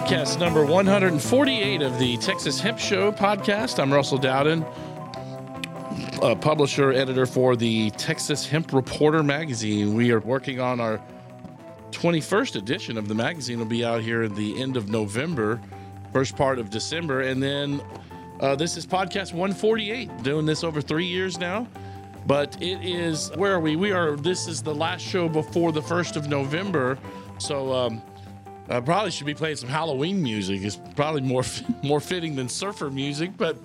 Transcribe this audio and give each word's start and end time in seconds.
podcast 0.00 0.40
number 0.40 0.64
148 0.64 1.82
of 1.82 1.98
the 1.98 2.16
Texas 2.16 2.58
Hemp 2.58 2.78
Show 2.78 3.12
podcast. 3.12 3.78
I'm 3.78 3.92
Russell 3.92 4.16
Dowden, 4.16 4.64
a 6.22 6.34
publisher, 6.34 6.90
editor 6.90 7.26
for 7.26 7.54
the 7.54 7.90
Texas 7.90 8.46
Hemp 8.46 8.72
Reporter 8.72 9.22
magazine. 9.22 9.94
We 9.94 10.10
are 10.10 10.20
working 10.20 10.58
on 10.58 10.80
our 10.80 11.02
21st 11.90 12.56
edition 12.56 12.96
of 12.96 13.08
the 13.08 13.14
magazine. 13.14 13.58
will 13.58 13.66
be 13.66 13.84
out 13.84 14.00
here 14.00 14.22
at 14.22 14.34
the 14.34 14.58
end 14.60 14.78
of 14.78 14.88
November, 14.88 15.60
first 16.14 16.34
part 16.34 16.58
of 16.58 16.70
December. 16.70 17.20
And 17.20 17.42
then 17.42 17.82
uh, 18.40 18.56
this 18.56 18.78
is 18.78 18.86
podcast 18.86 19.34
148, 19.34 20.22
doing 20.22 20.46
this 20.46 20.64
over 20.64 20.80
three 20.80 21.06
years 21.06 21.38
now. 21.38 21.68
But 22.26 22.60
it 22.62 22.82
is, 22.82 23.30
where 23.36 23.52
are 23.52 23.60
we? 23.60 23.76
We 23.76 23.92
are, 23.92 24.16
this 24.16 24.48
is 24.48 24.62
the 24.62 24.74
last 24.74 25.02
show 25.02 25.28
before 25.28 25.72
the 25.72 25.82
1st 25.82 26.16
of 26.16 26.28
November. 26.28 26.98
So, 27.38 27.72
um, 27.74 28.02
I 28.70 28.78
probably 28.80 29.10
should 29.10 29.26
be 29.26 29.34
playing 29.34 29.56
some 29.56 29.68
Halloween 29.68 30.22
music. 30.22 30.62
It's 30.62 30.78
probably 30.94 31.22
more 31.22 31.42
more 31.82 32.00
fitting 32.00 32.36
than 32.36 32.48
surfer 32.48 32.88
music, 32.90 33.32
but 33.36 33.56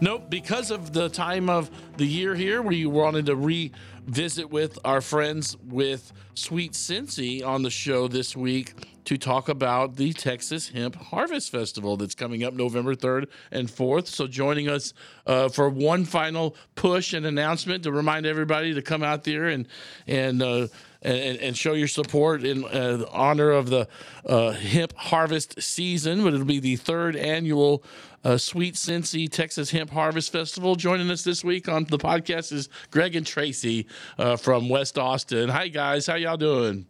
nope. 0.00 0.28
Because 0.28 0.70
of 0.70 0.92
the 0.92 1.08
time 1.08 1.48
of 1.48 1.70
the 1.96 2.04
year 2.04 2.34
here, 2.34 2.60
we 2.60 2.84
wanted 2.84 3.26
to 3.26 3.36
revisit 3.36 4.50
with 4.50 4.78
our 4.84 5.00
friends 5.00 5.56
with 5.64 6.12
Sweet 6.34 6.74
Sensi 6.74 7.42
on 7.42 7.62
the 7.62 7.70
show 7.70 8.06
this 8.06 8.36
week 8.36 8.74
to 9.06 9.16
talk 9.16 9.48
about 9.48 9.96
the 9.96 10.12
Texas 10.12 10.68
Hemp 10.68 10.94
Harvest 10.94 11.50
Festival 11.50 11.96
that's 11.96 12.14
coming 12.14 12.44
up 12.44 12.52
November 12.52 12.94
3rd 12.94 13.28
and 13.50 13.66
4th. 13.66 14.08
So, 14.08 14.26
joining 14.26 14.68
us 14.68 14.92
uh, 15.26 15.48
for 15.48 15.70
one 15.70 16.04
final 16.04 16.54
push 16.74 17.14
and 17.14 17.24
announcement 17.24 17.84
to 17.84 17.92
remind 17.92 18.26
everybody 18.26 18.74
to 18.74 18.82
come 18.82 19.02
out 19.02 19.24
there 19.24 19.46
and 19.46 19.66
and. 20.06 20.42
Uh, 20.42 20.66
and, 21.02 21.38
and 21.38 21.56
show 21.56 21.72
your 21.72 21.88
support 21.88 22.44
in 22.44 22.64
uh, 22.64 23.04
honor 23.10 23.50
of 23.50 23.70
the 23.70 23.88
uh, 24.26 24.52
hemp 24.52 24.92
harvest 24.96 25.60
season. 25.62 26.22
But 26.22 26.34
it'll 26.34 26.46
be 26.46 26.60
the 26.60 26.76
third 26.76 27.16
annual 27.16 27.82
uh, 28.24 28.36
Sweet 28.36 28.76
Sensi 28.76 29.28
Texas 29.28 29.70
Hemp 29.70 29.90
Harvest 29.90 30.30
Festival. 30.32 30.76
Joining 30.76 31.10
us 31.10 31.24
this 31.24 31.42
week 31.42 31.68
on 31.68 31.84
the 31.84 31.98
podcast 31.98 32.52
is 32.52 32.68
Greg 32.90 33.16
and 33.16 33.26
Tracy 33.26 33.86
uh, 34.18 34.36
from 34.36 34.68
West 34.68 34.98
Austin. 34.98 35.48
Hi 35.48 35.68
guys, 35.68 36.06
how 36.06 36.16
y'all 36.16 36.36
doing? 36.36 36.86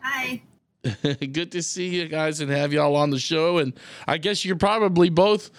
Hi. 0.00 0.42
Good 1.02 1.52
to 1.52 1.62
see 1.62 1.88
you 1.88 2.08
guys 2.08 2.40
and 2.40 2.50
have 2.50 2.72
y'all 2.72 2.96
on 2.96 3.10
the 3.10 3.18
show. 3.18 3.58
And 3.58 3.72
I 4.08 4.18
guess 4.18 4.44
you're 4.44 4.56
probably 4.56 5.10
both 5.10 5.50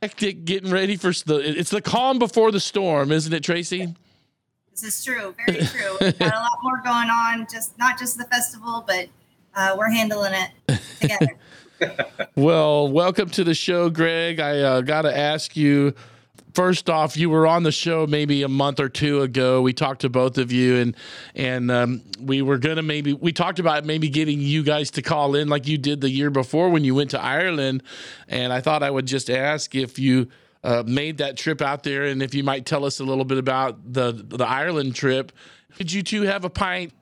hectic 0.00 0.44
getting 0.44 0.70
ready 0.70 0.96
for 0.96 1.12
the. 1.12 1.40
It's 1.58 1.70
the 1.70 1.80
calm 1.80 2.18
before 2.18 2.52
the 2.52 2.60
storm, 2.60 3.10
isn't 3.10 3.32
it, 3.32 3.42
Tracy? 3.42 3.94
This 4.80 4.98
is 4.98 5.04
true. 5.04 5.34
Very 5.46 5.66
true. 5.66 5.98
We've 6.00 6.18
got 6.18 6.32
a 6.32 6.38
lot 6.38 6.58
more 6.62 6.80
going 6.82 7.10
on. 7.10 7.46
Just 7.52 7.78
not 7.78 7.98
just 7.98 8.16
the 8.16 8.24
festival, 8.24 8.82
but 8.86 9.08
uh, 9.54 9.74
we're 9.76 9.90
handling 9.90 10.32
it 10.32 10.80
together. 10.98 11.36
well, 12.34 12.88
welcome 12.88 13.28
to 13.30 13.44
the 13.44 13.54
show, 13.54 13.90
Greg. 13.90 14.40
I 14.40 14.60
uh, 14.60 14.80
got 14.80 15.02
to 15.02 15.16
ask 15.16 15.54
you. 15.54 15.94
First 16.54 16.88
off, 16.88 17.16
you 17.16 17.28
were 17.28 17.46
on 17.46 17.62
the 17.62 17.70
show 17.70 18.06
maybe 18.06 18.42
a 18.42 18.48
month 18.48 18.80
or 18.80 18.88
two 18.88 19.20
ago. 19.20 19.60
We 19.60 19.74
talked 19.74 20.00
to 20.00 20.08
both 20.08 20.38
of 20.38 20.50
you, 20.50 20.76
and 20.78 20.96
and 21.34 21.70
um, 21.70 22.02
we 22.18 22.40
were 22.40 22.56
gonna 22.56 22.82
maybe 22.82 23.12
we 23.12 23.32
talked 23.32 23.58
about 23.58 23.84
maybe 23.84 24.08
getting 24.08 24.40
you 24.40 24.62
guys 24.62 24.90
to 24.92 25.02
call 25.02 25.34
in 25.34 25.48
like 25.48 25.68
you 25.68 25.76
did 25.76 26.00
the 26.00 26.10
year 26.10 26.30
before 26.30 26.70
when 26.70 26.84
you 26.84 26.94
went 26.94 27.10
to 27.10 27.22
Ireland. 27.22 27.82
And 28.28 28.50
I 28.50 28.62
thought 28.62 28.82
I 28.82 28.90
would 28.90 29.06
just 29.06 29.28
ask 29.28 29.74
if 29.74 29.98
you 29.98 30.28
uh, 30.62 30.82
made 30.86 31.18
that 31.18 31.36
trip 31.36 31.62
out 31.62 31.82
there, 31.82 32.04
and 32.04 32.22
if 32.22 32.34
you 32.34 32.44
might 32.44 32.66
tell 32.66 32.84
us 32.84 33.00
a 33.00 33.04
little 33.04 33.24
bit 33.24 33.38
about 33.38 33.92
the 33.92 34.12
the 34.12 34.46
Ireland 34.46 34.94
trip. 34.94 35.32
Did 35.78 35.92
you 35.92 36.02
two 36.02 36.22
have 36.22 36.44
a 36.44 36.50
pint? 36.50 36.92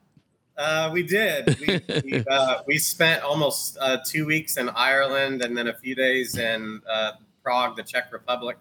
Uh, 0.56 0.90
we 0.92 1.02
did. 1.04 1.58
We 1.60 1.80
we, 2.04 2.24
uh, 2.30 2.62
we 2.66 2.78
spent 2.78 3.22
almost 3.22 3.78
uh, 3.80 3.98
two 4.04 4.26
weeks 4.26 4.56
in 4.56 4.68
Ireland, 4.68 5.42
and 5.42 5.56
then 5.56 5.68
a 5.68 5.74
few 5.74 5.94
days 5.94 6.36
in 6.36 6.82
uh, 6.88 7.12
Prague, 7.42 7.76
the 7.76 7.82
Czech 7.82 8.12
Republic. 8.12 8.58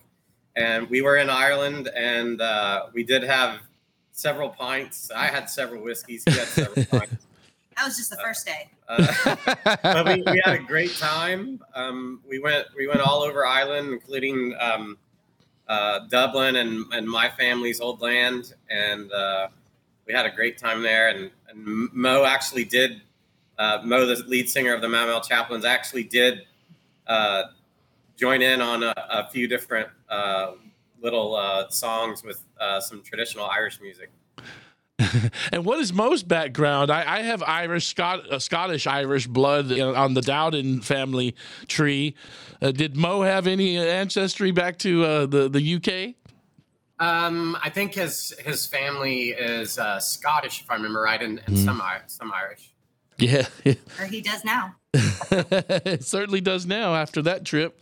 And 0.55 0.89
we 0.89 1.01
were 1.01 1.17
in 1.17 1.29
Ireland, 1.29 1.89
and 1.95 2.41
uh, 2.41 2.87
we 2.93 3.03
did 3.03 3.23
have 3.23 3.59
several 4.11 4.49
pints. 4.49 5.11
I 5.15 5.27
had 5.27 5.49
several 5.49 5.83
whiskeys. 5.83 6.23
He 6.25 6.31
had 6.31 6.47
several 6.47 6.85
pints. 6.99 7.26
That 7.77 7.85
was 7.85 7.95
just 7.95 8.09
the 8.09 8.17
first 8.17 8.43
day. 8.43 8.71
Uh, 8.87 9.35
but 9.83 10.05
we, 10.07 10.23
we, 10.23 10.41
had 10.43 10.55
a 10.55 10.63
great 10.63 10.95
time. 10.95 11.61
Um, 11.75 12.21
we 12.27 12.39
went 12.39 12.65
we 12.75 12.87
went 12.87 13.01
all 13.01 13.21
over 13.21 13.45
Ireland, 13.45 13.93
including 13.93 14.55
um, 14.59 14.97
uh, 15.67 15.99
Dublin 16.09 16.55
and, 16.55 16.85
and 16.91 17.07
my 17.07 17.29
family's 17.29 17.79
old 17.79 18.01
land, 18.01 18.55
and 18.71 19.11
uh, 19.11 19.49
we 20.07 20.13
had 20.13 20.25
a 20.25 20.31
great 20.31 20.57
time 20.57 20.81
there. 20.81 21.09
And, 21.09 21.29
and 21.49 21.93
Mo 21.93 22.25
actually 22.25 22.65
did. 22.65 23.01
Uh, 23.59 23.81
Mo, 23.83 24.07
the 24.07 24.23
lead 24.27 24.49
singer 24.49 24.73
of 24.73 24.81
the 24.81 24.89
Mau 24.89 25.19
Chaplains, 25.19 25.63
actually 25.63 26.03
did 26.03 26.45
uh, 27.05 27.43
join 28.15 28.41
in 28.41 28.59
on 28.59 28.81
a, 28.81 28.93
a 29.09 29.29
few 29.29 29.47
different 29.47 29.87
uh, 30.09 30.53
little 30.99 31.67
songs 31.69 32.23
with 32.23 32.43
some 32.79 33.03
traditional 33.03 33.45
Irish 33.45 33.79
music. 33.81 34.09
and 35.51 35.63
what 35.63 35.79
is 35.79 35.93
Mo's 35.93 36.23
background? 36.23 36.91
I, 36.91 37.19
I 37.19 37.21
have 37.21 37.43
Irish, 37.43 37.87
Scot, 37.87 38.31
uh, 38.31 38.39
Scottish 38.39 38.87
Irish 38.87 39.27
blood 39.27 39.71
on 39.79 40.15
the 40.15 40.21
Dowden 40.21 40.81
family 40.81 41.35
tree. 41.67 42.15
Uh, 42.61 42.71
did 42.71 42.95
Mo 42.95 43.21
have 43.21 43.45
any 43.45 43.77
ancestry 43.77 44.51
back 44.51 44.79
to 44.79 45.03
uh, 45.03 45.25
the 45.27 45.49
the 45.49 45.75
UK? 45.75 46.15
Um, 46.99 47.55
I 47.61 47.69
think 47.69 47.93
his 47.93 48.33
his 48.43 48.65
family 48.65 49.29
is 49.29 49.77
uh, 49.77 49.99
Scottish, 49.99 50.61
if 50.61 50.71
I 50.71 50.75
remember 50.75 51.01
right, 51.01 51.21
and, 51.21 51.41
and 51.45 51.55
mm. 51.55 51.63
some 51.63 51.81
some 52.07 52.31
Irish. 52.33 52.71
Yeah, 53.19 53.47
or 53.65 54.05
he 54.05 54.21
does 54.21 54.45
now. 54.45 54.75
it 54.93 56.03
certainly 56.05 56.39
does 56.39 56.67
now 56.67 56.93
after 56.93 57.23
that 57.23 57.45
trip. 57.45 57.81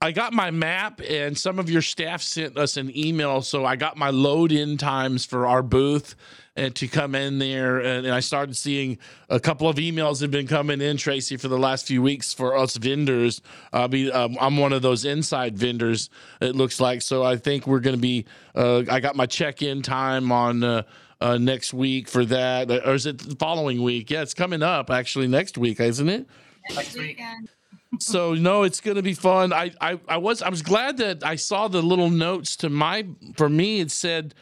I 0.00 0.12
got 0.12 0.32
my 0.32 0.52
map, 0.52 1.00
and 1.00 1.36
some 1.36 1.58
of 1.58 1.68
your 1.68 1.82
staff 1.82 2.22
sent 2.22 2.56
us 2.56 2.76
an 2.76 2.96
email. 2.96 3.42
So 3.42 3.64
I 3.64 3.74
got 3.74 3.96
my 3.96 4.10
load 4.10 4.52
in 4.52 4.76
times 4.76 5.24
for 5.24 5.44
our 5.44 5.60
booth 5.60 6.14
and 6.54 6.72
to 6.76 6.86
come 6.86 7.16
in 7.16 7.40
there. 7.40 7.78
And, 7.78 8.06
and 8.06 8.14
I 8.14 8.20
started 8.20 8.56
seeing 8.56 8.98
a 9.28 9.40
couple 9.40 9.68
of 9.68 9.74
emails 9.76 10.20
have 10.20 10.30
been 10.30 10.46
coming 10.46 10.80
in, 10.80 10.98
Tracy, 10.98 11.36
for 11.36 11.48
the 11.48 11.58
last 11.58 11.84
few 11.84 12.00
weeks 12.00 12.32
for 12.32 12.56
us 12.56 12.76
vendors. 12.76 13.42
I'll 13.72 13.88
be, 13.88 14.10
um, 14.12 14.36
I'm 14.40 14.56
one 14.56 14.72
of 14.72 14.82
those 14.82 15.04
inside 15.04 15.58
vendors, 15.58 16.10
it 16.40 16.54
looks 16.54 16.78
like. 16.78 17.02
So 17.02 17.24
I 17.24 17.36
think 17.36 17.66
we're 17.66 17.80
going 17.80 17.96
to 17.96 18.00
be, 18.02 18.24
uh, 18.54 18.84
I 18.88 19.00
got 19.00 19.16
my 19.16 19.26
check 19.26 19.62
in 19.62 19.82
time 19.82 20.30
on. 20.30 20.62
Uh, 20.62 20.82
uh, 21.20 21.36
next 21.36 21.74
week 21.74 22.08
for 22.08 22.24
that, 22.24 22.70
or 22.70 22.94
is 22.94 23.04
it 23.04 23.18
the 23.18 23.34
following 23.34 23.82
week? 23.82 24.08
Yeah, 24.08 24.22
it's 24.22 24.34
coming 24.34 24.62
up 24.62 24.88
actually 24.88 25.26
next 25.26 25.58
week, 25.58 25.80
isn't 25.80 26.08
it? 26.08 26.28
Next 26.70 26.96
weekend 26.96 27.48
so 28.00 28.34
no, 28.34 28.62
it's 28.62 28.80
gonna 28.80 29.02
be 29.02 29.14
fun. 29.14 29.52
I, 29.52 29.72
I 29.80 29.98
I 30.08 30.16
was 30.18 30.42
I 30.42 30.48
was 30.48 30.62
glad 30.62 30.98
that 30.98 31.24
I 31.24 31.36
saw 31.36 31.68
the 31.68 31.82
little 31.82 32.10
notes 32.10 32.56
to 32.56 32.68
my 32.68 33.06
for 33.36 33.48
me. 33.48 33.80
It 33.80 33.90
said 33.90 34.34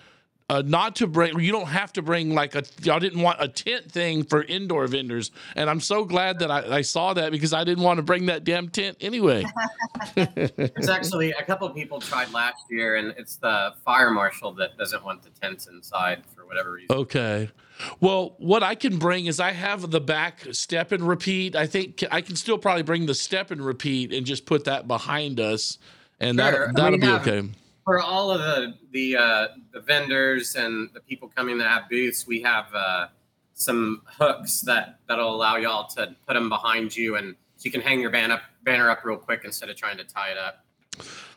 uh, 0.48 0.62
not 0.64 0.96
to 0.96 1.06
bring. 1.06 1.38
You 1.40 1.50
don't 1.50 1.66
have 1.66 1.92
to 1.94 2.02
bring 2.02 2.34
like 2.34 2.54
a. 2.54 2.62
I 2.90 2.98
didn't 2.98 3.20
want 3.20 3.38
a 3.40 3.48
tent 3.48 3.90
thing 3.90 4.22
for 4.22 4.42
indoor 4.42 4.86
vendors, 4.86 5.32
and 5.56 5.68
I'm 5.68 5.80
so 5.80 6.04
glad 6.04 6.38
that 6.38 6.50
I, 6.50 6.76
I 6.76 6.80
saw 6.82 7.14
that 7.14 7.32
because 7.32 7.52
I 7.52 7.64
didn't 7.64 7.82
want 7.82 7.96
to 7.98 8.02
bring 8.02 8.26
that 8.26 8.44
damn 8.44 8.68
tent 8.68 8.96
anyway. 9.00 9.44
There's 10.14 10.88
actually 10.88 11.32
a 11.32 11.42
couple 11.42 11.68
people 11.70 12.00
tried 12.00 12.32
last 12.32 12.64
year, 12.70 12.96
and 12.96 13.12
it's 13.18 13.36
the 13.36 13.74
fire 13.84 14.10
marshal 14.10 14.52
that 14.54 14.78
doesn't 14.78 15.04
want 15.04 15.22
the 15.22 15.30
tents 15.30 15.66
inside 15.66 16.22
for 16.34 16.46
whatever 16.46 16.72
reason. 16.72 16.96
Okay. 16.96 17.50
Well, 18.00 18.34
what 18.38 18.62
I 18.62 18.74
can 18.74 18.98
bring 18.98 19.26
is 19.26 19.40
I 19.40 19.52
have 19.52 19.90
the 19.90 20.00
back 20.00 20.46
step 20.52 20.92
and 20.92 21.06
repeat. 21.06 21.54
I 21.56 21.66
think 21.66 22.04
I 22.10 22.20
can 22.20 22.36
still 22.36 22.58
probably 22.58 22.82
bring 22.82 23.06
the 23.06 23.14
step 23.14 23.50
and 23.50 23.60
repeat 23.60 24.12
and 24.12 24.26
just 24.26 24.46
put 24.46 24.64
that 24.64 24.88
behind 24.88 25.40
us, 25.40 25.78
and 26.20 26.38
sure. 26.38 26.66
that 26.68 26.76
that'll 26.76 26.98
be 26.98 27.08
okay. 27.08 27.48
For 27.84 28.00
all 28.00 28.30
of 28.30 28.40
the 28.40 28.74
the 28.92 29.16
uh, 29.16 29.48
the 29.72 29.80
vendors 29.80 30.56
and 30.56 30.90
the 30.94 31.00
people 31.00 31.28
coming 31.34 31.58
that 31.58 31.68
have 31.68 31.88
booths, 31.88 32.26
we 32.26 32.42
have 32.42 32.66
uh, 32.74 33.06
some 33.54 34.02
hooks 34.06 34.60
that 34.62 34.98
that'll 35.08 35.34
allow 35.34 35.56
y'all 35.56 35.86
to 35.88 36.14
put 36.26 36.34
them 36.34 36.48
behind 36.48 36.96
you, 36.96 37.16
and 37.16 37.34
so 37.56 37.64
you 37.64 37.70
can 37.70 37.80
hang 37.80 38.00
your 38.00 38.10
banner 38.10 38.34
up 38.34 38.42
banner 38.64 38.90
up 38.90 39.04
real 39.04 39.16
quick 39.16 39.42
instead 39.44 39.70
of 39.70 39.76
trying 39.76 39.96
to 39.96 40.04
tie 40.04 40.30
it 40.30 40.38
up. 40.38 40.65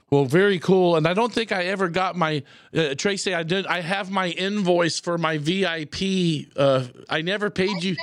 Well, 0.09 0.25
very 0.25 0.59
cool. 0.59 0.95
And 0.95 1.07
I 1.07 1.13
don't 1.13 1.31
think 1.31 1.51
I 1.51 1.65
ever 1.65 1.87
got 1.87 2.15
my 2.15 2.43
uh, 2.73 2.95
Tracy. 2.95 3.33
I 3.33 3.43
did. 3.43 3.67
I 3.67 3.81
have 3.81 4.09
my 4.09 4.29
invoice 4.29 4.99
for 4.99 5.17
my 5.17 5.37
VIP. 5.37 6.47
Uh, 6.55 6.85
I 7.09 7.21
never 7.21 7.49
paid 7.49 7.77
I 7.77 7.79
you. 7.79 7.95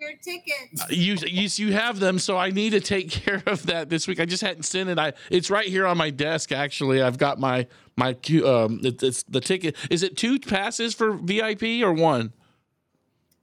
Your 0.00 0.12
tickets. 0.22 0.80
Uh, 0.80 0.86
you, 0.90 1.16
you 1.26 1.48
you 1.56 1.72
have 1.72 1.98
them, 1.98 2.20
so 2.20 2.36
I 2.36 2.50
need 2.50 2.70
to 2.70 2.80
take 2.80 3.10
care 3.24 3.42
of 3.46 3.66
that 3.66 3.88
this 3.88 4.06
week. 4.06 4.20
I 4.20 4.26
just 4.26 4.42
hadn't 4.42 4.62
sent 4.62 4.88
it. 4.88 4.98
I 4.98 5.14
it's 5.30 5.50
right 5.50 5.66
here 5.66 5.86
on 5.86 5.96
my 5.96 6.10
desk. 6.10 6.52
Actually, 6.52 7.02
I've 7.02 7.18
got 7.18 7.40
my 7.40 7.66
my 7.96 8.10
um. 8.44 8.80
It, 8.84 9.02
it's 9.02 9.24
the 9.24 9.40
ticket. 9.40 9.74
Is 9.90 10.04
it 10.04 10.16
two 10.16 10.38
passes 10.38 10.94
for 10.94 11.12
VIP 11.12 11.82
or 11.82 11.92
one? 11.92 12.32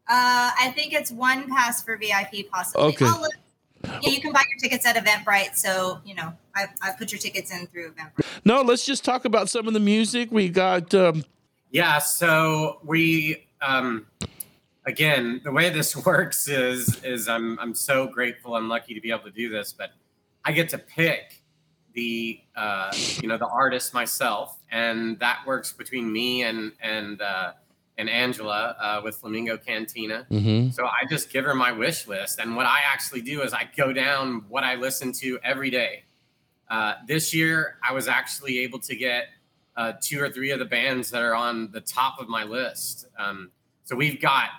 Uh, 0.07 0.51
I 0.59 0.71
think 0.75 0.93
it's 0.93 1.11
one 1.11 1.49
pass 1.49 1.83
for 1.83 1.97
VIP, 1.97 2.49
possibly. 2.51 2.89
Okay. 2.89 3.05
I'll 3.87 3.95
look 3.95 4.03
yeah, 4.03 4.09
you 4.11 4.21
can 4.21 4.31
buy 4.31 4.43
your 4.49 4.59
tickets 4.59 4.85
at 4.85 4.95
Eventbrite. 4.95 5.55
So, 5.55 5.99
you 6.05 6.15
know, 6.15 6.33
I, 6.55 6.67
I 6.81 6.91
put 6.91 7.11
your 7.11 7.19
tickets 7.19 7.51
in 7.51 7.67
through 7.67 7.91
Eventbrite. 7.91 8.25
No, 8.43 8.61
let's 8.61 8.85
just 8.85 9.03
talk 9.03 9.25
about 9.25 9.49
some 9.49 9.67
of 9.67 9.73
the 9.73 9.79
music. 9.79 10.29
We 10.31 10.49
got. 10.49 10.93
Um... 10.93 11.23
Yeah, 11.71 11.99
so 11.99 12.79
we. 12.83 13.47
Um, 13.61 14.05
again, 14.85 15.41
the 15.43 15.51
way 15.51 15.69
this 15.69 15.95
works 16.05 16.47
is 16.47 17.03
is 17.03 17.27
I'm 17.27 17.59
I'm 17.59 17.73
so 17.73 18.07
grateful 18.07 18.55
and 18.55 18.69
lucky 18.69 18.93
to 18.93 19.01
be 19.01 19.11
able 19.11 19.23
to 19.23 19.31
do 19.31 19.49
this, 19.49 19.73
but 19.73 19.91
I 20.43 20.51
get 20.51 20.69
to 20.69 20.77
pick 20.77 21.41
the 21.93 22.41
uh, 22.55 22.93
you 23.21 23.27
know 23.27 23.37
the 23.37 23.47
artist 23.47 23.93
myself, 23.93 24.57
and 24.71 25.19
that 25.19 25.39
works 25.45 25.71
between 25.71 26.11
me 26.11 26.43
and 26.43 26.73
and 26.81 27.21
uh, 27.21 27.53
and 27.97 28.09
Angela 28.09 28.75
uh, 28.79 29.01
with 29.03 29.15
Flamingo 29.17 29.57
Cantina. 29.57 30.25
Mm-hmm. 30.29 30.71
So 30.71 30.85
I 30.85 31.05
just 31.09 31.31
give 31.31 31.45
her 31.45 31.55
my 31.55 31.71
wish 31.71 32.07
list, 32.07 32.39
and 32.39 32.55
what 32.55 32.65
I 32.65 32.79
actually 32.85 33.21
do 33.21 33.41
is 33.41 33.53
I 33.53 33.69
go 33.75 33.93
down 33.93 34.45
what 34.49 34.63
I 34.63 34.75
listen 34.75 35.11
to 35.13 35.39
every 35.43 35.69
day. 35.69 36.03
Uh, 36.69 36.95
this 37.07 37.33
year, 37.33 37.77
I 37.87 37.93
was 37.93 38.07
actually 38.07 38.59
able 38.59 38.79
to 38.79 38.95
get 38.95 39.27
uh, 39.77 39.93
two 40.01 40.21
or 40.21 40.29
three 40.29 40.51
of 40.51 40.59
the 40.59 40.65
bands 40.65 41.09
that 41.11 41.21
are 41.21 41.35
on 41.35 41.71
the 41.71 41.81
top 41.81 42.19
of 42.19 42.27
my 42.27 42.43
list. 42.43 43.07
Um, 43.17 43.51
so 43.83 43.95
we've 43.95 44.19
got 44.19 44.49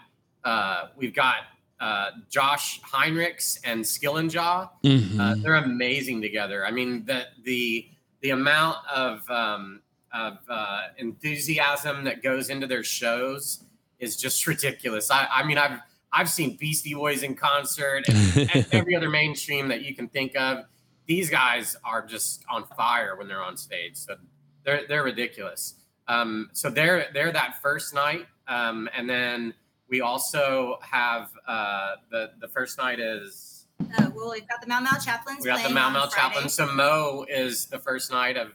uh, 0.44 0.88
we've 0.96 1.14
got 1.14 1.38
uh, 1.80 2.10
Josh 2.30 2.80
Heinrichs 2.82 3.58
and 3.64 3.82
Skillinja. 3.84 4.70
Mm-hmm. 4.84 5.20
Uh, 5.20 5.34
they're 5.36 5.56
amazing 5.56 6.22
together. 6.22 6.64
I 6.64 6.70
mean, 6.70 7.04
the 7.04 7.24
the 7.44 7.88
the 8.20 8.30
amount 8.30 8.78
of 8.94 9.28
um, 9.30 9.82
of 10.16 10.38
uh, 10.48 10.80
enthusiasm 10.98 12.04
that 12.04 12.22
goes 12.22 12.48
into 12.50 12.66
their 12.66 12.84
shows 12.84 13.64
is 13.98 14.16
just 14.16 14.46
ridiculous. 14.46 15.10
I, 15.10 15.26
I 15.30 15.42
mean, 15.46 15.58
I've 15.58 15.80
I've 16.12 16.30
seen 16.30 16.56
Beastie 16.56 16.94
Boys 16.94 17.22
in 17.22 17.34
concert 17.34 18.08
and, 18.08 18.50
and 18.54 18.66
every 18.72 18.94
other 18.96 19.10
mainstream 19.10 19.68
that 19.68 19.82
you 19.82 19.94
can 19.94 20.08
think 20.08 20.34
of. 20.36 20.64
These 21.06 21.28
guys 21.30 21.76
are 21.84 22.04
just 22.06 22.44
on 22.48 22.64
fire 22.76 23.16
when 23.16 23.28
they're 23.28 23.42
on 23.42 23.56
stage. 23.56 23.96
So 23.96 24.16
they're 24.64 24.86
they're 24.88 25.04
ridiculous. 25.04 25.74
Um, 26.08 26.50
so 26.52 26.70
they're 26.70 27.06
they're 27.12 27.32
that 27.32 27.60
first 27.62 27.94
night, 27.94 28.26
um, 28.48 28.88
and 28.96 29.08
then 29.08 29.54
we 29.88 30.00
also 30.00 30.78
have 30.80 31.30
uh, 31.46 31.96
the 32.10 32.30
the 32.40 32.48
first 32.48 32.78
night 32.78 32.98
is 33.00 33.66
Uh, 33.80 34.10
well, 34.14 34.30
we've 34.32 34.48
got 34.48 34.60
the 34.62 34.66
Mau 34.66 34.80
Mau 34.80 34.98
Chaplains. 34.98 35.44
we 35.44 35.50
got 35.50 35.58
the 35.62 35.68
on 35.68 35.92
Mau 35.92 36.08
Friday. 36.08 36.48
So 36.48 36.66
Mo 36.72 37.26
is 37.28 37.66
the 37.66 37.78
first 37.78 38.10
night 38.10 38.36
of, 38.36 38.48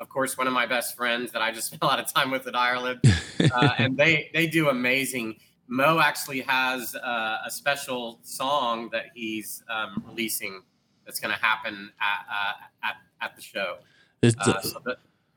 of 0.00 0.08
course, 0.08 0.36
one 0.36 0.46
of 0.46 0.52
my 0.52 0.66
best 0.66 0.96
friends 0.96 1.32
that 1.32 1.42
I 1.42 1.52
just 1.52 1.66
spent 1.68 1.82
a 1.82 1.86
lot 1.86 1.98
of 1.98 2.12
time 2.12 2.30
with 2.30 2.46
in 2.46 2.54
Ireland, 2.54 3.00
uh, 3.40 3.74
and 3.78 3.96
they 3.96 4.30
they 4.32 4.46
do 4.46 4.68
amazing. 4.68 5.36
Mo 5.66 5.98
actually 5.98 6.42
has 6.42 6.94
uh, 6.94 7.38
a 7.46 7.50
special 7.50 8.18
song 8.22 8.90
that 8.92 9.06
he's 9.14 9.62
um, 9.70 10.04
releasing 10.06 10.62
that's 11.06 11.18
going 11.18 11.34
to 11.34 11.42
happen 11.42 11.90
at, 12.00 12.26
uh, 12.30 12.88
at 12.88 12.96
at 13.20 13.36
the 13.36 13.42
show. 13.42 13.78
Uh, 14.22 14.60
so, 14.60 14.80
the, 14.84 14.96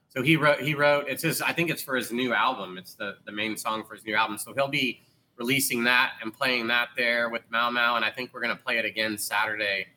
so 0.10 0.22
he 0.22 0.36
wrote 0.36 0.62
he 0.62 0.74
wrote 0.74 1.06
it's 1.08 1.24
his 1.24 1.42
I 1.42 1.54
think 1.54 1.70
it's 1.70 1.82
for 1.82 1.96
his 1.96 2.12
new 2.12 2.34
album. 2.34 2.78
It's 2.78 2.94
the 2.94 3.18
the 3.26 3.32
main 3.32 3.58
song 3.58 3.84
for 3.84 3.96
his 3.96 4.06
new 4.06 4.16
album. 4.16 4.38
So 4.38 4.54
he'll 4.54 4.68
be 4.68 5.02
releasing 5.38 5.84
that 5.84 6.14
and 6.22 6.34
playing 6.34 6.68
that 6.68 6.90
there 6.98 7.30
with 7.30 7.44
Mau 7.50 7.70
Mau, 7.70 7.96
and 7.96 8.04
I 8.04 8.10
think 8.10 8.34
we're 8.34 8.42
gonna 8.42 8.56
play 8.56 8.78
it 8.78 8.86
again 8.86 9.18
Saturday, 9.18 9.88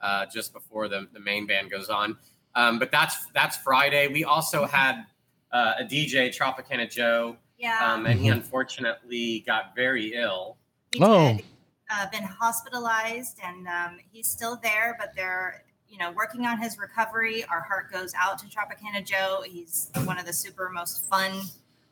uh, 0.00 0.26
just 0.26 0.52
before 0.52 0.88
the 0.88 1.08
the 1.12 1.20
main 1.20 1.46
band 1.46 1.70
goes 1.70 1.88
on. 1.88 2.16
Um, 2.56 2.78
but 2.78 2.90
that's 2.90 3.26
that's 3.34 3.56
Friday. 3.56 4.08
We 4.08 4.24
also 4.24 4.64
had 4.66 5.04
uh, 5.52 5.74
a 5.80 5.84
DJ 5.84 6.28
Tropicana 6.36 6.90
Joe, 6.90 7.36
Yeah, 7.58 7.92
um, 7.92 8.06
and 8.06 8.18
he 8.18 8.28
Mhm. 8.28 8.32
unfortunately 8.34 9.40
got 9.46 9.74
very 9.76 10.14
ill. 10.14 10.56
he 10.92 11.00
Oh. 11.02 11.34
did. 11.36 11.44
Uh, 11.90 12.06
been 12.10 12.22
hospitalized, 12.24 13.38
and 13.44 13.68
um, 13.68 13.98
he's 14.12 14.26
still 14.26 14.56
there, 14.62 14.96
but 14.98 15.14
they're 15.14 15.64
you 15.88 15.98
know 15.98 16.10
working 16.12 16.46
on 16.46 16.58
his 16.60 16.78
recovery. 16.78 17.44
Our 17.44 17.60
heart 17.60 17.92
goes 17.92 18.14
out 18.18 18.38
to 18.38 18.46
Tropicana 18.46 19.04
Joe. 19.04 19.42
He's 19.46 19.90
one 20.04 20.18
of 20.18 20.24
the 20.26 20.32
super 20.32 20.70
most 20.70 21.08
fun 21.08 21.42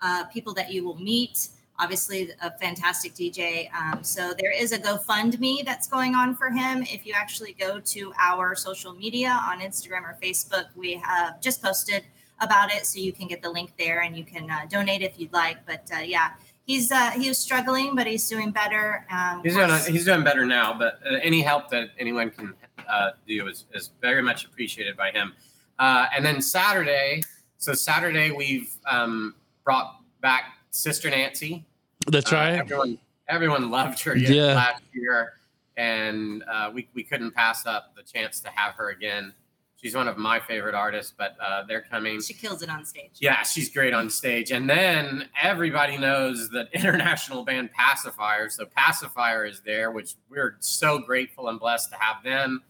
uh, 0.01 0.25
people 0.25 0.55
that 0.55 0.73
you 0.73 0.85
will 0.85 0.99
meet. 0.99 1.49
Obviously, 1.79 2.31
a 2.41 2.51
fantastic 2.59 3.15
DJ. 3.15 3.73
Um, 3.75 4.05
so 4.05 4.33
there 4.39 4.53
is 4.53 4.73
a 4.73 4.79
GoFundMe 4.79 5.65
that's 5.65 5.89
going 5.89 6.15
on 6.15 6.37
for 6.37 6.51
him. 6.51 6.83
If 6.83 7.07
you 7.07 7.15
actually 7.17 7.55
go 7.55 7.81
to 7.81 8.13
our 8.21 8.55
social 8.55 8.93
media 8.93 9.41
on 9.45 9.61
Instagram 9.61 10.03
or 10.03 10.17
Facebook, 10.23 10.67
we 10.77 10.95
have 10.95 11.41
just 11.41 11.63
posted 11.63 12.05
about 12.41 12.73
it, 12.73 12.87
so 12.87 12.99
you 12.99 13.13
can 13.13 13.27
get 13.27 13.43
the 13.43 13.51
link 13.51 13.73
there 13.79 14.03
and 14.03 14.17
you 14.17 14.25
can 14.25 14.51
uh, 14.51 14.67
donate 14.69 15.03
if 15.03 15.19
you'd 15.19 15.33
like. 15.33 15.65
But 15.67 15.89
uh, 15.95 16.01
yeah, 16.01 16.33
he's 16.67 16.93
uh, 16.93 17.11
he 17.11 17.29
was 17.29 17.39
struggling, 17.39 17.95
but 17.97 18.07
he's 18.07 18.29
doing 18.29 18.51
better. 18.51 19.07
Um, 19.11 19.43
He's 19.43 19.55
doing 19.55 19.71
he's 19.89 20.05
doing 20.05 20.25
better 20.25 20.45
now, 20.47 20.77
but 20.77 21.01
uh, 21.07 21.19
any 21.23 21.41
help 21.43 21.71
that 21.71 21.91
anyone 21.99 22.31
can 22.31 22.55
uh, 22.89 23.11
do 23.27 23.49
is, 23.49 23.67
is 23.75 23.91
very 24.01 24.23
much 24.23 24.45
appreciated 24.45 24.97
by 24.97 25.11
him. 25.11 25.33
Uh, 25.79 26.07
and 26.15 26.25
then 26.25 26.41
Saturday, 26.41 27.23
so 27.59 27.73
Saturday 27.73 28.31
we've 28.31 28.75
um, 28.87 29.35
brought 29.65 29.97
back 30.21 30.45
Sister 30.73 31.11
Nancy. 31.11 31.65
that's 32.09 32.33
Uh, 32.33 32.37
right. 32.37 32.55
everyone 32.55 32.99
everyone 33.29 33.71
loved 33.71 34.01
her 34.03 34.17
Yeah. 34.17 34.55
last 34.55 34.83
year, 34.93 35.35
and 35.77 36.43
uh, 36.49 36.71
we 36.75 36.89
we 36.95 37.05
couldn't 37.05 37.31
pass 37.33 37.67
up 37.67 37.95
the 37.95 38.03
chance 38.03 38.41
to 38.41 38.49
have 38.51 38.75
her 38.75 38.89
again. 38.91 39.33
She's 39.77 39.95
one 39.97 40.07
of 40.09 40.17
my 40.17 40.39
favorite 40.41 40.75
artists, 40.75 41.13
but 41.17 41.37
uh, 41.41 41.65
they're 41.65 41.81
coming. 41.83 42.21
she 42.23 42.35
kills 42.35 42.63
it 42.63 42.71
on 42.71 42.85
stage. 42.85 43.11
Yeah, 43.21 43.43
she's 43.43 43.69
great 43.69 43.93
on 43.93 44.09
stage. 44.11 44.53
And 44.53 44.69
then 44.71 45.29
everybody 45.41 45.97
knows 45.99 46.49
that 46.51 46.69
international 46.73 47.45
band 47.45 47.71
Pacifier. 47.73 48.49
So 48.49 48.65
Pacifier 48.65 49.45
is 49.45 49.61
there, 49.61 49.91
which 49.91 50.15
we're 50.31 50.57
so 50.61 50.99
grateful 51.01 51.49
and 51.49 51.59
blessed 51.59 51.91
to 51.91 51.97
have 51.97 52.23
them. 52.23 52.63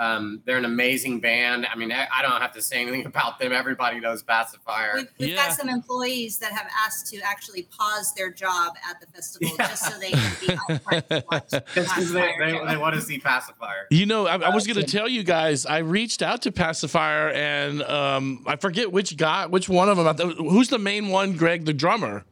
Um, 0.00 0.40
they're 0.46 0.56
an 0.56 0.64
amazing 0.64 1.20
band. 1.20 1.66
I 1.70 1.76
mean, 1.76 1.92
I, 1.92 2.06
I 2.12 2.22
don't 2.22 2.40
have 2.40 2.54
to 2.54 2.62
say 2.62 2.80
anything 2.80 3.04
about 3.12 3.38
them. 3.38 3.52
Everybody 3.52 4.00
knows 4.00 4.22
Pacifier. 4.22 4.92
We've, 4.96 5.06
we've 5.18 5.28
Yeah. 5.30 5.48
got 5.48 5.52
some 5.58 5.68
employees 5.68 6.38
that 6.38 6.52
have 6.52 6.66
asked 6.86 7.08
to 7.12 7.18
actually 7.20 7.68
pause 7.78 8.14
their 8.14 8.32
job 8.32 8.72
at 8.88 8.98
the 8.98 9.06
festival 9.08 9.54
Yeah. 9.58 9.68
just 9.68 9.84
so 9.92 9.98
they 9.98 10.10
can 10.12 10.32
be 10.40 10.52
out 10.54 10.82
front 10.82 11.08
to 11.10 11.24
watch 11.30 11.50
Just 11.74 11.94
'cause 11.94 12.12
they, 12.12 12.20
Pacifier 12.32 12.64
they, 12.66 12.72
they 12.72 12.76
want 12.78 12.94
to 12.94 13.02
see 13.02 13.18
Pacifier. 13.18 13.86
You 13.90 14.06
know, 14.06 14.26
I, 14.26 14.36
I 14.38 14.54
was 14.54 14.66
going 14.66 14.82
to 14.84 14.90
tell 14.90 15.06
you 15.06 15.22
guys. 15.22 15.66
I 15.66 15.78
reached 15.78 16.22
out 16.22 16.40
to 16.42 16.50
Pacifier, 16.52 17.28
and 17.32 17.82
um, 17.82 18.42
I 18.46 18.56
forget 18.56 18.90
which 18.90 19.18
guy, 19.18 19.44
which 19.46 19.68
one 19.68 19.90
of 19.90 19.98
them. 19.98 20.06
I 20.08 20.14
Who's 20.14 20.68
the 20.68 20.78
main 20.78 21.08
one? 21.10 21.36
Greg, 21.36 21.66
the 21.66 21.74
drummer. 21.74 22.24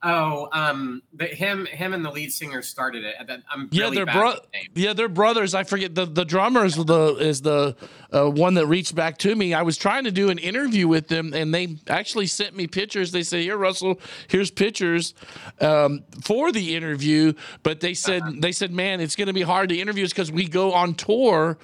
Oh, 0.00 0.48
um, 0.52 1.02
the, 1.12 1.26
him, 1.26 1.66
him, 1.66 1.92
and 1.92 2.04
the 2.04 2.10
lead 2.10 2.32
singer 2.32 2.62
started 2.62 3.02
it. 3.02 3.16
I'm 3.50 3.68
Yeah, 3.72 3.84
really 3.84 3.96
they're 3.96 4.06
bro-. 4.06 4.36
Yeah, 4.72 4.92
they're 4.92 5.08
brothers. 5.08 5.54
I 5.54 5.64
forget 5.64 5.96
the 5.96 6.06
the 6.06 6.24
drummer 6.24 6.64
is 6.64 6.76
the 6.76 7.16
is 7.18 7.42
the 7.42 7.74
uh, 8.12 8.30
one 8.30 8.54
that 8.54 8.66
reached 8.68 8.94
back 8.94 9.18
to 9.18 9.34
me. 9.34 9.54
I 9.54 9.62
was 9.62 9.76
trying 9.76 10.04
to 10.04 10.12
do 10.12 10.30
an 10.30 10.38
interview 10.38 10.86
with 10.86 11.08
them, 11.08 11.34
and 11.34 11.52
they 11.52 11.78
actually 11.88 12.26
sent 12.26 12.54
me 12.54 12.68
pictures. 12.68 13.10
They 13.10 13.24
said, 13.24 13.40
"Here, 13.40 13.56
Russell, 13.56 14.00
here's 14.28 14.52
pictures 14.52 15.14
um, 15.60 16.04
for 16.22 16.52
the 16.52 16.76
interview." 16.76 17.32
But 17.64 17.80
they 17.80 17.94
said 17.94 18.22
they 18.40 18.52
said, 18.52 18.70
"Man, 18.70 19.00
it's 19.00 19.16
going 19.16 19.26
to 19.26 19.32
be 19.32 19.42
hard 19.42 19.68
to 19.70 19.76
interview 19.76 20.04
us 20.04 20.12
because 20.12 20.30
we 20.30 20.46
go 20.46 20.74
on 20.74 20.94
tour 20.94 21.58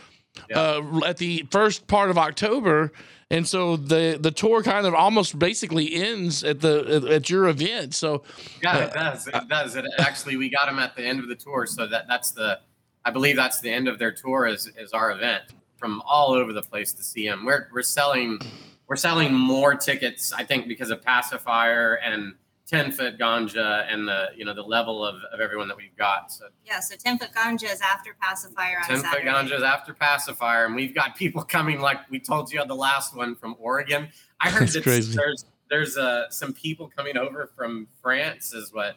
uh, 0.53 0.83
at 1.07 1.19
the 1.19 1.47
first 1.53 1.87
part 1.87 2.11
of 2.11 2.19
October." 2.19 2.91
And 3.31 3.49
so 3.49 3.77
the 3.77 4.19
the 4.21 4.31
tour 4.31 4.63
kind 4.63 4.87
of 4.87 4.95
almost 4.95 5.39
basically 5.39 5.95
ends 5.95 6.45
at 6.45 6.61
the 6.61 7.09
at 7.11 7.31
your 7.31 7.49
event. 7.49 7.95
So 7.95 8.23
Yeah, 8.63 8.77
Uh, 8.77 8.81
it 8.83 8.93
does. 8.93 9.27
It 9.29 9.49
does. 9.49 9.77
It 9.77 9.87
actually, 9.99 10.37
we 10.37 10.49
got 10.49 10.67
them 10.67 10.79
at 10.79 10.95
the 10.95 11.03
end 11.03 11.21
of 11.21 11.29
the 11.29 11.35
tour, 11.35 11.67
so 11.67 11.87
that 11.87 12.07
that's 12.07 12.33
the, 12.33 12.61
I 13.05 13.11
believe 13.11 13.37
that's 13.37 13.61
the 13.61 13.71
end 13.71 13.89
of 13.89 13.99
their 13.99 14.13
tour 14.13 14.47
is 14.47 14.71
is 14.79 14.93
our 14.93 15.11
event 15.11 15.45
from 15.77 16.03
all 16.07 16.33
over 16.33 16.53
the 16.53 16.63
place 16.63 16.93
to 16.93 17.03
see 17.03 17.27
them. 17.29 17.45
We're 17.45 17.69
we're 17.73 17.83
selling, 17.83 18.39
we're 18.87 18.97
selling 18.97 19.33
more 19.35 19.75
tickets, 19.75 20.33
I 20.33 20.45
think, 20.45 20.69
because 20.69 20.91
of 20.91 21.03
Pacifier 21.03 21.95
and 22.05 22.35
Ten 22.67 22.93
Foot 22.93 23.19
Ganja 23.19 23.87
and 23.93 24.09
the 24.09 24.29
you 24.35 24.45
know 24.45 24.55
the 24.55 24.63
level 24.63 25.05
of, 25.05 25.17
of 25.33 25.41
everyone 25.41 25.69
that 25.69 25.77
we've 25.77 25.97
got. 25.97 26.33
So 26.33 26.47
Yeah, 26.65 26.81
so 26.81 26.97
10 26.97 27.19
foot 27.19 27.31
ganja 27.37 27.71
is 27.71 27.81
after 27.83 28.17
pacifier 28.21 28.79
on 28.79 28.89
Ten 28.89 29.03
Foot 29.03 29.23
Ganja 29.23 29.57
is 29.57 29.63
after 29.63 29.93
Pacifier, 29.93 30.65
and 30.65 30.75
we've 30.75 30.95
got 30.95 31.17
people 31.17 31.43
coming 31.57 31.81
like 31.81 32.09
we 32.11 32.19
told 32.19 32.51
you 32.53 32.61
on 32.61 32.69
the 32.69 32.77
last 32.77 33.15
one 33.15 33.35
from 33.35 33.55
Oregon. 33.59 34.09
I 34.41 34.51
heard 34.51 34.63
That's 34.63 34.75
that 34.75 34.83
crazy. 34.83 35.15
there's 35.15 35.45
there's 35.69 35.97
uh, 35.97 36.31
some 36.31 36.55
people 36.55 36.91
coming 36.95 37.17
over 37.17 37.51
from 37.55 37.87
France 38.01 38.55
is 38.55 38.73
what 38.73 38.97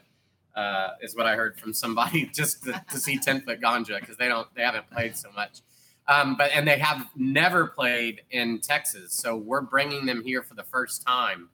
uh, 0.56 0.92
is 1.02 1.16
what 1.16 1.26
I 1.26 1.36
heard 1.36 1.60
from 1.60 1.74
somebody 1.74 2.26
just 2.34 2.64
to, 2.64 2.82
to 2.90 3.00
see 3.00 3.18
Ten 3.18 3.42
Foot 3.42 3.60
Ganja 3.60 4.00
because 4.00 4.16
they 4.16 4.30
don't 4.30 4.48
they 4.56 4.62
haven't 4.62 4.90
played 4.90 5.18
so 5.18 5.30
much. 5.32 5.60
Um, 6.08 6.38
but 6.38 6.52
and 6.54 6.66
they 6.66 6.80
have 6.80 7.06
never 7.18 7.68
played 7.68 8.22
in 8.32 8.60
Texas, 8.60 9.12
so 9.12 9.36
we're 9.36 9.60
bringing 9.60 10.06
them 10.06 10.24
here 10.24 10.42
for 10.42 10.54
the 10.54 10.64
first 10.64 11.06
time. 11.06 11.50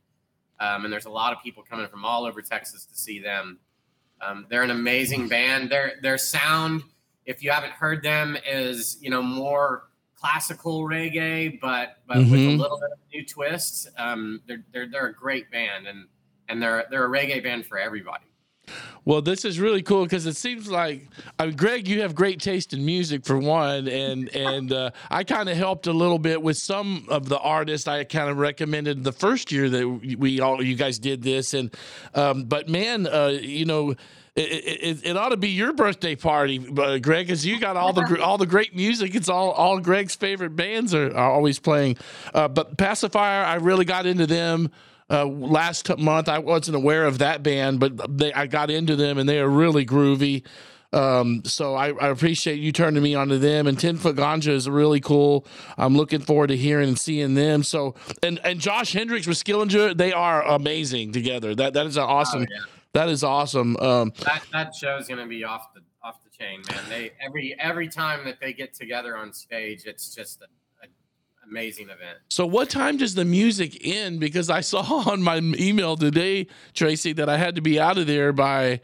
Um, 0.59 0.85
and 0.85 0.93
there's 0.93 1.05
a 1.05 1.09
lot 1.11 1.33
of 1.33 1.41
people 1.43 1.63
coming 1.63 1.87
from 1.87 2.05
all 2.05 2.25
over 2.25 2.41
Texas 2.41 2.85
to 2.85 2.95
see 2.95 3.19
them. 3.19 3.59
Um, 4.21 4.45
they're 4.49 4.63
an 4.63 4.71
amazing 4.71 5.27
band. 5.27 5.69
Their 5.69 5.93
their 6.01 6.17
sound, 6.17 6.83
if 7.25 7.43
you 7.43 7.51
haven't 7.51 7.73
heard 7.73 8.03
them, 8.03 8.37
is 8.47 8.97
you 9.01 9.09
know 9.09 9.21
more 9.21 9.89
classical 10.15 10.83
reggae, 10.83 11.59
but 11.59 11.97
but 12.07 12.17
with 12.19 12.27
a 12.33 12.35
Mhm. 12.35 12.57
little 12.59 12.79
bit 12.79 12.91
of 12.93 12.99
new 13.13 13.25
twist. 13.25 13.89
Um, 13.97 14.41
they're 14.47 14.63
they're 14.71 14.87
they're 14.87 15.07
a 15.07 15.13
great 15.13 15.51
band, 15.51 15.87
and 15.87 16.07
and 16.47 16.61
they're 16.61 16.85
they're 16.89 17.05
a 17.05 17.09
reggae 17.09 17.43
band 17.43 17.65
for 17.65 17.77
everybody. 17.77 18.25
Well, 19.05 19.21
this 19.21 19.43
is 19.43 19.59
really 19.59 19.81
cool 19.81 20.03
because 20.03 20.25
it 20.25 20.37
seems 20.37 20.69
like, 20.69 21.09
I 21.37 21.47
mean, 21.47 21.55
Greg, 21.57 21.87
you 21.87 22.01
have 22.01 22.15
great 22.15 22.39
taste 22.39 22.73
in 22.73 22.85
music 22.85 23.25
for 23.25 23.37
one, 23.37 23.87
and 23.87 24.33
and 24.33 24.71
uh, 24.71 24.91
I 25.11 25.25
kind 25.25 25.49
of 25.49 25.57
helped 25.57 25.87
a 25.87 25.93
little 25.93 26.19
bit 26.19 26.41
with 26.41 26.57
some 26.57 27.05
of 27.09 27.27
the 27.27 27.37
artists 27.39 27.87
I 27.87 28.05
kind 28.05 28.29
of 28.29 28.37
recommended 28.37 29.03
the 29.03 29.11
first 29.11 29.51
year 29.51 29.69
that 29.69 30.17
we 30.17 30.39
all 30.39 30.63
you 30.63 30.75
guys 30.75 30.99
did 30.99 31.21
this, 31.21 31.53
and 31.53 31.75
um, 32.15 32.45
but 32.45 32.69
man, 32.69 33.05
uh, 33.07 33.37
you 33.41 33.65
know. 33.65 33.95
it, 34.35 34.41
it, 34.41 35.05
it 35.05 35.17
ought 35.17 35.29
to 35.29 35.37
be 35.37 35.49
your 35.49 35.73
birthday 35.73 36.15
party, 36.15 36.57
uh, 36.57 36.97
Greg, 36.97 37.27
because 37.27 37.45
you 37.45 37.59
got 37.59 37.77
all 37.77 37.93
the 37.93 38.19
all 38.19 38.39
the 38.39 38.47
great 38.47 38.75
music. 38.75 39.13
It's 39.13 39.29
all 39.29 39.51
all 39.51 39.79
Greg's 39.79 40.15
favorite 40.15 40.55
bands 40.55 40.93
are, 40.95 41.15
are 41.15 41.31
always 41.31 41.59
playing. 41.59 41.97
Uh, 42.33 42.47
but 42.47 42.75
Pacifier, 42.75 43.45
I 43.45 43.55
really 43.55 43.85
got 43.85 44.07
into 44.07 44.25
them 44.25 44.71
uh, 45.13 45.25
last 45.25 45.95
month. 45.97 46.27
I 46.27 46.39
wasn't 46.39 46.75
aware 46.75 47.05
of 47.05 47.19
that 47.19 47.43
band, 47.43 47.79
but 47.79 48.17
they 48.17 48.33
I 48.33 48.47
got 48.47 48.69
into 48.69 48.95
them 48.95 49.17
and 49.17 49.29
they 49.29 49.39
are 49.39 49.49
really 49.49 49.85
groovy. 49.85 50.43
Um, 50.91 51.41
so 51.43 51.73
I, 51.73 51.87
I, 51.87 52.09
appreciate 52.09 52.59
you 52.59 52.71
turning 52.71 53.01
me 53.01 53.15
onto 53.15 53.39
them. 53.39 53.65
And 53.65 53.79
Ten 53.79 53.97
Foot 53.97 54.15
Ganja 54.15 54.49
is 54.49 54.69
really 54.69 54.99
cool. 54.99 55.47
I'm 55.75 55.97
looking 55.97 56.19
forward 56.19 56.47
to 56.47 56.57
hearing 56.57 56.89
and 56.89 56.99
seeing 56.99 57.33
them. 57.33 57.63
So 57.63 57.95
and 58.21 58.39
and 58.43 58.59
Josh 58.59 58.93
Hendricks 58.93 59.25
with 59.25 59.43
Skillinja, 59.43 59.97
they 59.97 60.13
are 60.13 60.43
amazing 60.43 61.11
together. 61.11 61.55
That 61.55 61.73
that 61.73 61.87
is 61.87 61.97
an 61.97 62.03
awesome. 62.03 62.43
Oh, 62.43 62.47
yeah. 62.49 62.65
That 62.93 63.09
is 63.09 63.23
awesome. 63.23 63.75
Um, 63.77 64.13
that 64.23 64.43
that 64.51 64.75
show 64.75 64.97
is 64.97 65.07
going 65.07 65.19
to 65.19 65.25
be 65.25 65.43
off 65.43 65.73
the 65.73 65.81
off 66.03 66.17
the 66.23 66.29
chain, 66.29 66.61
man. 66.69 66.83
They 66.89 67.11
every 67.19 67.55
every 67.59 67.87
time 67.87 68.23
that 68.25 68.39
they 68.39 68.53
get 68.53 68.75
together 68.75 69.17
on 69.17 69.33
stage, 69.33 69.85
it's 69.85 70.13
just 70.13 70.43
a 70.43 70.45
amazing 71.53 71.85
event. 71.85 72.17
So, 72.29 72.47
what 72.47 72.69
time 72.69 72.97
does 72.97 73.13
the 73.13 73.25
music 73.25 73.85
end? 73.85 74.19
Because 74.19 74.49
I 74.49 74.61
saw 74.61 74.81
on 75.09 75.21
my 75.21 75.37
email 75.37 75.95
today, 75.95 76.47
Tracy, 76.73 77.13
that 77.13 77.29
I 77.29 77.37
had 77.37 77.55
to 77.55 77.61
be 77.61 77.79
out 77.79 77.97
of 77.99 78.07
there 78.07 78.33
by 78.33 78.81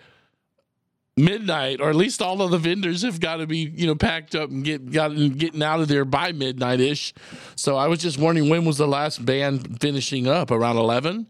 midnight, 1.17 1.81
or 1.81 1.89
at 1.89 1.95
least 1.95 2.21
all 2.21 2.41
of 2.43 2.51
the 2.51 2.59
vendors 2.59 3.01
have 3.01 3.19
got 3.19 3.37
to 3.37 3.47
be, 3.47 3.57
you 3.57 3.87
know, 3.87 3.95
packed 3.95 4.35
up 4.35 4.51
and 4.51 4.63
get 4.63 4.91
got 4.91 5.09
getting 5.37 5.63
out 5.63 5.79
of 5.79 5.87
there 5.87 6.05
by 6.05 6.31
midnight 6.31 6.79
ish. 6.79 7.13
So 7.55 7.75
I 7.75 7.87
was 7.87 7.99
just 7.99 8.19
wondering 8.19 8.49
when 8.49 8.65
was 8.65 8.77
the 8.77 8.87
last 8.87 9.25
band 9.25 9.81
finishing 9.81 10.27
up? 10.27 10.51
Around 10.51 10.77
eleven. 10.77 11.25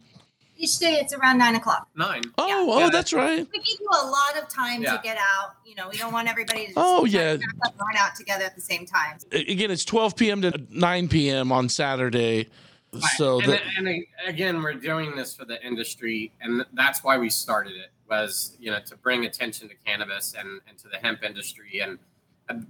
Each 0.61 0.77
day 0.77 0.99
it's 1.01 1.13
around 1.13 1.37
nine 1.37 1.55
o'clock. 1.55 1.87
Nine. 1.95 2.21
Oh, 2.37 2.47
yeah. 2.47 2.55
oh, 2.59 2.79
yeah, 2.79 2.89
that's 2.89 3.13
right. 3.13 3.47
We 3.51 3.59
give 3.59 3.79
you 3.79 3.87
a 3.89 4.05
lot 4.05 4.43
of 4.43 4.49
time 4.49 4.83
yeah. 4.83 4.97
to 4.97 5.01
get 5.01 5.17
out. 5.17 5.55
You 5.65 5.75
know, 5.75 5.87
we 5.89 5.97
don't 5.97 6.11
want 6.11 6.27
everybody 6.27 6.67
to 6.67 6.73
oh 6.75 7.05
yeah 7.05 7.37
run 7.79 7.97
out 7.97 8.15
together 8.15 8.43
at 8.43 8.55
the 8.55 8.61
same 8.61 8.85
time. 8.85 9.17
Again, 9.31 9.71
it's 9.71 9.85
twelve 9.85 10.17
p.m. 10.17 10.41
to 10.41 10.51
nine 10.69 11.07
p.m. 11.07 11.53
on 11.53 11.69
Saturday. 11.69 12.49
Right. 12.91 13.03
So, 13.17 13.39
and, 13.39 13.59
and 13.77 14.05
again, 14.27 14.61
we're 14.61 14.73
doing 14.73 15.15
this 15.15 15.33
for 15.33 15.45
the 15.45 15.65
industry, 15.65 16.33
and 16.41 16.65
that's 16.73 17.03
why 17.03 17.17
we 17.17 17.29
started 17.29 17.75
it 17.77 17.91
was 18.09 18.57
you 18.59 18.71
know 18.71 18.79
to 18.85 18.97
bring 18.97 19.25
attention 19.25 19.69
to 19.69 19.75
cannabis 19.85 20.35
and, 20.37 20.59
and 20.67 20.77
to 20.77 20.87
the 20.87 20.97
hemp 20.97 21.23
industry 21.23 21.81
and 21.81 21.99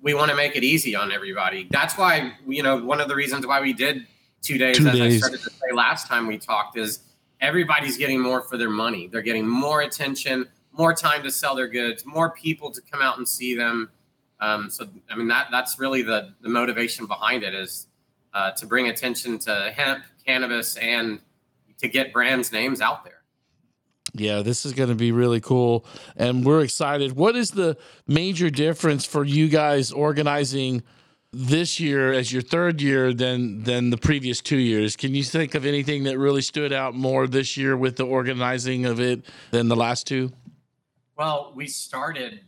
we 0.01 0.13
want 0.13 0.29
to 0.29 0.35
make 0.35 0.55
it 0.55 0.63
easy 0.63 0.95
on 0.95 1.11
everybody 1.11 1.67
that's 1.71 1.97
why 1.97 2.33
you 2.45 2.61
know 2.61 2.83
one 2.83 2.99
of 2.99 3.07
the 3.07 3.15
reasons 3.15 3.47
why 3.47 3.61
we 3.61 3.71
did 3.73 4.05
two 4.41 4.57
days 4.57 4.77
two 4.77 4.87
as 4.87 4.97
days. 4.97 5.15
i 5.15 5.17
started 5.27 5.41
to 5.41 5.49
say 5.49 5.71
last 5.73 6.07
time 6.07 6.27
we 6.27 6.37
talked 6.37 6.77
is 6.77 6.99
everybody's 7.41 7.97
getting 7.97 8.19
more 8.19 8.41
for 8.41 8.57
their 8.57 8.69
money 8.69 9.07
they're 9.07 9.21
getting 9.21 9.47
more 9.47 9.81
attention 9.81 10.47
more 10.71 10.93
time 10.93 11.23
to 11.23 11.31
sell 11.31 11.55
their 11.55 11.67
goods 11.67 12.05
more 12.05 12.31
people 12.31 12.71
to 12.71 12.81
come 12.81 13.01
out 13.01 13.17
and 13.17 13.27
see 13.27 13.55
them 13.55 13.89
um, 14.39 14.69
so 14.69 14.85
i 15.09 15.15
mean 15.15 15.27
that 15.27 15.47
that's 15.51 15.79
really 15.79 16.01
the 16.01 16.33
the 16.41 16.49
motivation 16.49 17.05
behind 17.05 17.43
it 17.43 17.53
is 17.53 17.87
uh, 18.33 18.51
to 18.51 18.67
bring 18.67 18.89
attention 18.89 19.39
to 19.39 19.73
hemp 19.75 20.03
cannabis 20.25 20.77
and 20.77 21.19
to 21.77 21.87
get 21.87 22.13
brands 22.13 22.51
names 22.51 22.81
out 22.81 23.03
there 23.03 23.19
yeah, 24.13 24.41
this 24.41 24.65
is 24.65 24.73
going 24.73 24.89
to 24.89 24.95
be 24.95 25.11
really 25.11 25.39
cool. 25.39 25.85
And 26.15 26.45
we're 26.45 26.61
excited. 26.61 27.13
What 27.13 27.35
is 27.35 27.51
the 27.51 27.77
major 28.07 28.49
difference 28.49 29.05
for 29.05 29.23
you 29.23 29.47
guys 29.47 29.91
organizing 29.91 30.83
this 31.31 31.79
year 31.79 32.11
as 32.11 32.33
your 32.33 32.41
third 32.41 32.81
year 32.81 33.13
than 33.13 33.63
than 33.63 33.89
the 33.89 33.97
previous 33.97 34.41
two 34.41 34.57
years? 34.57 34.95
Can 34.95 35.13
you 35.13 35.23
think 35.23 35.55
of 35.55 35.65
anything 35.65 36.03
that 36.03 36.17
really 36.17 36.41
stood 36.41 36.73
out 36.73 36.95
more 36.95 37.27
this 37.27 37.55
year 37.55 37.77
with 37.77 37.97
the 37.97 38.05
organizing 38.05 38.85
of 38.85 38.99
it 38.99 39.23
than 39.51 39.67
the 39.67 39.75
last 39.75 40.07
two? 40.07 40.31
Well, 41.15 41.51
we 41.55 41.67
started 41.67 42.41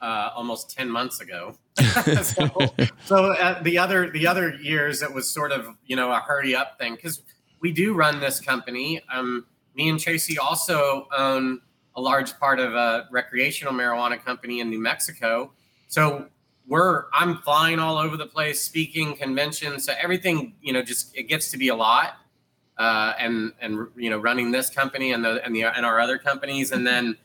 uh, 0.00 0.30
almost 0.34 0.70
10 0.70 0.88
months 0.90 1.20
ago. 1.20 1.56
so, 2.22 2.74
so 3.04 3.32
uh, 3.32 3.62
the 3.62 3.78
other 3.78 4.10
the 4.10 4.26
other 4.26 4.54
years 4.54 5.02
it 5.02 5.12
was 5.12 5.28
sort 5.28 5.52
of, 5.52 5.66
you 5.86 5.96
know, 5.96 6.12
a 6.12 6.20
hurry 6.20 6.54
up 6.54 6.78
thing 6.78 6.96
cuz 6.96 7.22
we 7.60 7.72
do 7.72 7.94
run 7.94 8.20
this 8.20 8.40
company. 8.40 9.02
Um, 9.12 9.46
me 9.74 9.88
and 9.88 9.98
Tracy 9.98 10.38
also 10.38 11.08
own 11.16 11.60
a 11.96 12.00
large 12.00 12.38
part 12.38 12.60
of 12.60 12.74
a 12.74 13.08
recreational 13.10 13.72
marijuana 13.72 14.22
company 14.22 14.60
in 14.60 14.70
New 14.70 14.80
Mexico. 14.80 15.52
So 15.88 16.28
we're 16.66 17.04
I'm 17.12 17.38
flying 17.38 17.78
all 17.78 17.98
over 17.98 18.16
the 18.16 18.26
place, 18.26 18.62
speaking 18.62 19.16
conventions. 19.16 19.84
So 19.84 19.94
everything, 20.00 20.54
you 20.62 20.72
know, 20.72 20.82
just 20.82 21.16
it 21.16 21.24
gets 21.24 21.50
to 21.50 21.58
be 21.58 21.68
a 21.68 21.74
lot. 21.74 22.16
Uh, 22.76 23.12
and 23.18 23.52
and 23.60 23.86
you 23.96 24.10
know, 24.10 24.18
running 24.18 24.50
this 24.50 24.68
company 24.68 25.12
and 25.12 25.24
the 25.24 25.44
and 25.44 25.54
the 25.54 25.64
and 25.64 25.86
our 25.86 26.00
other 26.00 26.18
companies, 26.18 26.72
and 26.72 26.86
then 26.86 27.16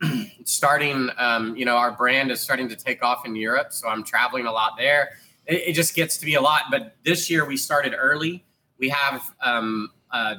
starting, 0.44 1.10
um, 1.18 1.54
you 1.56 1.64
know, 1.64 1.76
our 1.76 1.92
brand 1.92 2.30
is 2.30 2.40
starting 2.40 2.68
to 2.68 2.76
take 2.76 3.02
off 3.02 3.26
in 3.26 3.36
Europe. 3.36 3.72
So 3.72 3.88
I'm 3.88 4.02
traveling 4.02 4.46
a 4.46 4.52
lot 4.52 4.72
there. 4.78 5.10
It, 5.46 5.68
it 5.68 5.72
just 5.72 5.94
gets 5.94 6.16
to 6.18 6.26
be 6.26 6.34
a 6.34 6.40
lot. 6.40 6.62
But 6.70 6.96
this 7.04 7.28
year 7.28 7.44
we 7.44 7.56
started 7.56 7.94
early. 7.98 8.44
We 8.78 8.88
have 8.88 9.34
um, 9.42 9.90
uh, 10.10 10.36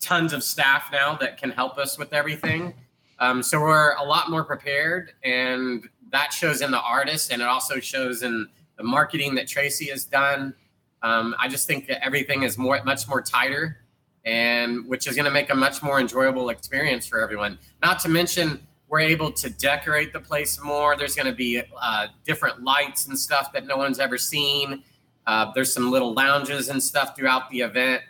tons 0.00 0.32
of 0.32 0.42
staff 0.42 0.90
now 0.92 1.16
that 1.16 1.38
can 1.38 1.50
help 1.50 1.78
us 1.78 1.98
with 1.98 2.12
everything. 2.12 2.74
Um, 3.18 3.42
so 3.42 3.60
we're 3.60 3.94
a 3.94 4.04
lot 4.04 4.30
more 4.30 4.44
prepared, 4.44 5.12
and 5.24 5.88
that 6.12 6.32
shows 6.32 6.60
in 6.60 6.70
the 6.70 6.80
artist 6.80 7.32
and 7.32 7.42
it 7.42 7.48
also 7.48 7.80
shows 7.80 8.22
in 8.22 8.48
the 8.76 8.84
marketing 8.84 9.34
that 9.36 9.48
Tracy 9.48 9.86
has 9.86 10.04
done. 10.04 10.54
Um, 11.02 11.34
I 11.38 11.48
just 11.48 11.66
think 11.66 11.86
that 11.88 12.04
everything 12.04 12.42
is 12.42 12.58
more, 12.58 12.82
much 12.84 13.08
more 13.08 13.22
tighter, 13.22 13.78
and 14.24 14.86
which 14.86 15.06
is 15.06 15.14
going 15.14 15.24
to 15.24 15.30
make 15.30 15.50
a 15.50 15.54
much 15.54 15.82
more 15.82 16.00
enjoyable 16.00 16.48
experience 16.48 17.06
for 17.06 17.20
everyone. 17.20 17.58
Not 17.82 18.00
to 18.00 18.08
mention, 18.08 18.66
we're 18.88 19.00
able 19.00 19.32
to 19.32 19.50
decorate 19.50 20.12
the 20.12 20.20
place 20.20 20.62
more. 20.62 20.96
There's 20.96 21.14
going 21.14 21.26
to 21.26 21.34
be 21.34 21.62
uh, 21.80 22.08
different 22.24 22.62
lights 22.62 23.06
and 23.06 23.18
stuff 23.18 23.52
that 23.52 23.66
no 23.66 23.76
one's 23.76 23.98
ever 23.98 24.18
seen. 24.18 24.82
Uh, 25.26 25.52
there's 25.54 25.72
some 25.72 25.90
little 25.90 26.12
lounges 26.12 26.68
and 26.68 26.82
stuff 26.82 27.16
throughout 27.16 27.50
the 27.50 27.60
event 27.60 28.02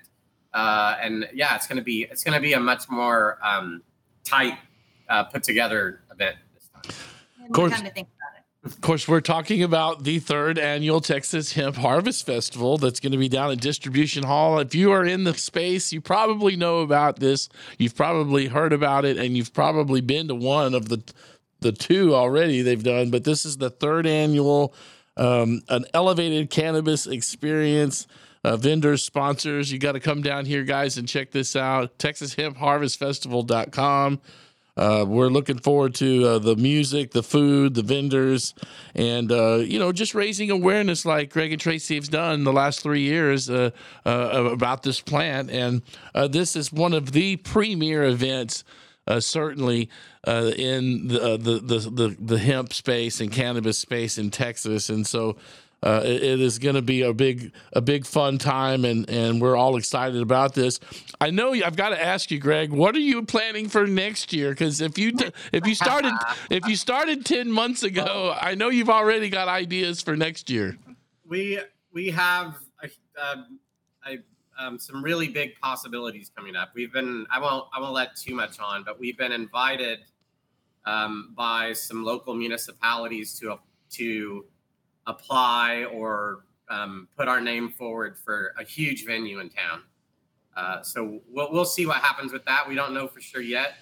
uh, 0.57 0.97
and 1.03 1.29
yeah, 1.35 1.55
it's 1.55 1.67
gonna 1.67 1.83
be 1.83 2.07
it's 2.11 2.25
gonna 2.25 2.41
be 2.41 2.55
a 2.55 2.61
much 2.61 2.88
more 2.88 3.38
um, 3.43 3.83
tight, 4.25 4.59
uh, 5.11 5.23
put 5.23 5.43
together 5.43 6.00
event 6.11 6.37
this 6.55 6.69
time. 6.69 6.97
Of 7.47 7.53
course, 7.53 7.83
of 8.65 8.81
course, 8.81 9.07
we're 9.07 9.21
talking 9.21 9.62
about 9.62 10.03
the 10.03 10.19
third 10.19 10.59
annual 10.59 11.00
Texas 11.00 11.53
Hemp 11.53 11.76
Harvest 11.76 12.26
Festival 12.26 12.79
that's 12.79 12.99
going 12.99 13.12
to 13.12 13.19
be 13.19 13.29
down 13.29 13.53
at 13.53 13.61
Distribution 13.61 14.25
Hall. 14.25 14.59
If 14.59 14.75
you 14.75 14.91
are 14.91 15.05
in 15.05 15.23
the 15.23 15.35
space, 15.35 15.93
you 15.93 16.00
probably 16.00 16.57
know 16.57 16.81
about 16.81 17.21
this. 17.21 17.49
You've 17.79 17.95
probably 17.95 18.47
heard 18.47 18.73
about 18.73 19.05
it, 19.05 19.19
and 19.19 19.37
you've 19.37 19.53
probably 19.53 20.00
been 20.00 20.26
to 20.29 20.35
one 20.35 20.75
of 20.75 20.88
the 20.88 21.03
the 21.61 21.73
two 21.73 22.15
already 22.15 22.62
they've 22.62 22.83
done. 22.83 23.11
But 23.11 23.25
this 23.25 23.47
is 23.47 23.57
the 23.57 23.71
third 23.71 24.07
annual, 24.07 24.75
um, 25.17 25.62
an 25.69 25.85
elevated 25.95 26.50
cannabis 26.50 27.07
experience 27.07 28.07
uh, 28.47 28.57
vendors, 28.57 29.03
sponsors. 29.03 29.71
You 29.73 29.81
got 29.81 29.93
to 29.93 30.00
come 30.00 30.23
down 30.23 30.45
here, 30.45 30.62
guys, 30.62 30.99
and 30.99 31.09
check 31.09 31.33
this 31.33 31.57
out. 31.57 31.99
TexasHempHarvestFestival.com. 31.99 34.21
Uh, 34.76 35.06
we're 35.09 35.28
looking 35.28 35.59
forward 35.59 35.95
to 35.95 36.26
uh, 36.26 36.38
the 36.38 36.54
music, 36.56 37.12
the 37.12 37.23
food, 37.23 37.75
the 37.75 37.83
vendors, 37.83 38.54
and 38.95 39.33
uh, 39.33 39.54
you 39.56 39.78
know, 39.78 39.90
just 39.90 40.14
raising 40.14 40.50
awareness 40.50 41.06
like 41.06 41.30
Greg 41.30 41.52
and 41.52 41.61
Tracy 41.61 41.95
have 41.95 42.11
done 42.11 42.45
the 42.45 42.52
last 42.52 42.83
three 42.83 43.00
years 43.00 43.49
uh, 43.49 43.71
uh, 44.04 44.50
about 44.52 44.83
this 44.83 45.00
plant. 45.00 45.50
And 45.50 45.83
uh, 46.14 46.28
this 46.28 46.56
is 46.56 46.71
one 46.71 46.92
of 46.92 47.12
the 47.12 47.37
premier 47.37 48.04
events, 48.04 48.64
certainly 49.18 49.88
in 50.26 51.09
the, 51.09 51.38
the, 51.38 51.61
the 51.61 51.78
the 51.90 52.16
the 52.21 52.38
hemp 52.38 52.75
space 52.75 53.21
and 53.21 53.33
cannabis 53.33 53.78
space 53.78 54.18
in 54.18 54.30
Texas. 54.30 54.90
And 54.90 55.06
so 55.06 55.37
uh, 55.83 56.02
it, 56.04 56.23
it 56.23 56.40
is 56.40 56.59
going 56.59 56.75
to 56.75 56.83
be 56.83 57.02
a 57.02 57.12
big 57.12 57.52
a 57.73 57.80
big 57.80 58.06
fun 58.06 58.38
time 58.38 58.85
and 58.85 59.09
and 59.11 59.40
we're 59.40 59.56
all 59.56 59.76
excited 59.76 60.21
about 60.21 60.54
this. 60.54 60.80
I 61.21 61.30
know 61.30 61.52
i've 61.52 61.76
got 61.76 61.90
to 61.90 62.02
ask 62.02 62.30
you 62.30 62.38
greg 62.38 62.73
what 62.73 62.95
are 62.95 63.00
you 63.00 63.23
planning 63.23 63.68
for 63.68 63.87
next 63.87 64.33
year? 64.33 64.50
Because 64.50 64.80
if 64.80 64.99
you 64.99 65.12
t- 65.12 65.30
if 65.52 65.66
you 65.66 65.75
started 65.75 66.14
if 66.50 66.66
you 66.66 66.76
started 66.76 67.25
10 67.25 67.50
months 67.50 67.83
ago 67.83 68.37
i 68.40 68.54
know 68.54 68.68
you've 68.68 68.90
already 68.90 69.28
got 69.28 69.49
ideas 69.49 70.02
for 70.02 70.16
next 70.16 70.50
year. 70.50 70.76
We 71.26 71.61
we 71.92 72.11
have 72.11 72.59
a, 72.83 72.88
a, 73.21 73.45
a, 74.12 74.18
um, 74.59 74.78
some 74.78 75.02
really 75.02 75.28
big 75.28 75.59
possibilities 75.61 76.30
coming 76.35 76.56
up. 76.56 76.71
We've 76.75 76.92
been 76.92 77.26
i 77.30 77.38
won't 77.38 77.66
i 77.75 77.80
won't 77.80 77.95
let 77.95 78.16
too 78.16 78.35
much 78.35 78.59
on 78.61 78.83
but 78.83 78.99
we've 78.99 79.18
been 79.18 79.33
invited 79.33 80.00
um, 80.87 81.35
by 81.37 81.73
some 81.73 82.04
local 82.04 82.35
municipalities 82.35 83.38
to 83.40 83.59
to 83.90 84.47
apply 85.06 85.84
or 85.84 86.44
um, 86.68 87.08
put 87.16 87.28
our 87.28 87.40
name 87.40 87.70
forward 87.70 88.16
for 88.25 88.52
a 88.58 88.64
huge 88.64 89.04
venue 89.06 89.40
in 89.40 89.48
town. 89.48 89.82
Uh, 90.56 90.82
so 90.82 91.20
we'll, 91.28 91.52
we'll 91.52 91.64
see 91.64 91.86
what 91.86 91.96
happens 91.96 92.32
with 92.32 92.44
that. 92.46 92.68
We 92.68 92.75
don't 92.75 92.94
know 92.94 93.06
for 93.06 93.20
sure 93.20 93.42
yet, 93.42 93.75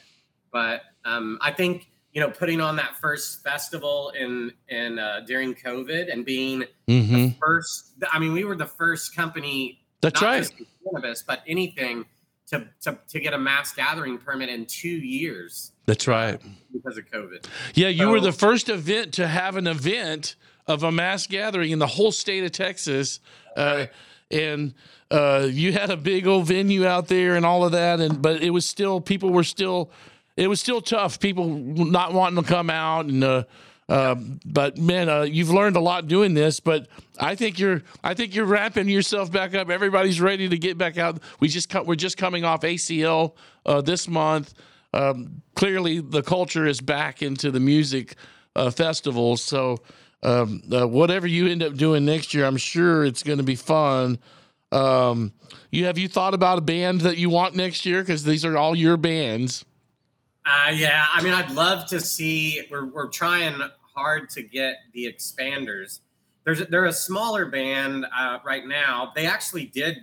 but 0.52 0.82
um, 1.04 1.38
I 1.40 1.52
think 1.52 1.88
you 2.12 2.20
know 2.20 2.30
putting 2.30 2.60
on 2.60 2.76
that 2.76 2.96
first 3.00 3.42
festival 3.42 4.12
in 4.18 4.52
in 4.68 4.98
uh, 4.98 5.20
during 5.26 5.54
COVID 5.54 6.12
and 6.12 6.24
being 6.24 6.64
mm-hmm. 6.88 7.14
the 7.14 7.34
first. 7.40 7.92
I 8.12 8.18
mean, 8.18 8.32
we 8.32 8.44
were 8.44 8.56
the 8.56 8.66
first 8.66 9.14
company. 9.14 9.80
That's 10.00 10.20
right. 10.20 10.50
cannabis, 10.84 11.22
but 11.22 11.42
anything 11.46 12.04
to, 12.48 12.68
to 12.82 12.98
to 13.08 13.20
get 13.20 13.34
a 13.34 13.38
mass 13.38 13.72
gathering 13.72 14.18
permit 14.18 14.48
in 14.48 14.66
two 14.66 14.88
years. 14.88 15.72
That's 15.86 16.08
right. 16.08 16.40
Because 16.72 16.98
of 16.98 17.08
COVID. 17.10 17.46
Yeah, 17.74 17.88
you 17.88 18.04
so, 18.04 18.10
were 18.10 18.20
the 18.20 18.32
first 18.32 18.68
event 18.68 19.14
to 19.14 19.26
have 19.26 19.56
an 19.56 19.66
event 19.66 20.36
of 20.66 20.82
a 20.82 20.92
mass 20.92 21.26
gathering 21.26 21.70
in 21.70 21.78
the 21.78 21.86
whole 21.86 22.12
state 22.12 22.44
of 22.44 22.52
Texas. 22.52 23.20
Uh, 23.56 23.86
and 24.30 24.74
uh, 25.10 25.46
you 25.50 25.72
had 25.72 25.90
a 25.90 25.96
big 25.96 26.26
old 26.26 26.46
venue 26.46 26.86
out 26.86 27.08
there 27.08 27.36
and 27.36 27.44
all 27.44 27.64
of 27.64 27.72
that, 27.72 28.00
and 28.00 28.20
but 28.20 28.42
it 28.42 28.50
was 28.50 28.66
still 28.66 29.00
people 29.00 29.30
were 29.30 29.44
still 29.44 29.90
it 30.36 30.48
was 30.48 30.60
still 30.60 30.80
tough. 30.80 31.20
People 31.20 31.48
not 31.48 32.12
wanting 32.12 32.42
to 32.42 32.48
come 32.48 32.70
out 32.70 33.06
and. 33.06 33.22
Uh, 33.22 33.44
uh, 33.86 34.14
but 34.46 34.78
man, 34.78 35.10
uh, 35.10 35.22
you've 35.22 35.50
learned 35.50 35.76
a 35.76 35.80
lot 35.80 36.08
doing 36.08 36.32
this. 36.32 36.58
But 36.58 36.88
I 37.20 37.34
think 37.34 37.58
you're, 37.58 37.82
I 38.02 38.14
think 38.14 38.34
you're 38.34 38.46
wrapping 38.46 38.88
yourself 38.88 39.30
back 39.30 39.54
up. 39.54 39.68
Everybody's 39.68 40.22
ready 40.22 40.48
to 40.48 40.56
get 40.56 40.78
back 40.78 40.96
out. 40.96 41.20
We 41.38 41.48
just, 41.48 41.72
we're 41.84 41.94
just 41.94 42.16
coming 42.16 42.46
off 42.46 42.62
ACL 42.62 43.34
uh, 43.66 43.82
this 43.82 44.08
month. 44.08 44.54
Um, 44.94 45.42
clearly, 45.54 46.00
the 46.00 46.22
culture 46.22 46.66
is 46.66 46.80
back 46.80 47.20
into 47.20 47.50
the 47.50 47.60
music 47.60 48.16
uh, 48.56 48.70
festivals. 48.70 49.42
So 49.42 49.78
um, 50.24 50.62
uh, 50.72 50.86
whatever 50.88 51.26
you 51.26 51.46
end 51.46 51.62
up 51.62 51.74
doing 51.74 52.04
next 52.04 52.34
year, 52.34 52.44
I'm 52.44 52.56
sure 52.56 53.04
it's 53.04 53.22
going 53.22 53.38
to 53.38 53.44
be 53.44 53.56
fun. 53.56 54.18
Um, 54.72 55.32
you 55.70 55.84
have 55.84 55.98
you 55.98 56.08
thought 56.08 56.34
about 56.34 56.58
a 56.58 56.62
band 56.62 57.02
that 57.02 57.18
you 57.18 57.30
want 57.30 57.54
next 57.54 57.86
year? 57.86 58.00
Because 58.00 58.24
these 58.24 58.44
are 58.44 58.56
all 58.56 58.74
your 58.74 58.96
bands. 58.96 59.64
Uh, 60.46 60.70
yeah, 60.74 61.06
I 61.12 61.22
mean, 61.22 61.32
I'd 61.32 61.52
love 61.52 61.86
to 61.88 62.00
see. 62.00 62.62
We're 62.70 62.86
we're 62.86 63.08
trying 63.08 63.60
hard 63.94 64.28
to 64.30 64.42
get 64.42 64.78
the 64.92 65.06
expanders. 65.06 66.00
There's 66.44 66.66
they're 66.66 66.86
a 66.86 66.92
smaller 66.92 67.46
band 67.46 68.06
uh, 68.16 68.38
right 68.44 68.66
now. 68.66 69.12
They 69.14 69.26
actually 69.26 69.66
did 69.66 69.98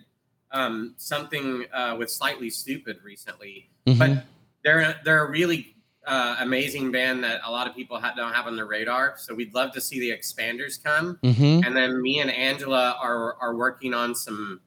um, 0.52 0.94
something 0.98 1.66
uh, 1.74 1.96
with 1.98 2.10
Slightly 2.10 2.50
Stoopid 2.50 3.04
recently, 3.04 3.70
mm-hmm. 3.86 4.00
but 4.00 4.24
they're 4.64 5.00
they're 5.04 5.26
a 5.26 5.30
really 5.30 5.76
uh, 6.06 6.38
amazing 6.40 6.92
band 6.92 7.24
that 7.24 7.42
a 7.46 7.52
lot 7.52 7.68
of 7.68 7.76
people 7.76 8.00
ha- 8.00 8.14
don't 8.16 8.34
have 8.34 8.48
on 8.48 8.56
their 8.56 8.66
radar. 8.66 9.16
So 9.18 9.36
we'd 9.36 9.54
love 9.54 9.72
to 9.74 9.82
see 9.82 10.00
the 10.00 10.12
expanders 10.12 10.84
come. 10.84 11.20
Mm-hmm. 11.24 11.66
And 11.66 11.76
then 11.76 12.02
me 12.02 12.20
and 12.20 12.32
Angela 12.32 12.98
are 13.02 13.36
are 13.36 13.56
working 13.56 13.94
on 13.94 14.16
some 14.16 14.62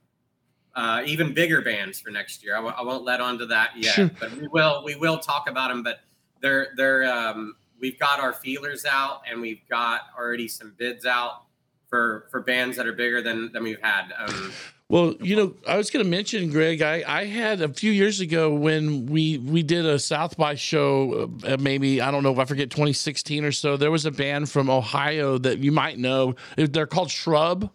uh, 0.75 1.03
even 1.07 1.35
bigger 1.35 1.61
bands 1.61 2.01
for 2.01 2.11
next 2.11 2.45
year. 2.45 2.55
I 2.55 2.59
w- 2.59 2.75
I 2.77 2.83
won't 2.83 3.05
let 3.05 3.21
on 3.21 3.39
to 3.39 3.47
that 3.47 3.71
yet, 3.77 3.95
sure. 3.95 4.11
but 4.21 4.33
we 4.37 4.49
will 4.49 4.85
we 4.85 4.95
will 4.95 5.19
talk 5.19 5.49
about 5.49 5.69
them. 5.69 5.83
But 5.83 6.01
they're 6.41 6.69
they're 6.77 7.05
um, 7.05 7.57
we've 7.81 7.99
got 7.99 8.21
our 8.21 8.33
feelers 8.33 8.85
out 8.85 9.23
and 9.31 9.41
we've 9.41 9.67
got 9.69 10.03
already 10.19 10.49
some 10.49 10.75
bids 10.77 11.05
out 11.05 11.43
for 11.89 12.27
for 12.31 12.41
bands 12.41 12.77
that 12.77 12.87
are 12.87 12.93
bigger 12.93 13.23
than 13.23 13.51
than 13.53 13.63
we've 13.63 13.83
had. 13.83 14.13
Um, 14.19 14.53
well, 14.89 15.15
you 15.21 15.35
know, 15.35 15.55
I 15.67 15.77
was 15.77 15.91
going 15.91 16.05
to 16.05 16.11
mention, 16.11 16.51
Greg. 16.51 16.83
I, 16.83 17.03
I 17.07 17.25
had 17.25 17.63
a 17.63 17.69
few 17.69 17.91
years 17.91 18.21
ago 18.21 18.53
when 18.53 19.07
we 19.07 19.39
we 19.39 19.63
did 19.63 19.87
a 19.87 19.99
South 19.99 20.37
by 20.37 20.55
show, 20.55 21.31
uh, 21.47 21.57
maybe 21.59 22.01
I 22.01 22.11
don't 22.11 22.23
know 22.23 22.39
I 22.39 22.45
forget 22.45 22.71
2016 22.71 23.45
or 23.45 23.53
so. 23.53 23.77
There 23.77 23.91
was 23.91 24.05
a 24.05 24.11
band 24.11 24.51
from 24.51 24.69
Ohio 24.69 25.39
that 25.39 25.59
you 25.59 25.73
might 25.73 25.99
know. 25.99 26.35
They're 26.57 26.87
called 26.87 27.11
Shrub, 27.11 27.71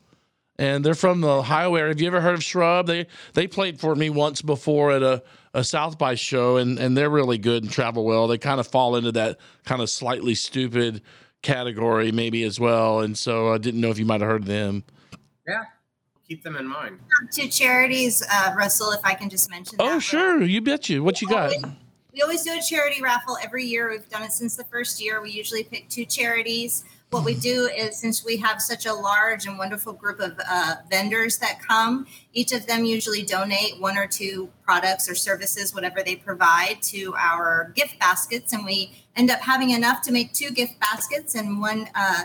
and 0.59 0.85
they're 0.85 0.93
from 0.93 1.21
the 1.21 1.29
Ohio 1.29 1.73
area. 1.75 1.89
Have 1.89 1.99
you 1.99 2.07
ever 2.07 2.21
heard 2.21 2.35
of 2.35 2.43
Shrub? 2.43 2.85
They 2.85 3.07
they 3.33 3.47
played 3.47 3.79
for 3.79 3.95
me 3.95 4.11
once 4.11 4.43
before 4.43 4.91
at 4.91 5.01
a, 5.01 5.23
a 5.55 5.63
South 5.63 5.97
by 5.97 6.13
show, 6.13 6.57
and 6.57 6.77
and 6.77 6.95
they're 6.95 7.09
really 7.09 7.39
good 7.39 7.63
and 7.63 7.71
travel 7.71 8.05
well. 8.05 8.27
They 8.27 8.37
kind 8.37 8.59
of 8.59 8.67
fall 8.67 8.95
into 8.95 9.11
that 9.13 9.39
kind 9.65 9.81
of 9.81 9.89
Slightly 9.89 10.35
Stoopid 10.35 11.01
category 11.41 12.11
maybe 12.11 12.43
as 12.43 12.59
well. 12.59 12.99
And 12.99 13.17
so 13.17 13.53
I 13.53 13.57
didn't 13.57 13.81
know 13.81 13.89
if 13.89 13.97
you 13.97 14.05
might 14.05 14.21
have 14.21 14.29
heard 14.29 14.41
of 14.41 14.47
them. 14.47 14.83
Yeah, 15.47 15.63
keep 16.29 16.43
them 16.43 16.55
in 16.55 16.67
mind. 16.67 16.99
Two 17.33 17.47
charities, 17.47 18.23
uh, 18.31 18.53
Russell, 18.55 18.91
if 18.91 19.03
I 19.03 19.15
can 19.15 19.29
just 19.29 19.49
mention. 19.49 19.77
Oh, 19.79 19.99
sure, 19.99 20.43
you 20.43 20.61
bet 20.61 20.87
you. 20.87 21.03
What 21.03 21.21
you 21.21 21.27
got? 21.27 21.51
We 22.13 22.21
always 22.21 22.43
do 22.43 22.53
a 22.53 22.61
charity 22.61 23.01
raffle 23.01 23.37
every 23.43 23.65
year. 23.65 23.89
We've 23.89 24.07
done 24.09 24.23
it 24.23 24.31
since 24.31 24.55
the 24.55 24.63
first 24.65 25.01
year. 25.01 25.21
We 25.21 25.31
usually 25.31 25.63
pick 25.63 25.89
two 25.89 26.05
charities. 26.05 26.83
What 27.09 27.25
we 27.25 27.33
do 27.33 27.67
is, 27.75 27.97
since 27.99 28.23
we 28.23 28.37
have 28.37 28.61
such 28.61 28.85
a 28.85 28.93
large 28.93 29.47
and 29.47 29.57
wonderful 29.57 29.93
group 29.93 30.19
of 30.19 30.39
uh, 30.47 30.75
vendors 30.91 31.39
that 31.39 31.59
come, 31.59 32.05
each 32.33 32.51
of 32.51 32.67
them 32.67 32.85
usually 32.85 33.23
donate 33.23 33.79
one 33.79 33.97
or 33.97 34.05
two 34.05 34.49
products 34.63 35.09
or 35.09 35.15
services, 35.15 35.73
whatever 35.73 36.03
they 36.03 36.15
provide, 36.15 36.77
to 36.83 37.15
our 37.15 37.71
gift 37.75 37.97
baskets. 37.99 38.53
And 38.53 38.63
we 38.63 38.91
end 39.15 39.31
up 39.31 39.39
having 39.39 39.71
enough 39.71 40.03
to 40.03 40.11
make 40.11 40.33
two 40.33 40.51
gift 40.51 40.79
baskets 40.79 41.33
and 41.33 41.59
one. 41.59 41.89
Uh, 41.95 42.23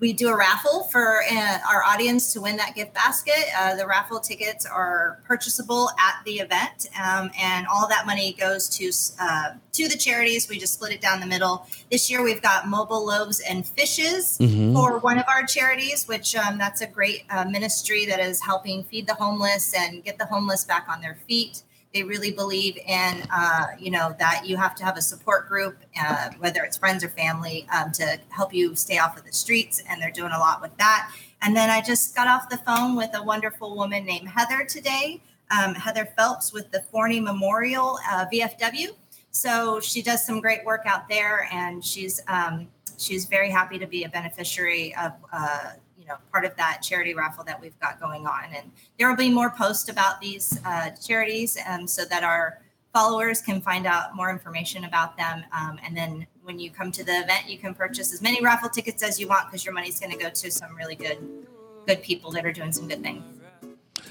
we 0.00 0.12
do 0.12 0.28
a 0.28 0.36
raffle 0.36 0.84
for 0.84 1.22
uh, 1.28 1.58
our 1.70 1.82
audience 1.82 2.32
to 2.32 2.40
win 2.40 2.56
that 2.56 2.74
gift 2.74 2.94
basket. 2.94 3.44
Uh, 3.56 3.74
the 3.74 3.86
raffle 3.86 4.20
tickets 4.20 4.64
are 4.64 5.20
purchasable 5.24 5.90
at 5.98 6.24
the 6.24 6.38
event, 6.38 6.86
um, 7.02 7.30
and 7.38 7.66
all 7.66 7.88
that 7.88 8.06
money 8.06 8.32
goes 8.32 8.68
to 8.68 8.92
uh, 9.20 9.54
to 9.72 9.88
the 9.88 9.96
charities. 9.96 10.48
We 10.48 10.58
just 10.58 10.74
split 10.74 10.92
it 10.92 11.00
down 11.00 11.20
the 11.20 11.26
middle. 11.26 11.66
This 11.90 12.10
year, 12.10 12.22
we've 12.22 12.42
got 12.42 12.68
mobile 12.68 13.04
loaves 13.04 13.40
and 13.40 13.66
fishes 13.66 14.38
mm-hmm. 14.38 14.72
for 14.74 14.98
one 14.98 15.18
of 15.18 15.24
our 15.28 15.44
charities, 15.44 16.06
which 16.06 16.36
um, 16.36 16.58
that's 16.58 16.80
a 16.80 16.86
great 16.86 17.24
uh, 17.30 17.44
ministry 17.44 18.06
that 18.06 18.20
is 18.20 18.40
helping 18.42 18.84
feed 18.84 19.06
the 19.08 19.14
homeless 19.14 19.74
and 19.74 20.04
get 20.04 20.18
the 20.18 20.26
homeless 20.26 20.64
back 20.64 20.86
on 20.88 21.00
their 21.00 21.18
feet. 21.26 21.62
They 21.94 22.02
really 22.02 22.30
believe 22.30 22.76
in, 22.76 23.22
uh, 23.32 23.68
you 23.78 23.90
know, 23.90 24.14
that 24.18 24.42
you 24.46 24.56
have 24.56 24.74
to 24.76 24.84
have 24.84 24.96
a 24.96 25.02
support 25.02 25.48
group, 25.48 25.78
uh, 26.00 26.30
whether 26.38 26.62
it's 26.62 26.76
friends 26.76 27.02
or 27.02 27.08
family, 27.08 27.66
um, 27.74 27.92
to 27.92 28.18
help 28.28 28.52
you 28.52 28.74
stay 28.74 28.98
off 28.98 29.16
of 29.16 29.24
the 29.24 29.32
streets. 29.32 29.82
And 29.88 30.00
they're 30.00 30.10
doing 30.10 30.32
a 30.32 30.38
lot 30.38 30.60
with 30.60 30.76
that. 30.76 31.10
And 31.40 31.56
then 31.56 31.70
I 31.70 31.80
just 31.80 32.14
got 32.14 32.26
off 32.26 32.48
the 32.48 32.58
phone 32.58 32.96
with 32.96 33.10
a 33.14 33.22
wonderful 33.22 33.76
woman 33.76 34.04
named 34.04 34.28
Heather 34.28 34.64
today, 34.64 35.22
um, 35.50 35.74
Heather 35.74 36.06
Phelps 36.16 36.52
with 36.52 36.70
the 36.70 36.82
Forney 36.82 37.20
Memorial 37.20 37.98
uh, 38.10 38.26
VFW. 38.32 38.88
So 39.30 39.80
she 39.80 40.02
does 40.02 40.24
some 40.24 40.40
great 40.40 40.64
work 40.64 40.82
out 40.84 41.08
there, 41.08 41.48
and 41.52 41.84
she's 41.84 42.20
um, 42.28 42.66
she's 42.98 43.26
very 43.26 43.50
happy 43.50 43.78
to 43.78 43.86
be 43.86 44.04
a 44.04 44.08
beneficiary 44.08 44.94
of 44.96 45.12
uh, 45.32 45.72
know 46.08 46.16
part 46.32 46.44
of 46.44 46.56
that 46.56 46.80
charity 46.82 47.14
raffle 47.14 47.44
that 47.44 47.60
we've 47.60 47.78
got 47.80 48.00
going 48.00 48.26
on. 48.26 48.44
And 48.54 48.70
there 48.98 49.08
will 49.08 49.16
be 49.16 49.30
more 49.30 49.50
posts 49.50 49.88
about 49.88 50.20
these 50.20 50.60
uh, 50.64 50.90
charities, 50.90 51.56
um, 51.66 51.86
so 51.86 52.04
that 52.06 52.24
our 52.24 52.60
followers 52.92 53.40
can 53.40 53.60
find 53.60 53.86
out 53.86 54.16
more 54.16 54.30
information 54.30 54.84
about 54.84 55.16
them. 55.16 55.44
Um, 55.52 55.78
and 55.84 55.96
then 55.96 56.26
when 56.42 56.58
you 56.58 56.70
come 56.70 56.90
to 56.92 57.04
the 57.04 57.20
event, 57.20 57.48
you 57.48 57.58
can 57.58 57.74
purchase 57.74 58.12
as 58.12 58.22
many 58.22 58.42
raffle 58.42 58.70
tickets 58.70 59.02
as 59.02 59.20
you 59.20 59.28
want 59.28 59.46
because 59.46 59.64
your 59.64 59.74
money's 59.74 60.00
going 60.00 60.12
to 60.12 60.18
go 60.18 60.30
to 60.30 60.50
some 60.50 60.74
really 60.74 60.94
good 60.94 61.18
good 61.86 62.02
people 62.02 62.30
that 62.32 62.44
are 62.44 62.52
doing 62.52 62.72
some 62.72 62.86
good 62.86 63.02
things. 63.02 63.24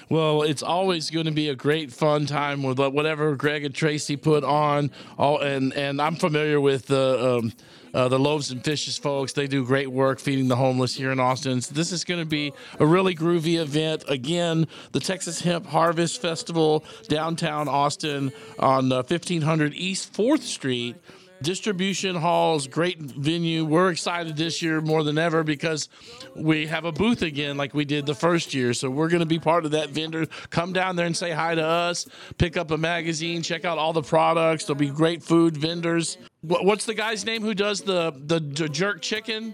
Well, 0.09 0.43
it's 0.43 0.63
always 0.63 1.09
going 1.09 1.25
to 1.25 1.31
be 1.31 1.49
a 1.49 1.55
great 1.55 1.91
fun 1.91 2.25
time 2.25 2.63
with 2.63 2.79
whatever 2.79 3.35
Greg 3.35 3.65
and 3.65 3.75
Tracy 3.75 4.15
put 4.15 4.43
on. 4.43 4.89
All 5.17 5.39
and 5.39 5.73
and 5.73 6.01
I'm 6.01 6.15
familiar 6.15 6.61
with 6.61 6.87
the. 6.87 7.37
Um, 7.39 7.53
uh, 7.93 8.07
the 8.07 8.19
Loaves 8.19 8.51
and 8.51 8.63
Fishes 8.63 8.97
folks. 8.97 9.33
They 9.33 9.47
do 9.47 9.65
great 9.65 9.91
work 9.91 10.19
feeding 10.19 10.47
the 10.47 10.55
homeless 10.55 10.95
here 10.95 11.11
in 11.11 11.19
Austin. 11.19 11.61
So 11.61 11.73
this 11.73 11.91
is 11.91 12.03
going 12.03 12.19
to 12.19 12.25
be 12.25 12.53
a 12.79 12.85
really 12.85 13.15
groovy 13.15 13.59
event. 13.59 14.03
Again, 14.07 14.67
the 14.91 14.99
Texas 14.99 15.41
Hemp 15.41 15.65
Harvest 15.65 16.21
Festival, 16.21 16.83
downtown 17.07 17.67
Austin 17.67 18.31
on 18.59 18.91
uh, 18.91 18.97
1500 18.97 19.73
East 19.73 20.13
4th 20.13 20.41
Street 20.41 20.95
distribution 21.41 22.15
halls, 22.15 22.67
great 22.67 22.99
venue. 22.99 23.65
We're 23.65 23.91
excited 23.91 24.35
this 24.37 24.61
year 24.61 24.81
more 24.81 25.03
than 25.03 25.17
ever 25.17 25.43
because 25.43 25.89
we 26.35 26.67
have 26.67 26.85
a 26.85 26.91
booth 26.91 27.21
again 27.21 27.57
like 27.57 27.73
we 27.73 27.85
did 27.85 28.05
the 28.05 28.15
first 28.15 28.53
year. 28.53 28.73
So 28.73 28.89
we're 28.89 29.09
going 29.09 29.21
to 29.21 29.25
be 29.25 29.39
part 29.39 29.65
of 29.65 29.71
that 29.71 29.89
vendor. 29.89 30.25
Come 30.49 30.73
down 30.73 30.95
there 30.95 31.05
and 31.05 31.15
say 31.15 31.31
hi 31.31 31.55
to 31.55 31.65
us, 31.65 32.07
pick 32.37 32.57
up 32.57 32.71
a 32.71 32.77
magazine, 32.77 33.41
check 33.41 33.65
out 33.65 33.77
all 33.77 33.93
the 33.93 34.01
products. 34.01 34.65
There'll 34.65 34.79
be 34.79 34.89
great 34.89 35.23
food 35.23 35.55
vendors. 35.57 36.17
What's 36.47 36.85
the 36.85 36.93
guy's 36.93 37.25
name 37.25 37.41
who 37.41 37.53
does 37.53 37.81
the 37.81 38.13
the, 38.25 38.39
the 38.39 38.69
jerk 38.69 39.01
chicken? 39.01 39.53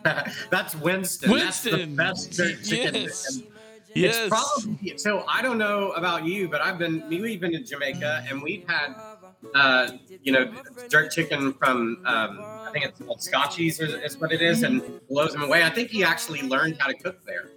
That's 0.50 0.74
Winston. 0.76 1.30
Winston. 1.30 1.96
That's 1.96 2.26
the 2.26 2.54
best 2.54 2.60
jerk 2.60 2.62
chicken. 2.64 2.94
Yes. 2.94 3.42
Yes. 3.94 4.28
Probably, 4.28 4.96
so 4.98 5.24
I 5.26 5.42
don't 5.42 5.58
know 5.58 5.90
about 5.92 6.24
you, 6.24 6.48
but 6.48 6.60
I've 6.60 6.78
been 6.78 7.08
we've 7.08 7.40
been 7.40 7.52
to 7.52 7.60
Jamaica 7.60 8.24
and 8.28 8.42
we've 8.42 8.66
had 8.68 8.94
uh, 9.54 9.92
you 10.22 10.32
know, 10.32 10.52
jerk 10.88 11.12
chicken 11.12 11.52
from 11.54 12.02
um, 12.04 12.40
I 12.68 12.70
think 12.72 12.84
it's 12.84 13.00
called 13.00 13.20
Scotchies 13.20 13.80
is, 13.80 13.94
is 13.94 14.18
what 14.18 14.32
it 14.32 14.42
is, 14.42 14.62
and 14.62 15.00
blows 15.08 15.34
him 15.34 15.42
away. 15.42 15.64
I 15.64 15.70
think 15.70 15.90
he 15.90 16.04
actually 16.04 16.42
learned 16.42 16.76
how 16.78 16.88
to 16.88 16.94
cook 16.94 17.18
there. 17.24 17.50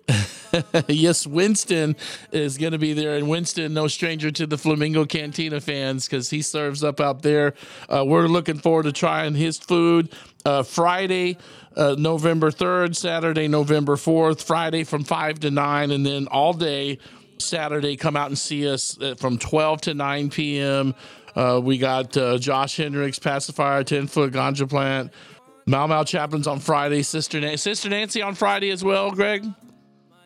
yes, 0.87 1.25
Winston 1.27 1.95
is 2.31 2.57
going 2.57 2.71
to 2.71 2.77
be 2.77 2.93
there, 2.93 3.15
and 3.15 3.27
Winston, 3.27 3.73
no 3.73 3.87
stranger 3.87 4.31
to 4.31 4.47
the 4.47 4.57
Flamingo 4.57 5.05
Cantina 5.05 5.59
fans, 5.59 6.05
because 6.05 6.29
he 6.29 6.41
serves 6.41 6.83
up 6.83 6.99
out 6.99 7.21
there. 7.21 7.53
Uh, 7.89 8.03
we're 8.05 8.27
looking 8.27 8.57
forward 8.57 8.83
to 8.83 8.91
trying 8.91 9.35
his 9.35 9.57
food. 9.57 10.13
Uh, 10.43 10.63
Friday, 10.63 11.37
uh, 11.75 11.95
November 11.97 12.51
third, 12.51 12.95
Saturday, 12.95 13.47
November 13.47 13.95
fourth, 13.95 14.41
Friday 14.41 14.83
from 14.83 15.03
five 15.03 15.39
to 15.41 15.51
nine, 15.51 15.91
and 15.91 16.05
then 16.05 16.27
all 16.27 16.53
day 16.53 16.97
Saturday. 17.37 17.95
Come 17.95 18.15
out 18.15 18.27
and 18.27 18.37
see 18.37 18.67
us 18.69 18.99
uh, 19.01 19.15
from 19.15 19.37
twelve 19.37 19.81
to 19.81 19.93
nine 19.93 20.29
p.m. 20.29 20.95
Uh, 21.35 21.59
we 21.63 21.77
got 21.77 22.15
uh, 22.17 22.37
Josh 22.37 22.77
Hendricks, 22.77 23.19
pacifier, 23.19 23.83
10 23.83 24.07
foot 24.07 24.33
ganja 24.33 24.67
plant. 24.69 25.11
Mau 25.65 25.87
Mau 25.87 26.03
Chaplains 26.03 26.47
on 26.47 26.59
Friday. 26.59 27.03
Sister, 27.03 27.39
Na- 27.39 27.55
Sister 27.55 27.89
Nancy 27.89 28.21
on 28.21 28.35
Friday 28.35 28.71
as 28.71 28.83
well, 28.83 29.11
Greg? 29.11 29.45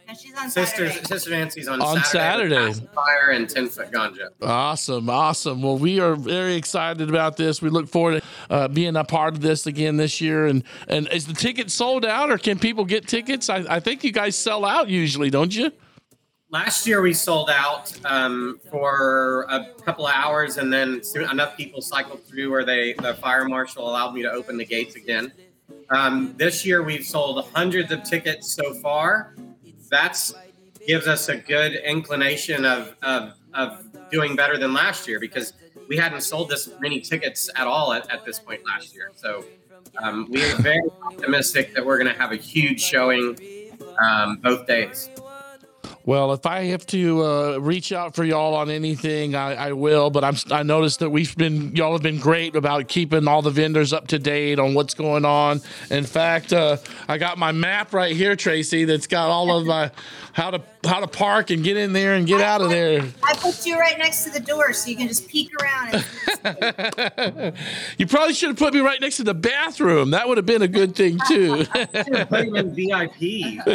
And 0.08 0.16
she's 0.18 0.36
on 0.38 0.50
Sister 0.52 0.88
Saturday. 0.88 1.08
Sister 1.08 1.30
Nancy's 1.32 1.68
on, 1.68 1.82
On 1.82 2.04
Saturday. 2.04 2.68
with 2.68 2.94
Fire 2.94 3.32
and 3.32 3.50
Ten 3.50 3.68
Foot 3.68 3.92
Ganja. 3.92 4.30
Awesome, 4.42 5.10
awesome. 5.10 5.64
Well, 5.64 5.78
we 5.80 6.00
are 6.00 6.16
very 6.16 6.56
excited 6.56 7.10
about 7.10 7.38
this. 7.38 7.60
We 7.62 7.70
look 7.70 7.88
forward 7.90 8.22
to 8.22 8.54
uh, 8.54 8.68
being 8.68 8.96
a 8.96 9.04
part 9.04 9.34
of 9.34 9.42
this 9.42 9.66
again 9.66 9.98
this 9.98 10.22
year. 10.22 10.46
And 10.46 10.64
and 10.88 11.08
is 11.12 11.26
the 11.26 11.34
ticket 11.34 11.72
sold 11.72 12.06
out, 12.06 12.30
or 12.30 12.38
can 12.38 12.60
people 12.60 12.86
get 12.86 13.08
tickets? 13.08 13.50
I, 13.50 13.66
I 13.68 13.80
think 13.80 14.04
you 14.04 14.12
guys 14.12 14.38
sell 14.38 14.64
out 14.64 14.90
usually, 14.90 15.32
don't 15.32 15.56
you? 15.56 15.72
Last 16.56 16.88
year 16.88 17.02
we 17.02 17.14
sold 17.14 17.50
out 17.50 17.92
um, 18.06 18.62
for 18.72 19.46
a 19.50 19.74
couple 19.84 20.08
of 20.08 20.14
hours, 20.16 20.56
and 20.56 20.72
then 20.72 21.02
enough 21.30 21.58
people 21.58 21.82
cycled 21.82 22.24
through 22.24 22.50
where 22.50 22.64
they 22.64 22.94
the 22.94 23.16
fire 23.16 23.44
marshal 23.44 23.90
allowed 23.90 24.14
me 24.14 24.22
to 24.22 24.32
open 24.32 24.56
the 24.56 24.64
gates 24.64 24.96
again. 24.96 25.34
Um, 25.90 26.34
this 26.38 26.66
year 26.66 26.82
we've 26.82 27.04
sold 27.04 27.46
hundreds 27.54 27.92
of 27.92 28.04
tickets 28.04 28.54
so 28.54 28.74
far. 28.76 29.36
That's 29.90 30.34
gives 30.88 31.08
us 31.08 31.28
a 31.28 31.36
good 31.36 31.74
inclination 31.74 32.64
of, 32.64 32.96
of 33.04 33.34
of 33.54 33.86
doing 34.10 34.38
better 34.38 34.58
than 34.58 34.74
last 34.74 35.10
year 35.10 35.20
because 35.20 35.52
we 35.90 35.98
hadn't 35.98 36.22
sold 36.22 36.48
this 36.48 36.70
many 36.80 37.02
tickets 37.02 37.50
at 37.58 37.68
all 37.68 37.92
at, 37.92 38.10
at 38.10 38.24
this 38.24 38.40
point 38.40 38.62
last 38.66 38.96
year. 38.96 39.12
So 39.18 39.44
um, 40.02 40.30
we 40.32 40.42
are 40.42 40.56
very 40.62 40.90
optimistic 41.04 41.74
that 41.74 41.86
we're 41.86 41.98
going 41.98 42.14
to 42.14 42.18
have 42.18 42.32
a 42.32 42.38
huge 42.38 42.82
showing 42.82 43.38
um, 44.02 44.38
both 44.38 44.66
days. 44.66 45.10
Well, 46.06 46.34
if 46.34 46.46
I 46.46 46.66
have 46.66 46.86
to 46.88 47.24
uh, 47.24 47.58
reach 47.58 47.92
out 47.92 48.14
for 48.14 48.24
y'all 48.24 48.54
on 48.54 48.70
anything, 48.70 49.34
I, 49.34 49.56
I 49.56 49.72
will. 49.72 50.12
But 50.12 50.24
I'm 50.24 50.36
I 50.52 50.62
noticed 50.62 51.00
that 51.00 51.10
we've 51.10 51.36
been 51.36 51.76
y'all 51.76 51.94
have 51.94 52.04
been 52.04 52.20
great 52.20 52.56
about 52.56 52.88
keeping 52.88 53.28
all 53.28 53.42
the 53.42 53.50
vendors 53.50 53.92
up 53.92 54.08
to 54.10 54.20
date 54.20 54.60
on 54.60 54.76
what's 54.76 54.94
going 54.94 55.26
on. 55.26 55.62
In 55.90 56.04
fact, 56.04 56.54
uh, 56.54 56.78
I 57.08 57.18
got 57.18 57.40
my 57.40 57.52
map 57.52 57.92
right 57.92 58.16
here, 58.16 58.36
Tracy. 58.36 58.86
That's 58.86 59.08
got 59.08 59.30
all 59.32 59.58
of 59.58 59.66
my 59.66 59.90
how 60.34 60.52
to 60.52 60.60
how 60.86 61.00
to 61.00 61.08
park 61.08 61.50
and 61.50 61.64
get 61.64 61.78
in 61.78 61.94
there 61.94 62.16
and 62.16 62.28
get 62.28 62.42
out 62.42 62.62
of 62.62 62.70
there. 62.70 63.04
I 63.24 63.34
put 63.36 63.66
you 63.66 63.78
right 63.80 63.98
next 63.98 64.24
to 64.26 64.32
the 64.32 64.40
door 64.40 64.74
so 64.74 64.90
you 64.90 64.96
can 64.96 65.08
just 65.08 65.28
peek 65.28 65.52
around. 65.62 66.06
And 66.44 67.54
you 67.98 68.08
probably 68.08 68.34
should 68.34 68.50
have 68.50 68.58
put 68.58 68.74
me 68.74 68.80
right 68.80 69.00
next 69.02 69.18
to 69.18 69.24
the 69.24 69.34
bathroom. 69.34 70.12
That 70.12 70.28
would 70.28 70.38
have 70.38 70.46
been 70.46 70.62
a 70.62 70.68
good 70.68 70.96
thing 70.96 71.18
too. 71.28 71.66
Put 71.76 72.46
him 72.46 72.56
in 72.56 72.76
VIP. 72.76 73.66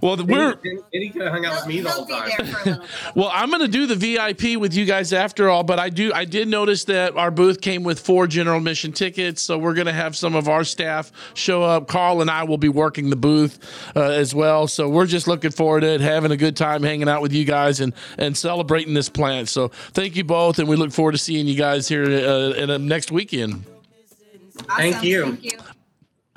well, 0.00 0.16
we're 0.16 0.54
Then 0.56 0.82
he 0.92 1.10
could 1.10 1.22
have 1.22 1.32
hung 1.32 1.46
out 1.46 1.56
with 1.56 1.66
me 1.66 1.80
the 1.80 1.90
whole 1.90 2.06
time. 2.06 2.30
there 2.36 2.46
for 2.46 2.60
a 2.60 2.64
little 2.64 2.82
bit. 2.82 2.90
Well, 3.14 3.30
I'm 3.32 3.50
going 3.50 3.62
to 3.62 3.68
do 3.68 3.86
the 3.86 3.96
VIP 3.96 4.60
with 4.60 4.74
you 4.74 4.84
guys 4.84 5.12
after 5.12 5.48
all, 5.48 5.64
but 5.64 5.78
I 5.78 5.88
do 5.90 6.12
I 6.12 6.24
did 6.24 6.48
notice 6.48 6.84
that 6.84 7.16
our 7.16 7.30
booth 7.30 7.60
came 7.60 7.82
with 7.82 8.00
four 8.00 8.26
general 8.26 8.60
mission 8.60 8.92
tickets, 8.92 9.42
so 9.42 9.58
we're 9.58 9.74
going 9.74 9.86
to 9.86 9.92
have 9.92 10.16
some 10.16 10.34
of 10.34 10.48
our 10.48 10.64
staff 10.64 11.12
show 11.34 11.62
up. 11.62 11.88
Carl 11.88 12.20
and 12.20 12.30
I 12.30 12.44
will 12.44 12.58
be 12.58 12.68
working 12.68 13.10
the 13.10 13.16
booth 13.16 13.58
uh, 13.96 14.02
as 14.02 14.34
well, 14.34 14.66
so 14.66 14.88
we're 14.88 15.06
just 15.06 15.26
looking 15.26 15.50
forward 15.50 15.80
to 15.80 15.94
it, 15.94 16.00
having 16.00 16.30
a 16.32 16.35
good 16.36 16.56
time 16.56 16.82
hanging 16.82 17.08
out 17.08 17.22
with 17.22 17.32
you 17.32 17.44
guys 17.44 17.80
and 17.80 17.92
and 18.18 18.36
celebrating 18.36 18.94
this 18.94 19.08
plant. 19.08 19.48
So 19.48 19.68
thank 19.92 20.16
you 20.16 20.24
both, 20.24 20.58
and 20.58 20.68
we 20.68 20.76
look 20.76 20.92
forward 20.92 21.12
to 21.12 21.18
seeing 21.18 21.46
you 21.46 21.56
guys 21.56 21.88
here 21.88 22.04
uh, 22.04 22.52
in 22.52 22.70
uh, 22.70 22.78
next 22.78 23.10
weekend. 23.10 23.64
Thank 24.76 25.02
you. 25.04 25.24
Thank 25.24 25.44
you. 25.44 25.58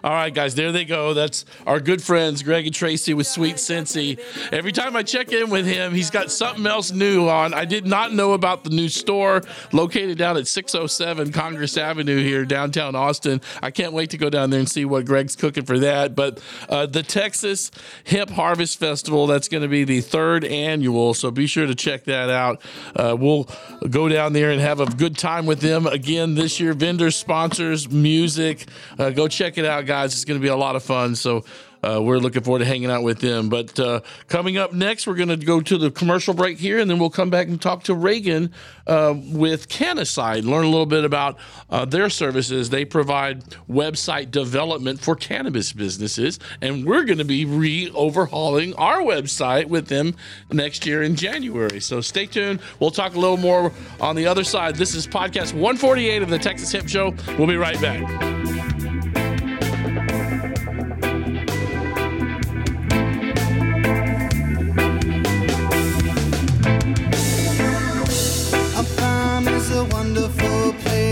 All 0.01 0.13
right, 0.13 0.33
guys, 0.33 0.55
there 0.55 0.71
they 0.71 0.85
go. 0.85 1.13
That's 1.13 1.43
our 1.67 1.81
good 1.81 2.01
friends, 2.01 2.41
Greg 2.41 2.65
and 2.65 2.73
Tracy 2.73 3.13
with 3.13 3.27
Sweet 3.27 3.59
Sensi. 3.59 4.17
Every 4.51 4.71
time 4.71 4.95
I 4.95 5.03
check 5.03 5.33
in 5.33 5.49
with 5.49 5.65
him, 5.65 5.93
he's 5.93 6.09
got 6.09 6.31
something 6.31 6.65
else 6.65 6.91
new 6.91 7.27
on. 7.27 7.53
I 7.53 7.65
did 7.65 7.85
not 7.85 8.13
know 8.13 8.31
about 8.31 8.63
the 8.63 8.69
new 8.69 8.88
store 8.88 9.41
located 9.73 10.17
down 10.17 10.38
at 10.38 10.47
607 10.47 11.33
Congress 11.33 11.77
Avenue 11.77 12.23
here, 12.23 12.45
downtown 12.45 12.95
Austin. 12.95 13.41
I 13.62 13.71
can't 13.71 13.91
wait 13.91 14.12
to 14.12 14.17
go 14.17 14.29
down 14.29 14.51
there 14.51 14.59
and 14.62 14.69
see 14.69 14.85
what 14.85 15.03
Greg's 15.05 15.35
cooking 15.35 15.65
for 15.65 15.77
that. 15.79 16.15
But 16.15 16.41
uh, 16.69 16.85
the 16.85 17.03
Texas 17.03 17.69
Hemp 18.05 18.29
Harvest 18.29 18.79
Festival, 18.79 19.27
that's 19.27 19.49
going 19.49 19.63
to 19.63 19.69
be 19.69 19.83
the 19.83 19.99
third 19.99 20.45
annual. 20.45 21.13
So 21.13 21.29
be 21.29 21.45
sure 21.45 21.67
to 21.67 21.75
check 21.75 22.05
that 22.05 22.29
out. 22.29 22.62
Uh, 22.95 23.17
we'll 23.19 23.49
go 23.89 24.07
down 24.07 24.31
there 24.31 24.51
and 24.51 24.62
have 24.62 24.79
a 24.79 24.85
good 24.85 25.17
time 25.17 25.45
with 25.45 25.59
them 25.59 25.88
again 25.88 26.35
this 26.35 26.59
year. 26.59 26.71
Vendors, 26.71 27.17
sponsors, 27.17 27.89
music. 27.89 28.65
Uh, 28.97 29.09
go 29.09 29.27
check 29.27 29.57
it 29.57 29.65
out, 29.65 29.85
guys. 29.89 30.13
It's 30.13 30.23
going 30.23 30.39
to 30.39 30.43
be 30.43 30.49
a 30.49 30.56
lot 30.56 30.75
of 30.75 30.84
fun. 30.84 31.15
So 31.15 31.43
uh, 31.84 32.02
we're 32.02 32.17
looking 32.17 32.43
forward 32.43 32.60
to 32.60 32.65
hanging 32.65 32.91
out 32.91 33.04
with 33.04 33.19
them. 33.19 33.49
But 33.49 33.80
uh, 33.80 34.02
coming 34.28 34.58
up 34.58 34.73
next, 34.73 35.08
we're 35.08 35.15
going 35.15 35.30
to 35.30 35.38
go 35.38 35.62
to 35.62 35.78
the 35.78 35.91
commercial 35.91 36.34
break 36.34 36.58
here, 36.58 36.80
and 36.80 36.89
then 36.89 36.99
we'll 36.99 37.10
come 37.10 37.30
back 37.30 37.47
and 37.47 37.62
talk 37.62 37.84
to 37.84 37.93
Reagan 37.93 38.54
uh, 38.88 39.15
with 39.17 39.69
CannaSite, 39.69 40.43
learn 40.43 40.65
a 40.65 40.69
little 40.69 40.86
bit 40.86 41.06
about 41.06 41.38
uh, 41.69 41.86
their 41.86 42.10
services. 42.10 42.69
They 42.69 42.86
provide 42.86 43.43
website 43.69 44.32
development 44.32 44.99
for 44.99 45.15
cannabis 45.15 45.71
businesses, 45.71 46.39
and 46.62 46.86
we're 46.86 47.04
going 47.04 47.19
to 47.19 47.25
be 47.25 47.45
re 47.45 47.89
overhauling 47.93 48.73
our 48.75 48.99
website 48.99 49.65
with 49.65 49.88
them 49.88 50.15
next 50.52 50.86
year 50.86 51.04
in 51.04 51.15
January. 51.15 51.80
So 51.80 52.02
stay 52.02 52.25
tuned. 52.25 52.60
We'll 52.80 52.91
talk 52.91 53.15
a 53.15 53.19
little 53.19 53.38
more 53.38 53.71
on 54.02 54.15
the 54.15 54.28
other 54.28 54.43
side. 54.43 54.75
This 54.75 54.95
is 54.95 55.08
podcast 55.08 55.54
148 55.54 56.23
of 56.23 56.30
the 56.30 56.39
Texas 56.39 56.71
Hemp 56.71 56.89
Show. 56.89 57.15
We'll 57.38 57.47
be 57.47 57.58
right 57.58 57.80
back. 57.82 58.68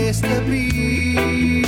Place 0.08 0.22
to 0.22 0.40
be. 0.48 1.67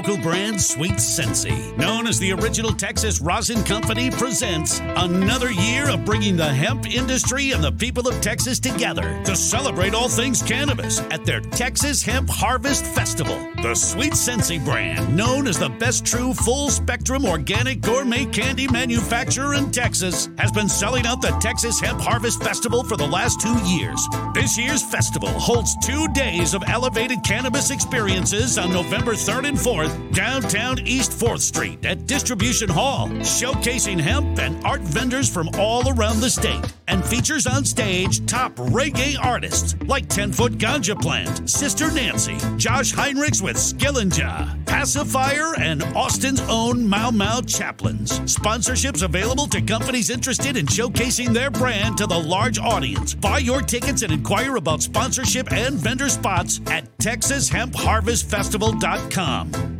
Local 0.00 0.16
brand 0.16 0.58
Sweet 0.58 0.98
Sensi, 0.98 1.72
known 1.76 2.06
as 2.06 2.18
the 2.18 2.32
original 2.32 2.72
Texas 2.72 3.20
Rosin 3.20 3.62
Company, 3.64 4.10
presents 4.10 4.80
another 4.96 5.50
year 5.50 5.90
of 5.90 6.06
bringing 6.06 6.38
the 6.38 6.48
hemp 6.48 6.90
industry 6.90 7.52
and 7.52 7.62
the 7.62 7.72
people 7.72 8.08
of 8.08 8.18
Texas 8.22 8.58
together 8.58 9.20
to 9.24 9.36
celebrate 9.36 9.92
all 9.92 10.08
things 10.08 10.42
cannabis 10.42 11.00
at 11.10 11.26
their 11.26 11.42
Texas 11.42 12.02
Hemp 12.02 12.30
Harvest 12.30 12.86
Festival. 12.86 13.36
The 13.60 13.74
Sweet 13.74 14.14
Sensi 14.14 14.58
brand, 14.58 15.14
known 15.14 15.46
as 15.46 15.58
the 15.58 15.68
best 15.68 16.06
true 16.06 16.32
full 16.32 16.70
spectrum 16.70 17.26
organic 17.26 17.82
gourmet 17.82 18.24
candy 18.24 18.68
manufacturer 18.68 19.52
in 19.52 19.70
Texas, 19.70 20.30
has 20.38 20.50
been 20.50 20.70
selling 20.70 21.04
out 21.04 21.20
the 21.20 21.36
Texas 21.42 21.78
Hemp 21.78 22.00
Harvest 22.00 22.42
Festival 22.42 22.84
for 22.84 22.96
the 22.96 23.06
last 23.06 23.38
two 23.38 23.58
years. 23.68 24.02
This 24.32 24.56
year's 24.56 24.82
festival 24.82 25.28
holds 25.28 25.76
two 25.84 26.08
days 26.14 26.54
of 26.54 26.64
elevated 26.68 27.22
cannabis 27.22 27.70
experiences 27.70 28.56
on 28.56 28.72
November 28.72 29.12
3rd 29.12 29.48
and 29.48 29.58
4th, 29.58 29.89
downtown 30.12 30.78
East 30.86 31.12
4th 31.12 31.40
Street 31.40 31.84
at 31.84 32.06
Distribution 32.06 32.68
Hall, 32.68 33.08
showcasing 33.08 34.00
hemp 34.00 34.38
and 34.38 34.64
art 34.64 34.82
vendors 34.82 35.32
from 35.32 35.48
all 35.58 35.88
around 35.88 36.20
the 36.20 36.30
state, 36.30 36.60
and 36.88 37.04
features 37.04 37.46
on 37.46 37.64
stage 37.64 38.26
top 38.26 38.54
reggae 38.56 39.16
artists 39.22 39.76
like 39.86 40.08
10 40.08 40.32
Foot 40.32 40.58
Ganja 40.58 41.00
Plant, 41.00 41.48
Sister 41.48 41.92
Nancy, 41.92 42.36
Josh 42.56 42.92
Heinrichs 42.92 43.40
with 43.42 43.56
Skillinja, 43.56 44.66
Pacifier, 44.66 45.54
and 45.58 45.82
Austin's 45.96 46.42
own 46.48 46.86
Mau 46.86 47.10
Mau 47.10 47.40
Chaplains. 47.40 48.20
Sponsorships 48.20 49.02
available 49.02 49.46
to 49.46 49.62
companies 49.62 50.10
interested 50.10 50.56
in 50.56 50.66
showcasing 50.66 51.32
their 51.32 51.50
brand 51.50 51.96
to 51.98 52.06
the 52.06 52.18
large 52.18 52.58
audience. 52.58 53.14
Buy 53.14 53.38
your 53.38 53.62
tickets 53.62 54.02
and 54.02 54.12
inquire 54.12 54.56
about 54.56 54.82
sponsorship 54.82 55.52
and 55.52 55.76
vendor 55.76 56.08
spots 56.08 56.60
at 56.66 56.98
TexasHempHarvestFestival.com. 56.98 59.79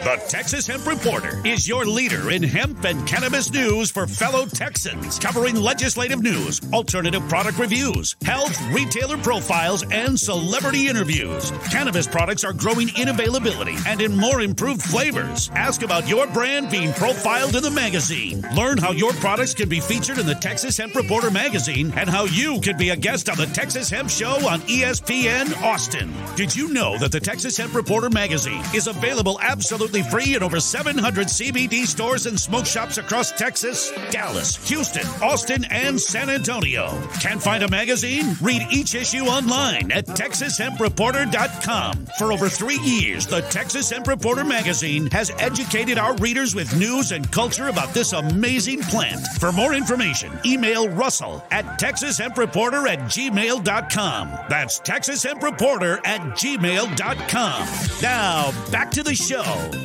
The 0.00 0.14
Texas 0.28 0.64
Hemp 0.64 0.86
Reporter 0.86 1.44
is 1.44 1.66
your 1.66 1.84
leader 1.84 2.30
in 2.30 2.40
hemp 2.40 2.84
and 2.84 3.04
cannabis 3.04 3.50
news 3.50 3.90
for 3.90 4.06
fellow 4.06 4.46
Texans, 4.46 5.18
covering 5.18 5.56
legislative 5.56 6.22
news, 6.22 6.60
alternative 6.72 7.28
product 7.28 7.58
reviews, 7.58 8.14
health, 8.22 8.56
retailer 8.70 9.18
profiles, 9.18 9.82
and 9.90 10.18
celebrity 10.18 10.86
interviews. 10.86 11.50
Cannabis 11.72 12.06
products 12.06 12.44
are 12.44 12.52
growing 12.52 12.90
in 12.96 13.08
availability 13.08 13.74
and 13.88 14.00
in 14.00 14.16
more 14.16 14.40
improved 14.40 14.82
flavors. 14.82 15.50
Ask 15.56 15.82
about 15.82 16.08
your 16.08 16.28
brand 16.28 16.70
being 16.70 16.92
profiled 16.92 17.56
in 17.56 17.64
the 17.64 17.70
magazine. 17.70 18.46
Learn 18.54 18.78
how 18.78 18.92
your 18.92 19.12
products 19.14 19.52
can 19.52 19.68
be 19.68 19.80
featured 19.80 20.18
in 20.18 20.26
the 20.26 20.34
Texas 20.36 20.76
Hemp 20.76 20.94
Reporter 20.94 21.32
magazine 21.32 21.92
and 21.96 22.08
how 22.08 22.24
you 22.26 22.60
could 22.60 22.78
be 22.78 22.90
a 22.90 22.96
guest 22.96 23.28
on 23.28 23.36
the 23.36 23.46
Texas 23.46 23.90
Hemp 23.90 24.10
Show 24.10 24.48
on 24.48 24.60
ESPN 24.60 25.60
Austin. 25.60 26.14
Did 26.36 26.54
you 26.54 26.72
know 26.72 26.96
that 26.98 27.10
the 27.10 27.18
Texas 27.18 27.56
Hemp 27.56 27.74
Reporter 27.74 28.10
magazine 28.10 28.62
is 28.72 28.86
available 28.86 29.40
absolutely 29.42 29.87
absolutely 29.88 30.10
free 30.10 30.36
in 30.36 30.42
over 30.42 30.60
700 30.60 31.28
CBD 31.28 31.86
stores 31.86 32.26
and 32.26 32.38
smoke 32.38 32.66
shops 32.66 32.98
across 32.98 33.32
Texas, 33.32 33.90
Dallas, 34.10 34.56
Houston, 34.68 35.06
Austin, 35.22 35.64
and 35.70 35.98
San 35.98 36.28
Antonio. 36.28 36.90
Can't 37.20 37.42
find 37.42 37.62
a 37.62 37.68
magazine? 37.68 38.36
Read 38.42 38.66
each 38.70 38.94
issue 38.94 39.24
online 39.24 39.90
at 39.90 40.04
TexasHempReporter.com. 40.06 42.06
For 42.18 42.32
over 42.32 42.50
three 42.50 42.78
years, 42.80 43.26
the 43.26 43.40
Texas 43.42 43.88
Hemp 43.88 44.08
Reporter 44.08 44.44
magazine 44.44 45.08
has 45.10 45.30
educated 45.38 45.96
our 45.96 46.14
readers 46.16 46.54
with 46.54 46.76
news 46.76 47.12
and 47.12 47.30
culture 47.32 47.68
about 47.68 47.94
this 47.94 48.12
amazing 48.12 48.82
plant. 48.82 49.26
For 49.40 49.52
more 49.52 49.72
information, 49.72 50.38
email 50.44 50.90
Russell 50.90 51.42
at 51.50 51.64
TexasHempReporter 51.80 52.86
at 52.88 52.98
gmail.com. 53.00 54.28
That's 54.50 54.80
TexasHempReporter 54.80 56.06
at 56.06 56.20
gmail.com. 56.36 57.68
Now, 58.02 58.70
back 58.70 58.90
to 58.90 59.02
the 59.02 59.14
show. 59.14 59.77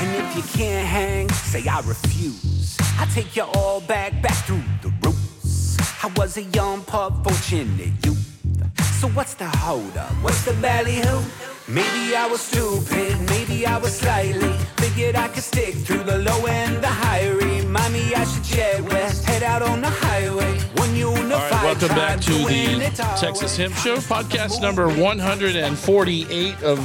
And 0.00 0.14
if 0.16 0.36
you 0.36 0.42
can't 0.42 0.86
hang, 0.86 1.28
say 1.30 1.66
I 1.66 1.80
refuse. 1.80 2.76
I 2.98 3.06
take 3.14 3.34
you 3.36 3.44
all 3.44 3.80
back, 3.80 4.20
back 4.22 4.34
through 4.44 4.62
the. 4.82 4.93
I 6.04 6.08
was 6.18 6.36
a 6.36 6.42
young, 6.42 6.82
pup, 6.82 7.24
fortunate 7.24 7.94
youth. 8.04 8.18
So 9.00 9.08
what's 9.08 9.32
the 9.32 9.46
hold 9.46 9.96
up? 9.96 10.10
What's 10.20 10.44
the 10.44 10.52
ballyhoo? 10.60 11.24
Maybe 11.66 12.14
I 12.14 12.26
was 12.30 12.42
stupid, 12.42 13.18
maybe 13.30 13.64
I 13.66 13.78
was 13.78 14.00
slightly. 14.00 14.52
Figured 14.76 15.16
I 15.16 15.28
could 15.28 15.42
stick 15.42 15.74
through 15.74 16.02
the 16.02 16.18
low 16.18 16.46
and 16.46 16.84
the 16.84 16.88
high. 16.88 17.26
Remind 17.30 17.94
me 17.94 18.14
I 18.14 18.24
should 18.24 18.44
jet 18.44 18.82
west, 18.82 19.24
head 19.24 19.42
out 19.42 19.62
on 19.62 19.80
the 19.80 19.88
highway. 19.88 20.58
One 20.76 20.94
unified 20.94 21.32
All 21.32 21.40
right, 21.40 21.64
welcome 21.64 21.96
back 21.96 22.20
to 22.20 22.32
the 22.32 22.92
Texas. 23.18 23.56
Hemp 23.56 23.74
Show, 23.76 23.96
podcast 23.96 24.60
number 24.60 24.88
148 24.88 26.62
of 26.62 26.80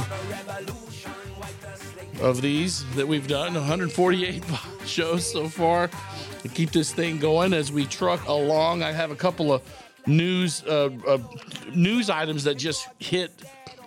of 2.22 2.40
these 2.40 2.86
that 2.94 3.06
we've 3.06 3.28
done. 3.28 3.52
148 3.52 4.42
shows 4.86 5.30
so 5.30 5.46
far 5.46 5.90
to 6.42 6.48
keep 6.48 6.70
this 6.70 6.92
thing 6.92 7.18
going 7.18 7.52
as 7.52 7.70
we 7.70 7.86
truck 7.86 8.26
along. 8.26 8.82
I 8.82 8.92
have 8.92 9.10
a 9.10 9.16
couple 9.16 9.52
of 9.52 9.62
news 10.06 10.62
uh, 10.64 10.90
uh, 11.06 11.18
news 11.74 12.10
items 12.10 12.44
that 12.44 12.56
just 12.56 12.88
hit. 12.98 13.30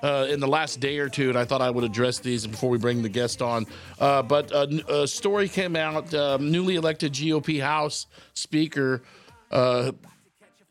Uh, 0.02 0.28
in 0.30 0.42
the 0.42 0.48
last 0.48 0.82
day 0.82 0.98
or 0.98 1.08
two, 1.08 1.30
and 1.30 1.38
I 1.38 1.46
thought 1.46 1.62
I 1.62 1.70
would 1.70 1.86
address 1.86 2.20
these 2.20 2.46
before 2.46 2.70
we 2.70 2.78
bring 2.78 3.02
the 3.02 3.08
guest 3.08 3.42
on. 3.42 3.66
Uh, 4.02 4.22
but 4.22 4.52
a, 4.52 5.08
story 5.08 5.48
came 5.48 5.78
out: 5.78 6.13
um, 6.13 6.52
newly 6.52 6.76
elected 6.76 7.13
GOP 7.13 7.62
House 7.62 8.08
Speaker 8.34 9.02
uh, 9.50 9.94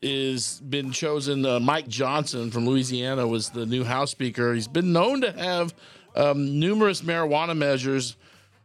is 0.03 0.61
been 0.69 0.91
chosen. 0.91 1.47
Uh, 1.47 1.59
Mike 1.59 1.87
Johnson 1.87 2.51
from 2.51 2.67
Louisiana 2.67 3.25
was 3.25 3.49
the 3.49 3.65
new 3.65 3.83
House 3.83 4.11
Speaker. 4.11 4.53
He's 4.53 4.67
been 4.67 4.93
known 4.93 5.21
to 5.21 5.31
have 5.31 5.73
um, 6.15 6.59
numerous 6.59 7.01
marijuana 7.01 7.57
measures, 7.57 8.15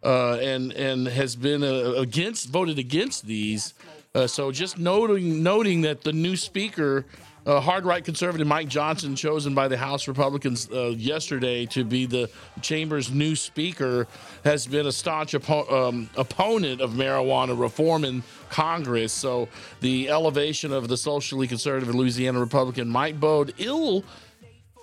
uh, 0.02 0.34
and 0.34 0.72
and 0.72 1.06
has 1.06 1.36
been 1.36 1.62
uh, 1.62 1.94
against 1.96 2.48
voted 2.50 2.78
against 2.78 3.26
these. 3.26 3.74
Uh, 4.14 4.26
so 4.26 4.50
just 4.50 4.78
noting 4.78 5.42
noting 5.42 5.82
that 5.82 6.02
the 6.02 6.12
new 6.12 6.36
Speaker. 6.36 7.04
Uh, 7.46 7.60
hard 7.60 7.86
right 7.86 8.04
conservative 8.04 8.46
Mike 8.46 8.68
Johnson, 8.68 9.16
chosen 9.16 9.54
by 9.54 9.68
the 9.68 9.76
House 9.76 10.06
Republicans 10.06 10.68
uh, 10.70 10.88
yesterday 10.88 11.64
to 11.66 11.82
be 11.82 12.04
the 12.04 12.28
chamber's 12.60 13.10
new 13.10 13.34
speaker, 13.34 14.06
has 14.44 14.66
been 14.66 14.86
a 14.86 14.92
staunch 14.92 15.32
oppo- 15.32 15.70
um, 15.72 16.10
opponent 16.18 16.82
of 16.82 16.90
marijuana 16.90 17.58
reform 17.58 18.04
in 18.04 18.22
Congress. 18.50 19.14
So 19.14 19.48
the 19.80 20.10
elevation 20.10 20.74
of 20.74 20.88
the 20.88 20.96
socially 20.98 21.46
conservative 21.46 21.94
Louisiana 21.94 22.38
Republican 22.38 22.86
might 22.86 23.18
bode 23.18 23.54
ill 23.56 24.04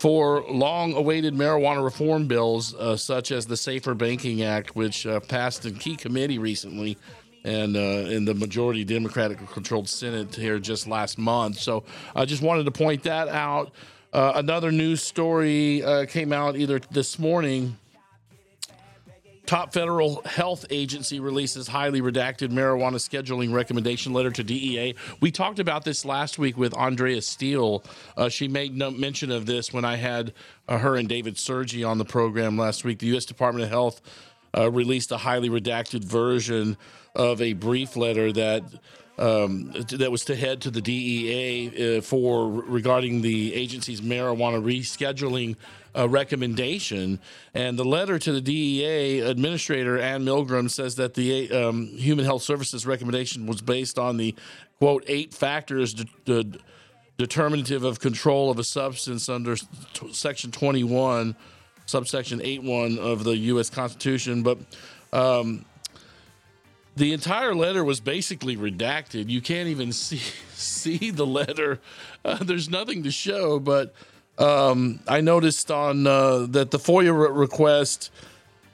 for 0.06 0.44
long 0.52 0.94
awaited 0.94 1.34
marijuana 1.34 1.84
reform 1.84 2.28
bills, 2.28 2.76
uh, 2.76 2.96
such 2.96 3.32
as 3.32 3.48
the 3.48 3.58
Safer 3.58 3.96
Banking 3.96 4.44
Act, 4.44 4.76
which 4.76 5.08
uh, 5.08 5.20
passed 5.20 5.66
in 5.66 5.74
key 5.74 5.96
committee 5.96 6.38
recently 6.38 6.96
and 7.44 7.76
uh, 7.76 7.80
in 7.80 8.24
the 8.24 8.36
majority 8.36 8.84
Democratic 8.84 9.40
controlled 9.50 9.90
Senate 9.90 10.36
here 10.36 10.60
just 10.60 10.86
last 10.86 11.18
month. 11.18 11.58
So 11.58 11.86
I 12.16 12.26
just 12.26 12.44
wanted 12.44 12.66
to 12.66 12.72
point 12.72 13.02
that 13.02 13.30
out. 13.30 13.72
Uh, 14.14 14.34
another 14.36 14.72
news 14.72 15.02
story 15.02 15.82
uh, 15.82 16.06
came 16.06 16.32
out 16.32 16.56
either 16.56 16.80
this 16.92 17.18
morning. 17.18 17.76
Top 19.46 19.74
federal 19.74 20.24
health 20.24 20.66
agency 20.72 21.20
releases 21.20 21.68
highly 21.68 22.02
redacted 22.02 22.50
marijuana 22.50 22.96
scheduling 22.96 23.54
recommendation 23.54 24.12
letter 24.12 24.32
to 24.32 24.44
DEA. 24.44 24.96
We 25.20 25.30
talked 25.30 25.60
about 25.60 25.86
this 25.86 26.04
last 26.04 26.40
week 26.40 26.58
with 26.58 26.76
Andrea 26.76 27.22
Steele. 27.22 27.84
Uh, 28.18 28.28
she 28.28 28.48
made 28.48 28.76
no 28.76 28.90
mention 28.90 29.32
of 29.32 29.46
this 29.46 29.72
when 29.72 29.86
I 29.86 29.98
had 29.98 30.34
uh, 30.68 30.80
her 30.80 30.96
and 30.96 31.08
David 31.08 31.38
Sergi 31.38 31.84
on 31.84 32.00
the 32.00 32.06
program 32.06 32.58
last 32.58 32.84
week. 32.84 32.98
The 32.98 33.06
U.S. 33.08 33.26
Department 33.26 33.66
of 33.66 33.70
Health 33.70 34.02
uh, 34.58 34.72
released 34.72 35.12
a 35.12 35.18
highly 35.18 35.50
redacted 35.50 36.04
version 36.04 36.76
of 37.14 37.40
a 37.40 37.54
brief 37.54 37.96
letter 37.96 38.32
that 38.32 38.64
um, 39.18 39.72
that 39.92 40.12
was 40.12 40.26
to 40.26 40.36
head 40.36 40.62
to 40.62 40.72
the 40.72 40.82
DEA 40.82 41.98
uh, 41.98 42.02
for 42.02 42.50
regarding 42.52 43.22
the 43.22 43.54
agency's 43.54 44.02
marijuana 44.02 44.62
rescheduling 44.62 45.56
uh, 45.98 46.10
recommendation. 46.10 47.20
And 47.54 47.78
the 47.78 47.86
letter 47.86 48.20
to 48.20 48.32
the 48.32 48.42
DEA 48.42 49.22
administrator 49.22 50.00
Ann 50.00 50.24
Milgram 50.24 50.70
says 50.70 50.96
that 50.96 51.14
the 51.14 51.52
um, 51.52 51.88
Human 51.88 52.26
Health 52.26 52.44
Services 52.44 52.86
recommendation 52.86 53.48
was 53.48 53.62
based 53.62 53.98
on 53.98 54.18
the 54.18 54.36
quote 54.80 55.04
eight 55.08 55.34
factors. 55.34 55.94
De- 55.94 56.44
de- 56.44 56.60
determinative 57.18 57.86
of 57.86 58.02
control 58.02 58.52
of 58.52 58.60
a 58.60 58.64
substance 58.64 59.30
under 59.30 59.56
t- 59.56 60.12
section 60.12 60.52
21 60.52 61.34
subsection 61.86 62.40
8.1 62.40 62.98
of 62.98 63.24
the 63.24 63.38
U.S. 63.38 63.70
Constitution, 63.70 64.44
but 64.44 64.58
um, 65.14 65.66
the 66.96 67.14
entire 67.14 67.54
letter 67.54 67.84
was 67.84 68.00
basically 68.00 68.58
redacted. 68.58 69.30
You 69.30 69.42
can't 69.42 69.70
even 69.70 69.92
see 69.92 70.22
see 70.54 71.12
the 71.12 71.26
letter. 71.26 71.80
Uh, 72.24 72.44
there's 72.44 72.70
nothing 72.70 73.04
to 73.04 73.12
show, 73.12 73.60
but 73.60 73.94
um, 74.38 75.00
I 75.08 75.22
noticed 75.22 75.72
on 75.72 76.06
uh, 76.08 76.48
that 76.50 76.72
the 76.72 76.80
FOIA 76.80 77.18
re- 77.18 77.32
request 77.32 78.12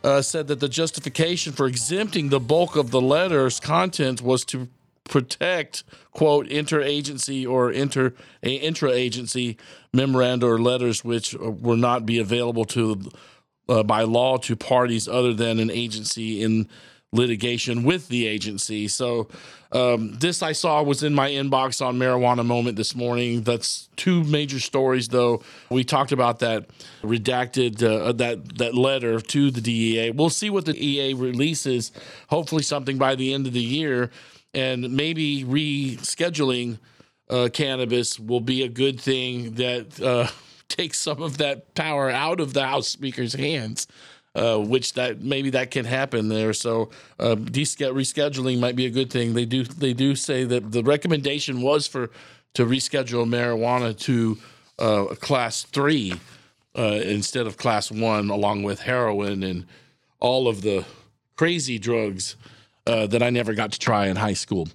uh, 0.03 0.21
said 0.21 0.47
that 0.47 0.59
the 0.59 0.69
justification 0.69 1.53
for 1.53 1.67
exempting 1.67 2.29
the 2.29 2.39
bulk 2.39 2.75
of 2.75 2.91
the 2.91 3.01
letter's 3.01 3.59
content 3.59 4.21
was 4.21 4.43
to 4.45 4.67
protect 5.03 5.83
quote 6.11 6.47
interagency 6.47 7.47
or 7.47 7.71
inter 7.71 8.13
intra-agency 8.41 9.57
memoranda 9.93 10.47
or 10.47 10.59
letters 10.59 11.03
which 11.03 11.35
uh, 11.35 11.51
will 11.51 11.75
not 11.75 12.05
be 12.05 12.17
available 12.17 12.65
to 12.65 13.01
uh, 13.67 13.83
by 13.83 14.03
law 14.03 14.37
to 14.37 14.55
parties 14.55 15.07
other 15.07 15.33
than 15.33 15.59
an 15.59 15.69
agency 15.69 16.41
in 16.41 16.67
litigation 17.13 17.83
with 17.83 18.07
the 18.07 18.25
agency. 18.25 18.87
So 18.87 19.27
um, 19.73 20.13
this 20.17 20.41
I 20.41 20.53
saw 20.53 20.81
was 20.81 21.03
in 21.03 21.13
my 21.13 21.29
inbox 21.29 21.85
on 21.85 21.97
Marijuana 21.97 22.45
Moment 22.45 22.77
this 22.77 22.95
morning. 22.95 23.43
That's 23.43 23.89
two 23.95 24.23
major 24.23 24.59
stories, 24.59 25.09
though. 25.09 25.43
We 25.69 25.83
talked 25.83 26.11
about 26.11 26.39
that 26.39 26.67
redacted 27.01 27.83
uh, 27.83 28.13
that 28.13 28.57
that 28.57 28.75
letter 28.75 29.19
to 29.19 29.51
the 29.51 29.61
DEA. 29.61 30.11
We'll 30.11 30.29
see 30.29 30.49
what 30.49 30.65
the 30.65 30.73
DEA 30.73 31.13
releases. 31.13 31.91
Hopefully, 32.29 32.63
something 32.63 32.97
by 32.97 33.15
the 33.15 33.33
end 33.33 33.47
of 33.47 33.53
the 33.53 33.61
year, 33.61 34.09
and 34.53 34.91
maybe 34.91 35.43
rescheduling 35.43 36.79
uh, 37.29 37.49
cannabis 37.51 38.19
will 38.19 38.41
be 38.41 38.63
a 38.63 38.69
good 38.69 38.99
thing 38.99 39.55
that 39.55 40.01
uh, 40.01 40.27
takes 40.67 40.99
some 40.99 41.21
of 41.21 41.37
that 41.37 41.73
power 41.75 42.09
out 42.09 42.39
of 42.39 42.53
the 42.53 42.65
House 42.65 42.87
Speaker's 42.87 43.33
hands. 43.33 43.87
Uh, 44.33 44.57
which 44.57 44.93
that 44.93 45.21
maybe 45.21 45.49
that 45.49 45.71
can 45.71 45.83
happen 45.83 46.29
there. 46.29 46.53
So 46.53 46.89
uh, 47.19 47.35
rescheduling 47.35 48.61
might 48.61 48.77
be 48.77 48.85
a 48.85 48.89
good 48.89 49.11
thing. 49.11 49.33
They 49.33 49.43
do 49.43 49.65
they 49.65 49.91
do 49.91 50.15
say 50.15 50.45
that 50.45 50.71
the 50.71 50.83
recommendation 50.83 51.61
was 51.61 51.85
for 51.85 52.11
to 52.53 52.65
reschedule 52.65 53.27
marijuana 53.27 53.97
to 53.99 54.37
uh, 54.79 55.15
class 55.15 55.63
three 55.63 56.13
uh, 56.77 57.01
instead 57.03 57.45
of 57.45 57.57
class 57.57 57.91
one, 57.91 58.29
along 58.29 58.63
with 58.63 58.79
heroin 58.79 59.43
and 59.43 59.65
all 60.21 60.47
of 60.47 60.61
the 60.61 60.85
crazy 61.35 61.77
drugs 61.77 62.37
uh, 62.87 63.07
that 63.07 63.21
I 63.21 63.29
never 63.29 63.53
got 63.53 63.71
to 63.73 63.79
try 63.79 64.07
in 64.07 64.15
high 64.15 64.33
school. 64.33 64.67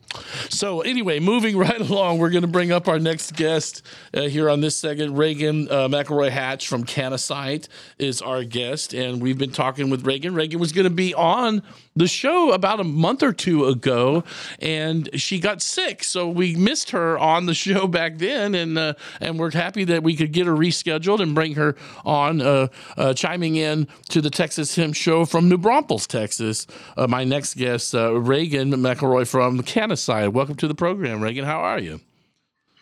So, 0.49 0.81
anyway, 0.81 1.19
moving 1.19 1.57
right 1.66 1.81
along, 1.81 2.19
we're 2.19 2.31
going 2.31 2.42
to 2.42 2.49
bring 2.49 2.73
up 2.73 2.88
our 2.88 2.99
next 2.99 3.35
guest 3.35 3.83
uh, 4.14 4.23
here 4.23 4.49
on 4.49 4.61
this 4.61 4.77
segment. 4.77 5.16
Reagan 5.16 5.69
uh, 5.71 5.88
McElroy 5.88 6.31
Hatch 6.31 6.69
from 6.69 6.85
CannaSite 6.85 7.69
is 7.99 8.23
our 8.23 8.45
guest, 8.45 8.95
and 8.95 9.21
we've 9.21 9.38
been 9.38 9.53
talking 9.53 9.90
with 9.90 10.07
Reagan. 10.07 10.35
Reagan 10.35 10.61
was 10.61 10.73
going 10.73 10.85
to 10.85 10.90
be 10.90 11.14
on 11.14 11.62
the 11.97 12.07
show 12.07 12.53
about 12.53 12.79
a 12.79 12.85
month 12.85 13.23
or 13.23 13.33
two 13.33 13.64
ago, 13.64 14.23
and 14.61 15.09
she 15.19 15.40
got 15.40 15.62
sick, 15.62 16.05
so 16.05 16.29
we 16.29 16.55
missed 16.55 16.90
her 16.90 17.19
on 17.19 17.47
the 17.47 17.55
show 17.66 17.87
back 17.87 18.19
then, 18.19 18.55
and 18.55 18.79
uh, 18.79 18.95
and 19.21 19.38
we're 19.38 19.51
happy 19.51 19.85
that 19.85 20.03
we 20.03 20.14
could 20.14 20.33
get 20.33 20.47
her 20.47 20.53
rescheduled 20.55 21.21
and 21.21 21.35
bring 21.35 21.55
her 21.55 21.75
on, 22.05 22.40
uh, 22.40 22.69
uh, 22.97 23.14
chiming 23.14 23.57
in 23.57 23.88
to 24.11 24.21
the 24.21 24.31
Texas 24.31 24.77
Hemp 24.77 24.95
Show 24.95 25.25
from 25.25 25.49
New 25.49 25.59
Braunfels, 25.59 26.07
Texas. 26.07 26.66
Uh, 26.97 27.07
my 27.07 27.25
next 27.25 27.55
guest, 27.55 27.95
uh, 27.96 28.20
Reagan 28.20 28.70
McElroy 28.72 29.26
from 29.26 29.61
CannaSite. 29.62 30.32
Welcome 30.32 30.56
to 30.56 30.68
the 30.68 30.74
program, 30.74 31.20
Reagan. 31.20 31.44
How 31.44 31.61
are 31.61 31.78
you? 31.78 32.00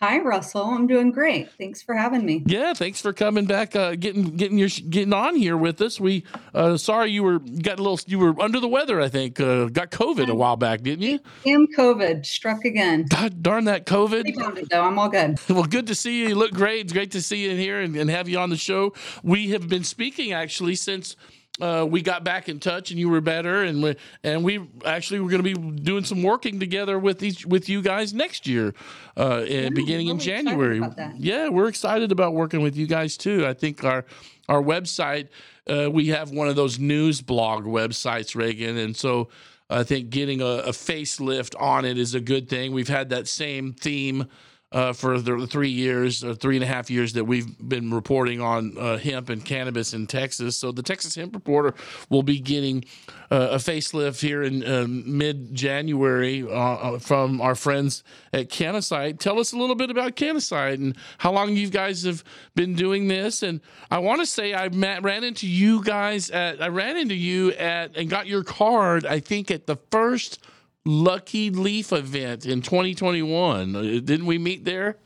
Hi, 0.01 0.19
Russell. 0.19 0.65
I'm 0.65 0.87
doing 0.87 1.11
great. 1.11 1.49
Thanks 1.53 1.81
for 1.81 1.95
having 1.95 2.25
me. 2.25 2.43
Yeah, 2.45 2.73
thanks 2.73 2.99
for 2.99 3.13
coming 3.13 3.45
back, 3.45 3.77
uh, 3.77 3.95
getting 3.95 4.35
getting 4.35 4.57
your 4.57 4.67
getting 4.89 5.13
on 5.13 5.35
here 5.35 5.55
with 5.55 5.81
us. 5.81 6.01
We 6.01 6.25
uh, 6.53 6.75
sorry 6.75 7.11
you 7.11 7.23
were 7.23 7.39
got 7.39 7.79
a 7.79 7.81
little 7.81 7.99
you 8.05 8.19
were 8.19 8.39
under 8.41 8.59
the 8.59 8.67
weather. 8.67 8.99
I 8.99 9.07
think 9.07 9.39
uh, 9.39 9.65
got 9.65 9.91
COVID 9.91 10.27
a 10.27 10.35
while 10.35 10.57
back, 10.57 10.81
didn't 10.81 11.03
you? 11.03 11.19
Damn 11.45 11.67
COVID 11.67 12.25
struck 12.25 12.65
again. 12.65 13.05
God 13.09 13.41
darn 13.41 13.63
that 13.65 13.85
COVID. 13.85 14.25
Rebounded, 14.25 14.67
though. 14.69 14.83
I'm 14.83 14.99
all 14.99 15.09
good. 15.09 15.39
Well, 15.55 15.63
good 15.63 15.87
to 15.87 15.95
see 15.95 16.19
you. 16.19 16.29
You 16.29 16.35
look 16.35 16.51
great. 16.51 16.81
It's 16.81 16.93
great 16.93 17.11
to 17.11 17.21
see 17.21 17.45
you 17.45 17.51
in 17.51 17.57
here 17.57 17.79
and, 17.79 17.95
and 17.95 18.09
have 18.09 18.27
you 18.27 18.37
on 18.39 18.49
the 18.49 18.57
show. 18.57 18.93
We 19.23 19.51
have 19.51 19.69
been 19.69 19.85
speaking 19.85 20.33
actually 20.33 20.75
since 20.75 21.15
uh, 21.61 21.85
we 21.89 22.01
got 22.01 22.23
back 22.23 22.49
in 22.49 22.59
touch 22.59 22.91
and 22.91 22.99
you 22.99 23.09
were 23.09 23.21
better 23.21 23.63
and 23.63 23.81
we 23.81 23.95
and 24.23 24.43
we 24.43 24.67
actually 24.83 25.19
were 25.19 25.29
going 25.29 25.43
to 25.43 25.55
be 25.55 25.81
doing 25.81 26.03
some 26.03 26.21
working 26.21 26.59
together 26.59 26.99
with 26.99 27.23
each 27.23 27.45
with 27.45 27.69
you 27.69 27.81
guys 27.81 28.13
next 28.13 28.45
year 28.45 28.73
uh 29.15 29.43
in, 29.47 29.73
beginning 29.73 30.07
in 30.07 30.17
really 30.17 30.31
excited 30.31 30.45
January. 30.45 31.13
yeah 31.17 31.47
we're 31.47 31.67
excited 31.67 32.11
about 32.11 32.33
working 32.33 32.61
with 32.61 32.75
you 32.75 32.87
guys 32.87 33.15
too. 33.15 33.45
I 33.45 33.53
think 33.53 33.83
our 33.83 34.05
our 34.49 34.61
website 34.61 35.29
uh, 35.67 35.89
we 35.89 36.09
have 36.09 36.31
one 36.31 36.47
of 36.47 36.55
those 36.55 36.77
news 36.77 37.21
blog 37.21 37.63
websites 37.63 38.35
Reagan 38.35 38.77
and 38.77 38.95
so 38.95 39.29
I 39.69 39.83
think 39.83 40.09
getting 40.09 40.41
a, 40.41 40.45
a 40.45 40.69
facelift 40.71 41.59
on 41.59 41.85
it 41.85 41.97
is 41.97 42.13
a 42.13 42.19
good 42.19 42.49
thing. 42.49 42.71
We've 42.71 42.87
had 42.87 43.09
that 43.09 43.27
same 43.27 43.73
theme 43.73 44.27
uh, 44.71 44.91
for 44.93 45.19
the 45.19 45.47
three 45.47 45.69
years 45.69 46.23
or 46.23 46.33
three 46.33 46.55
and 46.55 46.63
a 46.63 46.67
half 46.67 46.89
years 46.89 47.13
that 47.13 47.23
we've 47.23 47.57
been 47.69 47.91
reporting 47.91 48.41
on 48.41 48.77
uh, 48.77 48.97
hemp 48.97 49.29
and 49.29 49.45
cannabis 49.45 49.93
in 49.93 50.07
Texas. 50.07 50.57
So 50.57 50.71
the 50.71 50.83
Texas 50.83 51.15
Hemp 51.15 51.33
Reporter 51.33 51.73
will 52.09 52.23
be 52.23 52.39
getting 52.39 52.83
uh, 53.31 53.49
a 53.51 53.55
facelift 53.55 54.19
here 54.19 54.43
in 54.43 54.67
um, 54.67 55.17
mid 55.17 55.53
January 55.53 56.43
uh, 56.43 56.49
uh, 56.49 56.99
from 56.99 57.41
our 57.41 57.55
friends 57.55 58.03
at 58.33 58.49
CannaSite. 58.49 59.19
Tell 59.19 59.39
us 59.39 59.53
a 59.53 59.57
little 59.57 59.75
bit 59.75 59.91
about 59.91 60.15
CannaSite 60.15 60.75
and 60.75 60.97
how 61.19 61.31
long 61.31 61.55
you 61.55 61.69
guys 61.69 62.03
have 62.03 62.23
been 62.55 62.73
doing 62.73 63.07
this. 63.07 63.43
And 63.43 63.61
I 63.91 63.99
want 63.99 64.21
to 64.21 64.25
say 64.25 64.53
I 64.53 64.69
met, 64.69 65.03
ran 65.03 65.23
into 65.23 65.47
you 65.47 65.83
guys 65.83 66.29
at 66.31 66.61
I 66.61 66.67
ran 66.67 66.97
into 66.97 67.15
you 67.15 67.51
at 67.53 67.95
and 67.95 68.09
got 68.09 68.27
your 68.27 68.43
card. 68.43 69.05
I 69.05 69.19
think 69.19 69.51
at 69.51 69.67
the 69.67 69.77
first. 69.91 70.43
Lucky 70.85 71.49
Leaf 71.49 71.91
event 71.91 72.45
in 72.45 72.61
2021. 72.61 73.75
Uh, 73.75 73.81
Didn't 73.81 74.25
we 74.25 74.37
meet 74.37 74.65
there? 74.65 74.99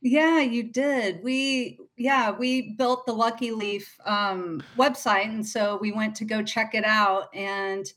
Yeah, 0.00 0.40
you 0.40 0.62
did. 0.64 1.22
We 1.22 1.78
yeah, 1.96 2.30
we 2.30 2.74
built 2.76 3.06
the 3.06 3.12
Lucky 3.12 3.50
Leaf 3.50 3.98
um, 4.04 4.62
website, 4.76 5.26
and 5.26 5.46
so 5.46 5.78
we 5.80 5.92
went 5.92 6.14
to 6.16 6.24
go 6.24 6.42
check 6.42 6.74
it 6.74 6.84
out, 6.84 7.34
and 7.34 7.90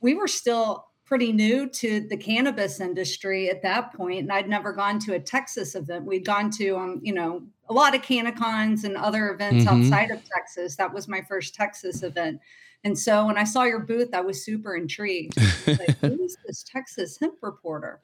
we 0.00 0.14
were 0.14 0.28
still 0.28 0.87
pretty 1.08 1.32
new 1.32 1.66
to 1.70 2.00
the 2.00 2.16
cannabis 2.18 2.80
industry 2.80 3.48
at 3.48 3.62
that 3.62 3.94
point, 3.94 4.18
and 4.18 4.30
I'd 4.30 4.46
never 4.46 4.74
gone 4.74 4.98
to 5.00 5.14
a 5.14 5.18
Texas 5.18 5.74
event. 5.74 6.04
We'd 6.04 6.26
gone 6.26 6.50
to 6.52 6.76
um, 6.76 7.00
you 7.02 7.14
know, 7.14 7.42
a 7.70 7.72
lot 7.72 7.94
of 7.94 8.02
CannaCons 8.02 8.84
and 8.84 8.94
other 8.94 9.30
events 9.30 9.64
Mhm. 9.64 9.84
outside 9.86 10.10
of 10.10 10.22
Texas. 10.28 10.76
That 10.76 10.92
was 10.92 11.08
my 11.08 11.22
first 11.22 11.54
Texas 11.54 12.02
event. 12.02 12.40
And 12.84 12.96
so 12.96 13.26
when 13.26 13.38
I 13.38 13.44
saw 13.44 13.64
your 13.64 13.80
booth, 13.80 14.12
I 14.12 14.20
was 14.20 14.44
super 14.44 14.76
intrigued. 14.76 15.34
like, 15.66 15.96
who 16.02 16.22
is 16.22 16.36
this 16.46 16.62
Texas 16.62 17.18
hemp 17.18 17.36
reporter? 17.40 18.00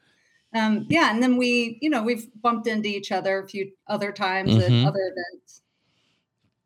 Um, 0.55 0.87
yeah, 0.89 1.13
and 1.13 1.23
then 1.23 1.37
we, 1.37 1.79
you 1.83 1.91
know, 1.91 2.03
we've 2.03 2.27
bumped 2.41 2.67
into 2.69 2.89
each 2.89 3.13
other 3.13 3.41
a 3.41 3.47
few 3.49 3.71
other 3.87 4.13
times 4.13 4.51
Mhm. 4.53 4.63
at 4.83 4.89
other 4.89 5.13
events. 5.15 5.61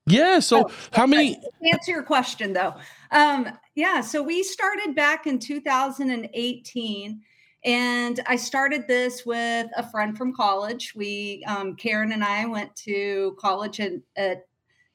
Yeah. 0.09 0.41
So 0.41 0.65
Oh, 0.69 0.73
how 0.93 1.07
many? 1.07 1.41
Answer 1.63 1.93
your 1.93 2.03
question 2.03 2.53
though, 2.53 2.75
um, 3.11 3.49
yeah, 3.75 4.01
so 4.01 4.23
we 4.23 4.43
started 4.43 4.95
back 4.95 5.27
in 5.27 5.39
2018, 5.39 7.21
and 7.65 8.21
I 8.27 8.37
started 8.37 8.87
this 8.87 9.25
with 9.25 9.67
a 9.77 9.89
friend 9.91 10.17
from 10.17 10.35
college. 10.35 10.95
We, 10.95 11.45
um, 11.47 11.77
Karen 11.77 12.13
and 12.13 12.25
I, 12.25 12.47
went 12.47 12.75
to 12.77 13.37
college 13.39 13.81
in 13.81 14.03
at 14.17 14.47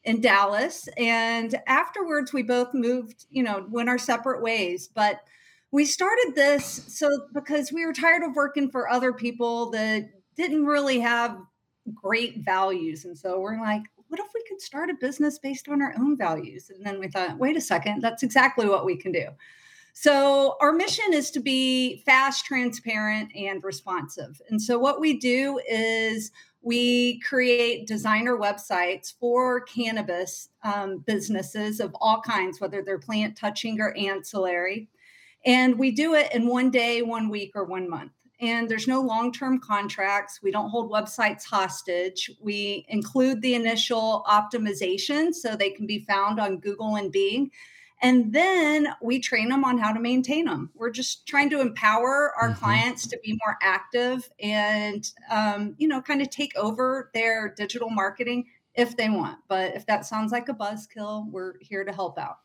in 0.03 0.19
Dallas, 0.19 0.89
and 0.97 1.55
afterwards 1.65 2.33
we 2.33 2.43
both 2.43 2.73
moved, 2.73 3.25
you 3.29 3.41
know, 3.41 3.65
went 3.69 3.89
our 3.89 3.97
separate 3.99 4.41
ways, 4.41 4.89
but. 4.93 5.19
We 5.75 5.85
started 5.85 6.33
this 6.35 6.65
so 6.87 7.09
because 7.33 7.71
we 7.73 7.83
were 7.83 7.93
tired 7.93 8.21
of 8.21 8.35
working 8.35 8.69
for 8.69 8.87
other 8.87 9.11
people 9.11 9.71
that 9.71 10.07
didn't 10.35 10.65
really 10.65 10.99
have 10.99 11.35
great 11.93 12.45
values. 12.45 13.05
And 13.05 13.17
so 13.17 13.39
we're 13.39 13.59
like, 13.59 13.83
what 14.13 14.19
if 14.19 14.31
we 14.35 14.43
could 14.47 14.61
start 14.61 14.91
a 14.91 14.93
business 14.93 15.39
based 15.39 15.67
on 15.67 15.81
our 15.81 15.95
own 15.97 16.15
values? 16.15 16.69
And 16.69 16.85
then 16.85 16.99
we 16.99 17.07
thought, 17.07 17.39
wait 17.39 17.57
a 17.57 17.61
second, 17.61 18.01
that's 18.01 18.21
exactly 18.21 18.69
what 18.69 18.85
we 18.85 18.95
can 18.95 19.11
do. 19.11 19.25
So 19.93 20.55
our 20.61 20.71
mission 20.71 21.13
is 21.13 21.31
to 21.31 21.39
be 21.39 22.03
fast, 22.05 22.45
transparent, 22.45 23.35
and 23.35 23.63
responsive. 23.63 24.39
And 24.51 24.61
so 24.61 24.77
what 24.77 24.99
we 24.99 25.17
do 25.17 25.59
is 25.67 26.31
we 26.61 27.21
create 27.21 27.87
designer 27.87 28.37
websites 28.37 29.15
for 29.19 29.61
cannabis 29.61 30.49
um, 30.63 30.99
businesses 30.99 31.79
of 31.79 31.95
all 31.99 32.21
kinds, 32.21 32.61
whether 32.61 32.83
they're 32.83 32.99
plant 32.99 33.35
touching 33.35 33.81
or 33.81 33.97
ancillary. 33.97 34.89
And 35.43 35.79
we 35.79 35.89
do 35.89 36.13
it 36.13 36.31
in 36.35 36.45
one 36.45 36.69
day, 36.69 37.01
one 37.01 37.29
week, 37.29 37.53
or 37.55 37.63
one 37.63 37.89
month. 37.89 38.11
And 38.43 38.67
there's 38.67 38.89
no 38.89 38.99
long 38.99 39.31
term 39.31 39.57
contracts. 39.57 40.41
We 40.43 40.51
don't 40.51 40.69
hold 40.69 40.91
websites 40.91 41.45
hostage. 41.45 42.29
We 42.41 42.85
include 42.89 43.41
the 43.41 43.55
initial 43.55 44.25
optimization 44.27 45.33
so 45.33 45.55
they 45.55 45.69
can 45.69 45.87
be 45.87 45.99
found 45.99 46.41
on 46.41 46.57
Google 46.57 46.97
and 46.97 47.09
Bing. 47.09 47.51
And 48.01 48.33
then 48.33 48.89
we 49.01 49.19
train 49.19 49.47
them 49.47 49.63
on 49.63 49.77
how 49.77 49.93
to 49.93 49.99
maintain 50.01 50.43
them. 50.43 50.71
We're 50.75 50.89
just 50.89 51.25
trying 51.25 51.49
to 51.51 51.61
empower 51.61 52.33
our 52.37 52.49
Mhm. 52.49 52.57
clients 52.57 53.07
to 53.07 53.19
be 53.23 53.39
more 53.45 53.57
active 53.61 54.29
and, 54.41 55.09
um, 55.29 55.75
you 55.77 55.87
know, 55.87 56.01
kind 56.01 56.21
of 56.21 56.29
take 56.29 56.53
over 56.57 57.11
their 57.13 57.53
digital 57.55 57.89
marketing 57.89 58.47
if 58.75 58.97
they 58.97 59.09
want. 59.09 59.37
But 59.47 59.73
if 59.73 59.85
that 59.85 60.05
sounds 60.05 60.33
like 60.33 60.49
a 60.49 60.53
buzzkill, 60.53 61.31
we're 61.31 61.53
here 61.61 61.85
to 61.85 61.93
help 61.93 62.19
out. 62.19 62.39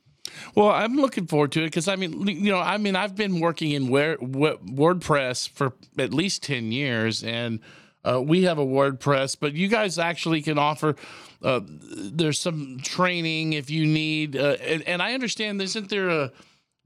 Well, 0.55 0.71
I'm 0.71 0.97
looking 0.97 1.27
forward 1.27 1.53
to 1.53 1.63
it 1.63 1.67
because 1.67 1.89
I 1.89 1.97
mean, 1.97 2.27
you 2.27 2.51
know, 2.51 2.59
I 2.59 2.79
mean, 2.79 2.97
I've 2.97 3.17
been 3.17 3.41
working 3.41 3.73
in 3.73 3.89
WordPress 3.89 5.49
for 5.51 5.73
at 5.99 6.13
least 6.13 6.43
ten 6.43 6.73
years, 6.73 7.23
and 7.23 7.61
uh, 8.05 8.21
we 8.23 8.45
have 8.45 8.59
a 8.59 8.67
WordPress, 8.67 9.37
but 9.39 9.55
you 9.55 9.69
guys 9.69 9.99
actually 9.99 10.43
can 10.43 10.59
offer. 10.59 10.97
Uh, 11.43 11.61
there's 11.65 12.39
some 12.39 12.79
training 12.83 13.53
if 13.53 13.71
you 13.71 13.87
need, 13.87 14.37
uh, 14.37 14.57
and, 14.61 14.83
and 14.83 15.03
I 15.03 15.15
understand. 15.15 15.61
Isn't 15.63 15.89
there 15.91 16.09
a 16.09 16.33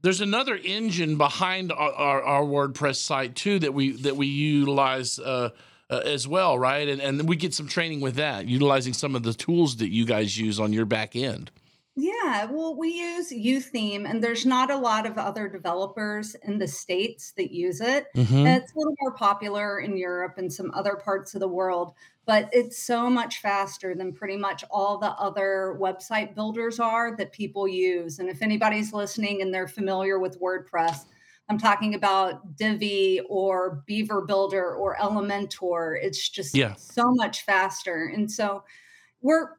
there's 0.03 0.21
another 0.21 0.55
engine 0.55 1.17
behind 1.17 1.71
our, 1.71 1.93
our, 1.93 2.21
our 2.21 2.43
WordPress 2.43 2.97
site 2.97 3.35
too 3.35 3.57
that 3.59 3.73
we 3.73 3.93
that 4.01 4.15
we 4.15 4.27
utilize 4.27 5.17
uh, 5.17 5.49
uh, 5.89 6.01
as 6.05 6.27
well, 6.27 6.59
right? 6.59 6.87
And 6.87 7.01
and 7.01 7.27
we 7.27 7.35
get 7.35 7.53
some 7.53 7.67
training 7.67 8.01
with 8.01 8.15
that, 8.15 8.45
utilizing 8.45 8.93
some 8.93 9.15
of 9.15 9.23
the 9.23 9.33
tools 9.33 9.77
that 9.77 9.89
you 9.89 10.05
guys 10.05 10.37
use 10.37 10.59
on 10.59 10.73
your 10.73 10.85
back 10.85 11.15
end. 11.15 11.51
Yeah, 11.95 12.45
well, 12.45 12.75
we 12.75 12.89
use 12.89 13.31
YOOtheme, 13.31 14.09
and 14.09 14.23
there's 14.23 14.47
not 14.47 14.71
a 14.71 14.77
lot 14.77 15.05
of 15.05 15.17
other 15.19 15.47
developers 15.47 16.33
in 16.41 16.57
the 16.57 16.67
states 16.67 17.33
that 17.33 17.53
use 17.53 17.81
it. 17.81 18.07
Mhm. 18.15 18.45
And 18.45 18.63
It's 18.63 18.73
a 18.73 18.77
little 18.79 18.95
more 19.01 19.13
popular 19.13 19.79
in 19.79 19.95
Europe 19.95 20.33
and 20.37 20.51
some 20.51 20.71
other 20.73 20.95
parts 20.95 21.35
of 21.35 21.39
the 21.39 21.47
world, 21.47 21.93
but 22.25 22.49
it's 22.51 22.79
so 22.79 23.11
much 23.11 23.41
faster 23.41 23.93
than 23.93 24.11
pretty 24.11 24.37
much 24.37 24.63
all 24.71 24.97
the 24.97 25.11
other 25.11 25.77
website 25.79 26.33
builders 26.33 26.79
are 26.79 27.15
that 27.15 27.31
people 27.31 27.67
use. 27.67 28.17
And 28.17 28.27
if 28.27 28.41
anybody's 28.41 28.91
listening 28.91 29.41
and 29.43 29.53
they're 29.53 29.67
familiar 29.67 30.17
with 30.17 30.39
WordPress, 30.41 31.05
I'm 31.47 31.59
talking 31.59 31.93
about 31.93 32.55
Divi 32.55 33.19
or 33.29 33.83
Beaver 33.85 34.21
Builder 34.21 34.73
or 34.73 34.95
Elementor. 34.97 35.99
It's 36.01 36.27
just 36.27 36.63
Yeah. 36.63 36.75
so 36.75 37.11
much 37.13 37.43
faster. 37.43 38.05
And 38.07 38.31
so 38.31 38.63
we're 39.21 39.49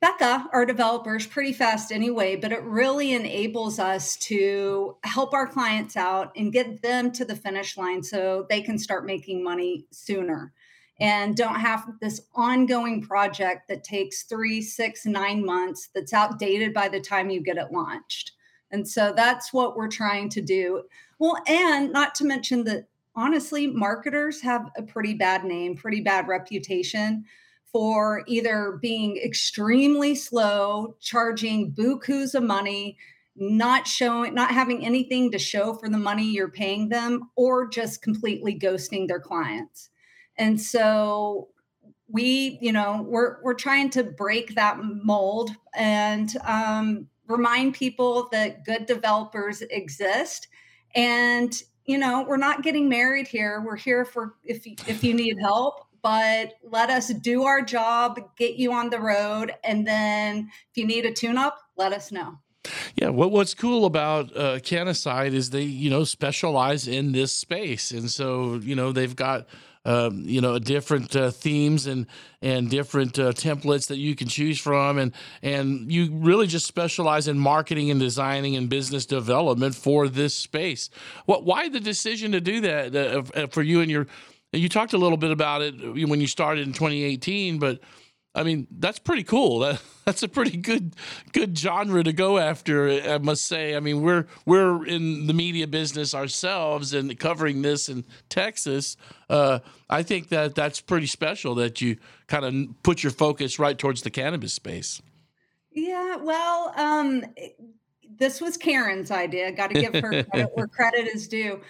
Becca, 0.00 0.48
our 0.54 0.64
developers, 0.64 1.26
pretty 1.26 1.52
fast 1.52 1.92
anyway, 1.92 2.34
but 2.34 2.52
it 2.52 2.62
really 2.62 3.12
enables 3.12 3.78
us 3.78 4.16
to 4.16 4.96
help 5.04 5.34
our 5.34 5.46
clients 5.46 5.94
out 5.94 6.32
and 6.36 6.52
get 6.52 6.80
them 6.80 7.12
to 7.12 7.24
the 7.26 7.36
finish 7.36 7.76
line 7.76 8.02
so 8.02 8.46
they 8.48 8.62
can 8.62 8.78
start 8.78 9.04
making 9.04 9.44
money 9.44 9.84
sooner 9.90 10.54
and 10.98 11.36
don't 11.36 11.60
have 11.60 11.86
this 12.00 12.22
ongoing 12.34 13.02
project 13.02 13.68
that 13.68 13.84
takes 13.84 14.22
three, 14.22 14.62
six, 14.62 15.04
nine 15.04 15.44
months 15.44 15.90
that's 15.94 16.14
outdated 16.14 16.72
by 16.72 16.88
the 16.88 17.00
time 17.00 17.28
you 17.28 17.42
get 17.42 17.58
it 17.58 17.72
launched. 17.72 18.32
And 18.70 18.88
so 18.88 19.12
that's 19.14 19.52
what 19.52 19.76
we're 19.76 19.88
trying 19.88 20.30
to 20.30 20.40
do. 20.40 20.84
Well, 21.18 21.36
and 21.46 21.92
not 21.92 22.14
to 22.16 22.24
mention 22.24 22.64
that 22.64 22.86
honestly, 23.14 23.66
marketers 23.66 24.40
have 24.42 24.70
a 24.76 24.82
pretty 24.82 25.12
bad 25.12 25.44
name, 25.44 25.76
pretty 25.76 26.00
bad 26.00 26.28
reputation 26.28 27.24
for 27.72 28.24
either 28.26 28.78
being 28.80 29.16
extremely 29.16 30.14
slow, 30.14 30.96
charging 31.00 31.72
bukus 31.72 32.34
of 32.34 32.42
money, 32.42 32.96
not 33.36 33.86
showing, 33.86 34.34
not 34.34 34.50
having 34.50 34.84
anything 34.84 35.30
to 35.30 35.38
show 35.38 35.74
for 35.74 35.88
the 35.88 35.98
money 35.98 36.24
you're 36.24 36.50
paying 36.50 36.88
them, 36.88 37.30
or 37.36 37.68
just 37.68 38.02
completely 38.02 38.58
ghosting 38.58 39.06
their 39.06 39.20
clients. 39.20 39.90
And 40.36 40.60
so 40.60 41.48
we, 42.08 42.58
you 42.60 42.72
know, 42.72 43.06
we're 43.08 43.42
we're 43.42 43.54
trying 43.54 43.90
to 43.90 44.04
break 44.04 44.54
that 44.56 44.78
mold 44.82 45.50
and 45.74 46.34
um, 46.44 47.08
remind 47.28 47.74
people 47.74 48.28
that 48.32 48.64
good 48.64 48.86
developers 48.86 49.62
exist. 49.62 50.48
And 50.94 51.54
you 51.86 51.98
know, 51.98 52.24
we're 52.26 52.36
not 52.36 52.62
getting 52.62 52.88
married 52.88 53.26
here. 53.26 53.62
We're 53.64 53.76
here 53.76 54.04
for 54.04 54.34
if 54.44 54.66
if 54.66 55.04
you 55.04 55.14
need 55.14 55.36
help 55.40 55.86
but 56.02 56.54
let 56.62 56.90
us 56.90 57.08
do 57.08 57.44
our 57.44 57.62
job, 57.62 58.20
get 58.36 58.56
you 58.56 58.72
on 58.72 58.90
the 58.90 59.00
road, 59.00 59.54
and 59.64 59.86
then 59.86 60.50
if 60.70 60.76
you 60.76 60.86
need 60.86 61.06
a 61.06 61.12
tune 61.12 61.38
up, 61.38 61.58
let 61.76 61.92
us 61.92 62.12
know. 62.12 62.38
Yeah, 62.94 63.08
what 63.08 63.30
what's 63.30 63.54
cool 63.54 63.86
about 63.86 64.36
uh, 64.36 64.58
CannaSite 64.58 65.32
is 65.32 65.50
they 65.50 65.62
you 65.62 65.88
know 65.88 66.04
specialize 66.04 66.86
in 66.86 67.12
this 67.12 67.32
space, 67.32 67.90
and 67.90 68.10
so 68.10 68.56
you 68.56 68.74
know 68.74 68.92
they've 68.92 69.16
got 69.16 69.46
um, 69.86 70.24
you 70.26 70.40
know 70.40 70.58
different 70.58 71.16
uh, 71.16 71.30
themes 71.30 71.86
and 71.86 72.06
and 72.42 72.68
different 72.68 73.18
uh, 73.18 73.32
templates 73.32 73.86
that 73.88 73.96
you 73.96 74.14
can 74.14 74.28
choose 74.28 74.58
from, 74.60 74.98
and 74.98 75.12
and 75.42 75.90
you 75.90 76.12
really 76.12 76.46
just 76.46 76.66
specialize 76.66 77.28
in 77.28 77.38
marketing 77.38 77.90
and 77.90 77.98
designing 77.98 78.56
and 78.56 78.68
business 78.68 79.06
development 79.06 79.74
for 79.74 80.06
this 80.06 80.34
space. 80.34 80.90
What 81.24 81.44
why 81.44 81.70
the 81.70 81.80
decision 81.80 82.32
to 82.32 82.40
do 82.42 82.60
that 82.60 82.94
uh, 82.94 83.46
for 83.46 83.62
you 83.62 83.80
and 83.80 83.90
your 83.90 84.06
you 84.52 84.68
talked 84.68 84.92
a 84.92 84.98
little 84.98 85.18
bit 85.18 85.30
about 85.30 85.62
it 85.62 85.74
when 86.08 86.20
you 86.20 86.26
started 86.26 86.66
in 86.66 86.72
2018, 86.72 87.58
but 87.58 87.80
I 88.34 88.44
mean, 88.44 88.68
that's 88.70 88.98
pretty 88.98 89.24
cool. 89.24 89.60
That, 89.60 89.82
that's 90.04 90.22
a 90.22 90.28
pretty 90.28 90.56
good 90.56 90.94
good 91.32 91.58
genre 91.58 92.02
to 92.02 92.12
go 92.12 92.38
after, 92.38 92.88
I 92.88 93.18
must 93.18 93.46
say. 93.46 93.74
I 93.74 93.80
mean, 93.80 94.02
we're 94.02 94.26
we're 94.46 94.86
in 94.86 95.26
the 95.26 95.34
media 95.34 95.66
business 95.66 96.14
ourselves 96.14 96.94
and 96.94 97.16
covering 97.18 97.62
this 97.62 97.88
in 97.88 98.04
Texas. 98.28 98.96
Uh, 99.28 99.60
I 99.88 100.02
think 100.02 100.28
that 100.28 100.54
that's 100.54 100.80
pretty 100.80 101.06
special 101.06 101.54
that 101.56 101.80
you 101.80 101.96
kind 102.28 102.44
of 102.44 102.82
put 102.82 103.02
your 103.02 103.12
focus 103.12 103.58
right 103.58 103.76
towards 103.76 104.02
the 104.02 104.10
cannabis 104.10 104.52
space. 104.52 105.02
Yeah, 105.72 106.16
well, 106.16 106.72
um, 106.76 107.24
this 108.18 108.40
was 108.40 108.56
Karen's 108.56 109.10
idea. 109.10 109.52
Got 109.52 109.70
to 109.70 109.80
give 109.80 109.94
her 109.94 110.22
credit 110.24 110.50
where 110.54 110.66
credit 110.66 111.06
is 111.06 111.28
due 111.28 111.60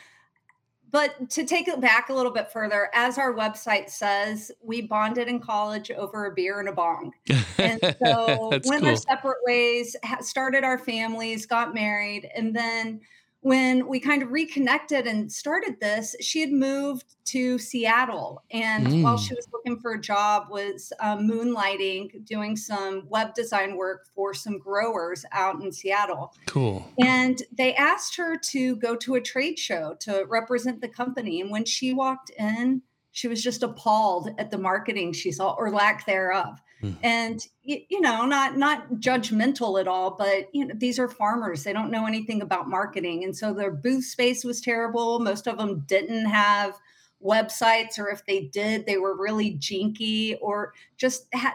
but 0.91 1.31
to 1.31 1.45
take 1.45 1.69
it 1.69 1.81
back 1.81 2.09
a 2.09 2.15
little 2.15 2.33
bit 2.33 2.51
further, 2.51 2.91
as 2.95 3.19
our 3.19 3.35
website 3.35 3.91
says, 3.91 4.51
we 4.63 4.83
bonded 4.83 5.29
in 5.29 5.41
college 5.41 5.91
over 5.91 6.27
a 6.27 6.35
beer 6.35 6.61
and 6.61 6.69
a 6.69 6.73
bong. 6.73 7.13
And 7.59 7.81
so 8.05 8.51
went 8.65 8.65
cool. 8.65 8.87
our 8.87 8.97
separate 8.97 9.39
ways, 9.45 9.97
started 10.21 10.65
our 10.65 10.79
families, 10.79 11.47
got 11.47 11.75
married, 11.75 12.31
and 12.35 12.55
then 12.55 13.01
when 13.43 13.89
we 13.89 14.01
kind 14.01 14.23
of 14.23 14.31
reconnected 14.31 15.07
and 15.07 15.33
started 15.33 15.81
this, 15.81 16.15
she 16.21 16.41
had 16.41 16.53
moved 16.53 17.17
to 17.27 17.59
Seattle, 17.59 18.43
and 18.51 18.87
mm. 18.87 19.03
while 19.03 19.17
she 19.17 19.35
was 19.35 19.47
looking 19.53 19.79
for 19.81 19.93
a 19.93 20.01
job, 20.01 20.49
was 20.51 20.93
um, 21.01 21.27
moonlighting, 21.29 22.25
doing 22.27 22.57
some 22.57 23.05
web 23.09 23.35
design 23.35 23.77
work 23.77 24.07
for 24.15 24.35
some 24.35 24.59
growers 24.59 25.25
out 25.33 25.63
in 25.63 25.73
Seattle. 25.73 26.35
Cool. 26.47 26.87
And 27.03 27.43
they 27.53 27.75
asked 27.75 28.17
her 28.17 28.37
to 28.37 28.77
go 28.77 28.95
to 28.97 29.15
a 29.15 29.21
trade 29.21 29.59
show 29.59 29.97
to 30.01 30.27
represent 30.29 30.83
the 30.83 30.89
company, 30.89 31.41
and 31.41 31.51
when 31.51 31.65
she 31.65 31.95
walked 31.95 32.31
in, 32.31 32.83
she 33.13 33.27
was 33.27 33.43
just 33.43 33.63
appalled 33.63 34.31
at 34.39 34.51
the 34.51 34.59
marketing 34.59 35.13
she 35.13 35.33
saw 35.33 35.55
or 35.55 35.71
lack 35.71 36.05
thereof. 36.07 36.61
Mm. 36.83 36.97
And 37.03 37.47
you 37.63 38.01
know, 38.01 38.25
not 38.25 38.57
not 38.57 38.91
judgmental 38.95 39.81
at 39.81 39.87
all, 39.87 40.13
but 40.13 40.49
you 40.55 40.65
know, 40.67 40.75
these 40.77 40.99
are 40.99 41.09
farmers. 41.09 41.63
They 41.63 41.73
don't 41.73 41.91
know 41.91 42.07
anything 42.07 42.41
about 42.41 42.69
marketing, 42.69 43.25
and 43.25 43.37
so 43.37 43.53
their 43.53 43.71
booth 43.71 44.05
space 44.05 44.45
was 44.45 44.61
terrible. 44.61 45.19
Most 45.19 45.47
of 45.47 45.59
them 45.59 45.85
didn't 45.87 46.27
have 46.27 46.79
websites, 47.23 47.99
or 47.99 48.09
if 48.09 48.25
they 48.25 48.47
did, 48.47 48.87
they 48.87 48.97
were 48.97 49.15
really 49.15 49.51
jinky, 49.53 50.37
or 50.37 50.73
just 50.97 51.27
had 51.35 51.53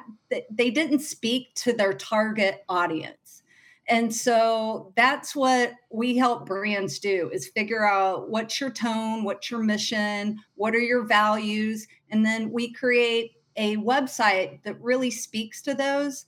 they 0.52 0.70
didn't 0.70 1.00
speak 1.00 1.56
to 1.56 1.74
their 1.74 1.94
target 1.94 2.64
audience. 2.70 3.42
And 3.88 4.14
so 4.14 4.94
that's 4.96 5.36
what 5.36 5.74
we 5.92 6.18
help 6.18 6.48
brands 6.48 6.98
do 6.98 7.30
is 7.32 7.48
figure 7.48 7.86
out 7.86 8.30
what's 8.30 8.60
your 8.60 8.72
tone, 8.72 9.24
what's 9.24 9.52
your 9.52 9.62
mission, 9.62 10.40
what 10.56 10.74
are 10.74 10.80
your 10.80 11.04
values, 11.04 11.88
and 12.10 12.26
then 12.26 12.52
we 12.52 12.74
create 12.74 13.34
a 13.56 13.78
website 13.78 14.64
that 14.64 14.82
really 14.82 15.12
speaks 15.12 15.62
to 15.62 15.74
those 15.74 16.26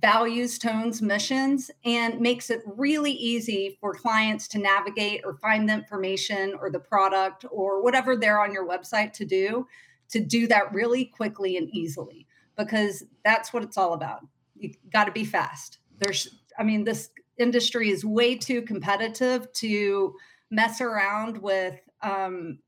values, 0.00 0.58
tones, 0.58 1.00
missions, 1.00 1.70
and 1.84 2.20
makes 2.20 2.50
it 2.50 2.60
really 2.66 3.12
easy 3.12 3.78
for 3.80 3.94
clients 3.94 4.46
to 4.48 4.58
navigate 4.58 5.22
or 5.24 5.34
find 5.34 5.68
the 5.68 5.72
information 5.72 6.54
or 6.60 6.68
the 6.68 6.78
product 6.78 7.44
or 7.50 7.82
whatever 7.82 8.14
they're 8.16 8.40
on 8.40 8.52
your 8.52 8.68
website 8.68 9.12
to 9.12 9.24
do, 9.24 9.66
to 10.10 10.20
do 10.20 10.46
that 10.46 10.72
really 10.74 11.06
quickly 11.06 11.56
and 11.56 11.70
easily, 11.70 12.26
because 12.56 13.04
that's 13.24 13.52
what 13.52 13.62
it's 13.62 13.78
all 13.78 13.94
about. 13.94 14.20
You 14.56 14.74
got 14.92 15.04
to 15.04 15.12
be 15.12 15.24
fast. 15.24 15.78
There's, 15.98 16.28
I 16.58 16.64
mean, 16.64 16.84
this 16.84 17.10
industry 17.38 17.88
is 17.90 18.04
way 18.04 18.36
too 18.36 18.62
competitive 18.62 19.50
to 19.54 20.14
mess 20.50 20.80
around 20.80 21.38
with 21.38 21.80
um, 22.02 22.58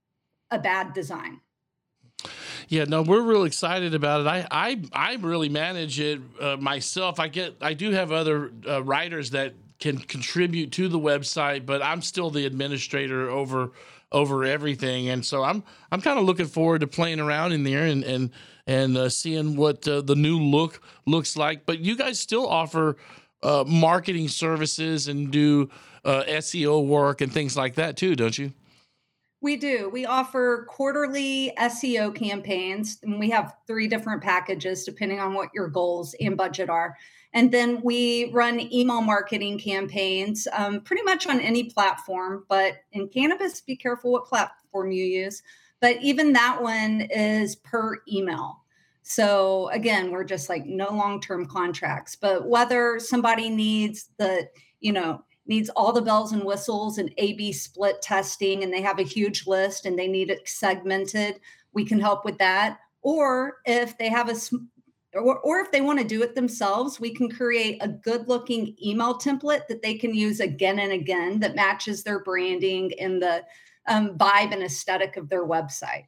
a 0.50 0.58
bad 0.58 0.94
design. 0.94 1.40
Yeah, 2.68 2.84
no, 2.84 3.02
we're 3.02 3.22
real 3.22 3.44
excited 3.44 3.94
about 3.94 4.22
it. 4.22 4.26
I 4.26 4.46
I 4.50 4.82
I 4.92 5.14
really 5.16 5.48
manage 5.48 6.00
it 6.00 6.20
uh, 6.40 6.56
myself. 6.56 7.20
I 7.20 7.28
get 7.28 7.56
I 7.60 7.74
do 7.74 7.90
have 7.92 8.12
other 8.12 8.50
uh, 8.68 8.82
writers 8.82 9.30
that 9.30 9.54
can 9.78 9.98
contribute 9.98 10.72
to 10.72 10.88
the 10.88 10.98
website, 10.98 11.66
but 11.66 11.82
I'm 11.82 12.02
still 12.02 12.30
the 12.30 12.46
administrator 12.46 13.30
over 13.30 13.72
over 14.12 14.44
everything, 14.44 15.08
and 15.08 15.24
so 15.24 15.42
I'm 15.42 15.62
I'm 15.92 16.00
kind 16.00 16.18
of 16.18 16.24
looking 16.24 16.46
forward 16.46 16.80
to 16.80 16.86
playing 16.86 17.20
around 17.20 17.52
in 17.52 17.62
there 17.62 17.84
and 17.84 18.02
and 18.02 18.30
and 18.66 18.96
uh, 18.96 19.08
seeing 19.08 19.56
what 19.56 19.86
uh, 19.86 20.00
the 20.00 20.16
new 20.16 20.38
look 20.38 20.80
looks 21.06 21.36
like. 21.36 21.66
But 21.66 21.80
you 21.80 21.96
guys 21.96 22.18
still 22.18 22.48
offer 22.48 22.96
uh, 23.42 23.64
marketing 23.66 24.28
services 24.28 25.06
and 25.06 25.30
do 25.30 25.70
uh, 26.04 26.24
SEO 26.24 26.84
work 26.84 27.20
and 27.20 27.32
things 27.32 27.56
like 27.56 27.74
that 27.76 27.96
too, 27.96 28.16
don't 28.16 28.36
you? 28.36 28.52
We 29.42 29.56
do. 29.56 29.90
We 29.90 30.06
offer 30.06 30.66
quarterly 30.68 31.52
SEO 31.58 32.14
campaigns, 32.14 32.98
and 33.02 33.18
we 33.18 33.30
have 33.30 33.54
three 33.66 33.86
different 33.86 34.22
packages 34.22 34.84
depending 34.84 35.20
on 35.20 35.34
what 35.34 35.50
your 35.54 35.68
goals 35.68 36.14
and 36.20 36.36
budget 36.36 36.70
are. 36.70 36.96
And 37.34 37.52
then 37.52 37.82
we 37.82 38.30
run 38.32 38.60
email 38.72 39.02
marketing 39.02 39.58
campaigns 39.58 40.48
um, 40.54 40.80
pretty 40.80 41.02
much 41.02 41.26
on 41.26 41.38
any 41.40 41.64
platform, 41.64 42.46
but 42.48 42.76
in 42.92 43.08
cannabis, 43.08 43.60
be 43.60 43.76
careful 43.76 44.12
what 44.12 44.24
platform 44.24 44.90
you 44.90 45.04
use. 45.04 45.42
But 45.82 45.98
even 46.00 46.32
that 46.32 46.62
one 46.62 47.02
is 47.02 47.56
per 47.56 47.98
email. 48.10 48.62
So 49.02 49.68
again, 49.68 50.10
we're 50.10 50.24
just 50.24 50.48
like 50.48 50.64
no 50.64 50.88
long 50.88 51.20
term 51.20 51.44
contracts, 51.44 52.16
but 52.16 52.48
whether 52.48 52.98
somebody 52.98 53.50
needs 53.50 54.08
the, 54.16 54.48
you 54.80 54.92
know, 54.92 55.22
needs 55.46 55.68
all 55.70 55.92
the 55.92 56.02
bells 56.02 56.32
and 56.32 56.44
whistles 56.44 56.98
and 56.98 57.12
A 57.18 57.34
B 57.34 57.52
split 57.52 58.02
testing, 58.02 58.62
and 58.62 58.72
they 58.72 58.82
have 58.82 58.98
a 58.98 59.04
huge 59.04 59.46
list 59.46 59.86
and 59.86 59.98
they 59.98 60.08
need 60.08 60.30
it 60.30 60.48
segmented, 60.48 61.40
we 61.72 61.84
can 61.84 62.00
help 62.00 62.24
with 62.24 62.38
that. 62.38 62.78
Or 63.02 63.58
if 63.64 63.96
they 63.98 64.08
have 64.08 64.28
a 64.28 64.36
or, 65.14 65.38
or 65.38 65.60
if 65.60 65.70
they 65.70 65.80
want 65.80 65.98
to 65.98 66.04
do 66.04 66.22
it 66.22 66.34
themselves, 66.34 67.00
we 67.00 67.14
can 67.14 67.30
create 67.30 67.78
a 67.80 67.88
good 67.88 68.28
looking 68.28 68.76
email 68.84 69.18
template 69.18 69.66
that 69.68 69.82
they 69.82 69.94
can 69.94 70.14
use 70.14 70.40
again 70.40 70.78
and 70.78 70.92
again 70.92 71.40
that 71.40 71.54
matches 71.54 72.02
their 72.02 72.22
branding 72.22 72.92
and 72.98 73.22
the 73.22 73.44
um, 73.88 74.18
vibe 74.18 74.52
and 74.52 74.62
aesthetic 74.62 75.16
of 75.16 75.28
their 75.28 75.46
website. 75.46 76.06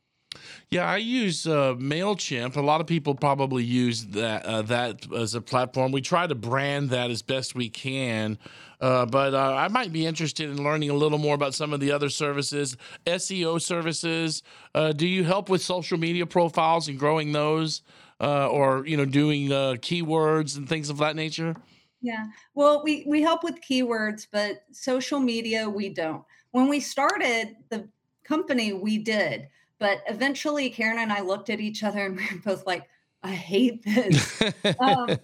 Yeah, 0.71 0.85
I 0.85 0.99
use 0.99 1.47
uh, 1.47 1.75
Mailchimp. 1.75 2.57
A 2.57 2.61
lot 2.61 2.83
of 2.83 2.87
people 2.87 3.15
probably 3.15 3.65
use 3.65 4.05
that 4.07 4.45
uh, 4.45 4.63
that 4.63 5.11
as 5.13 5.35
a 5.35 5.41
platform. 5.41 5.93
We 5.93 6.03
try 6.03 6.27
to 6.27 6.35
brand 6.35 6.91
that 6.91 7.11
as 7.11 7.23
best 7.23 7.55
we 7.55 7.71
can. 7.71 8.39
Uh, 8.81 9.07
but 9.07 9.35
uh, 9.35 9.55
I 9.55 9.69
might 9.69 9.93
be 9.93 10.07
interested 10.07 10.51
in 10.51 10.63
learning 10.63 10.91
a 10.91 10.95
little 10.95 11.19
more 11.19 11.35
about 11.35 11.55
some 11.55 11.73
of 11.73 11.81
the 11.81 11.91
other 11.91 12.11
services, 12.11 12.77
SEO 13.07 13.61
services. 13.61 14.43
Uh, 14.75 14.93
do 14.93 15.07
you 15.07 15.25
help 15.25 15.49
with 15.49 15.63
social 15.63 15.99
media 15.99 16.27
profiles 16.27 16.87
and 16.87 16.99
growing 16.99 17.33
those, 17.33 17.83
uh, 18.21 18.49
or 18.49 18.87
you 18.87 18.97
know, 18.97 19.07
doing 19.07 19.49
keywords 19.49 20.57
and 20.57 20.69
things 20.69 20.91
of 20.91 20.99
that 20.99 21.17
nature? 21.17 21.57
Yeah, 22.03 22.27
well, 22.55 22.83
we 22.85 23.05
we 23.09 23.23
help 23.23 23.43
with 23.43 23.57
keywords, 23.63 24.27
but 24.31 24.65
social 24.71 25.19
media 25.19 25.69
we 25.69 25.89
don't. 25.89 26.23
When 26.51 26.69
we 26.69 26.79
started 26.79 27.57
the 27.71 27.89
company, 28.23 28.75
we 28.75 28.99
did 28.99 29.49
but 29.79 30.03
eventually, 30.09 30.71
Karen 30.71 30.99
and 30.99 31.13
I 31.13 31.21
looked 31.21 31.51
at 31.51 31.61
each 31.61 31.83
other 31.83 32.07
and 32.07 32.17
we 32.19 32.23
were 32.33 32.41
both 32.45 32.67
like, 32.67 32.89
I 33.23 33.33
hate 33.33 33.83
this. 33.85 34.41
Um, 34.79 35.17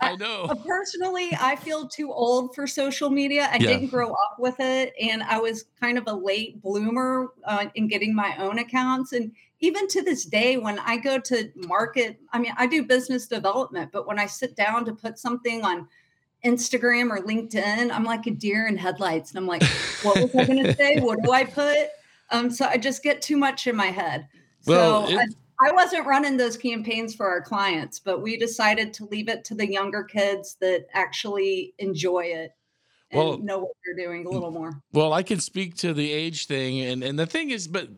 I 0.00 0.14
know. 0.16 0.44
Uh, 0.44 0.54
personally, 0.64 1.36
I 1.40 1.56
feel 1.56 1.88
too 1.88 2.12
old 2.12 2.54
for 2.54 2.66
social 2.66 3.10
media. 3.10 3.48
I 3.52 3.56
Yeah. 3.58 3.66
didn't 3.70 3.88
grow 3.88 4.10
up 4.10 4.36
with 4.38 4.54
it, 4.60 4.94
and 5.00 5.22
I 5.24 5.38
was 5.38 5.64
kind 5.80 5.98
of 5.98 6.04
a 6.06 6.12
late 6.12 6.62
bloomer 6.62 7.32
uh, 7.44 7.66
in 7.74 7.88
getting 7.88 8.14
my 8.14 8.36
own 8.38 8.60
accounts. 8.60 9.12
And 9.12 9.32
even 9.58 9.88
to 9.88 10.02
this 10.02 10.24
day, 10.24 10.58
when 10.58 10.78
I 10.78 10.96
go 10.96 11.18
to 11.18 11.50
market, 11.56 12.20
I 12.32 12.38
mean, 12.38 12.52
I 12.56 12.66
do 12.68 12.84
business 12.84 13.26
development, 13.26 13.90
but 13.92 14.06
when 14.06 14.18
I 14.20 14.26
sit 14.26 14.54
down 14.54 14.84
to 14.84 14.94
put 14.94 15.18
something 15.18 15.64
on 15.64 15.88
Instagram 16.44 17.10
or 17.10 17.18
LinkedIn, 17.18 17.90
I'm 17.90 18.04
like 18.04 18.26
a 18.28 18.30
deer 18.30 18.68
in 18.68 18.76
headlights, 18.76 19.30
and 19.30 19.38
I'm 19.38 19.46
like, 19.48 19.64
what 20.02 20.20
was 20.20 20.34
I 20.36 20.44
going 20.44 20.64
to 20.64 20.74
say? 20.76 21.00
What 21.00 21.20
do 21.22 21.32
I 21.32 21.44
put? 21.44 21.88
Um, 22.30 22.50
so 22.50 22.66
I 22.66 22.76
just 22.76 23.02
get 23.02 23.22
too 23.22 23.36
much 23.36 23.66
in 23.66 23.76
my 23.76 23.86
head. 23.86 24.28
Well, 24.66 25.06
so 25.06 25.12
it- 25.12 25.18
I, 25.18 25.68
I 25.68 25.72
wasn't 25.72 26.06
running 26.06 26.36
those 26.36 26.56
campaigns 26.56 27.14
for 27.14 27.28
our 27.28 27.42
clients, 27.42 27.98
but 27.98 28.22
we 28.22 28.36
decided 28.38 28.94
to 28.94 29.04
leave 29.06 29.28
it 29.28 29.44
to 29.46 29.54
the 29.54 29.70
younger 29.70 30.04
kids 30.04 30.56
that 30.60 30.86
actually 30.94 31.74
enjoy 31.78 32.24
it 32.24 32.52
and 33.10 33.18
Well- 33.18 33.38
know 33.38 33.58
what 33.58 33.72
they're 33.84 34.06
doing 34.06 34.26
a 34.26 34.30
little 34.30 34.50
more. 34.50 34.80
Well, 34.92 35.12
I 35.12 35.22
can 35.22 35.40
speak 35.40 35.76
to 35.78 35.92
the 35.92 36.10
age 36.12 36.46
thing, 36.46 36.80
and 36.80 37.02
and 37.02 37.18
the 37.18 37.26
thing 37.26 37.50
is, 37.50 37.66
but 37.68 37.88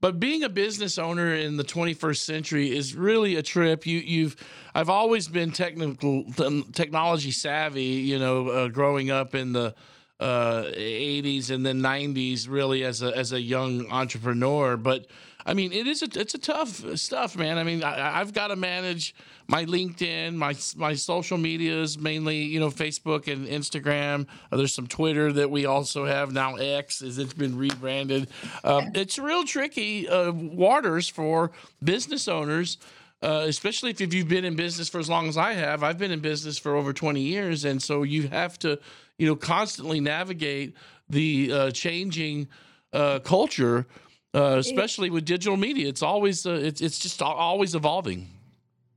but 0.00 0.18
being 0.18 0.42
a 0.44 0.48
business 0.48 0.96
owner 0.96 1.34
in 1.34 1.58
the 1.58 1.64
21st 1.64 2.24
century 2.24 2.74
is 2.74 2.94
really 2.94 3.36
a 3.36 3.42
trip. 3.42 3.86
You 3.86 3.98
you've 3.98 4.36
I've 4.74 4.88
always 4.88 5.28
been 5.28 5.50
technical 5.50 6.24
technology 6.72 7.32
savvy. 7.32 7.82
You 7.82 8.18
know, 8.18 8.48
uh, 8.48 8.68
growing 8.68 9.10
up 9.10 9.34
in 9.34 9.52
the 9.52 9.74
uh, 10.20 10.64
80s 10.76 11.50
and 11.50 11.64
then 11.66 11.80
90s, 11.80 12.48
really 12.48 12.84
as 12.84 13.02
a 13.02 13.16
as 13.16 13.32
a 13.32 13.40
young 13.40 13.90
entrepreneur, 13.90 14.76
but. 14.76 15.06
I 15.46 15.54
mean, 15.54 15.72
it 15.72 15.86
is 15.86 16.02
a 16.02 16.20
it's 16.20 16.34
a 16.34 16.38
tough 16.38 16.84
stuff, 16.98 17.34
man. 17.34 17.56
I 17.56 17.64
mean, 17.64 17.82
I, 17.82 18.20
I've 18.20 18.34
got 18.34 18.48
to 18.48 18.56
manage 18.56 19.14
my 19.48 19.64
LinkedIn, 19.64 20.34
my 20.34 20.54
my 20.76 20.94
social 20.94 21.38
medias, 21.38 21.98
mainly 21.98 22.42
you 22.42 22.60
know 22.60 22.70
Facebook 22.70 23.26
and 23.26 23.48
Instagram. 23.48 24.26
Uh, 24.52 24.58
there's 24.58 24.74
some 24.74 24.86
Twitter 24.86 25.32
that 25.32 25.50
we 25.50 25.64
also 25.66 26.04
have 26.04 26.32
now. 26.32 26.56
X 26.56 27.00
as 27.02 27.18
it's 27.18 27.32
been 27.32 27.56
rebranded. 27.56 28.28
Uh, 28.62 28.82
it's 28.94 29.18
real 29.18 29.44
tricky 29.44 30.08
uh, 30.08 30.30
waters 30.30 31.08
for 31.08 31.52
business 31.82 32.28
owners. 32.28 32.76
Uh, 33.22 33.44
especially 33.46 33.90
if 33.90 34.14
you've 34.14 34.28
been 34.28 34.46
in 34.46 34.56
business 34.56 34.88
for 34.88 34.98
as 34.98 35.10
long 35.10 35.28
as 35.28 35.36
I 35.36 35.52
have, 35.52 35.82
I've 35.82 35.98
been 35.98 36.10
in 36.10 36.20
business 36.20 36.56
for 36.56 36.74
over 36.74 36.94
20 36.94 37.20
years, 37.20 37.66
and 37.66 37.82
so 37.82 38.02
you 38.02 38.28
have 38.28 38.58
to, 38.60 38.78
you 39.20 39.26
know, 39.26 39.36
constantly 39.36 40.00
navigate 40.00 40.74
the 41.08 41.52
uh, 41.52 41.70
changing 41.70 42.48
uh, 42.92 43.18
culture 43.20 43.86
uh, 44.34 44.56
especially 44.58 45.10
with 45.10 45.24
digital 45.24 45.56
media. 45.56 45.88
It's 45.88 46.02
always 46.02 46.46
uh, 46.46 46.52
it's 46.52 46.80
it's 46.80 46.98
just 46.98 47.20
always 47.20 47.74
evolving. 47.74 48.28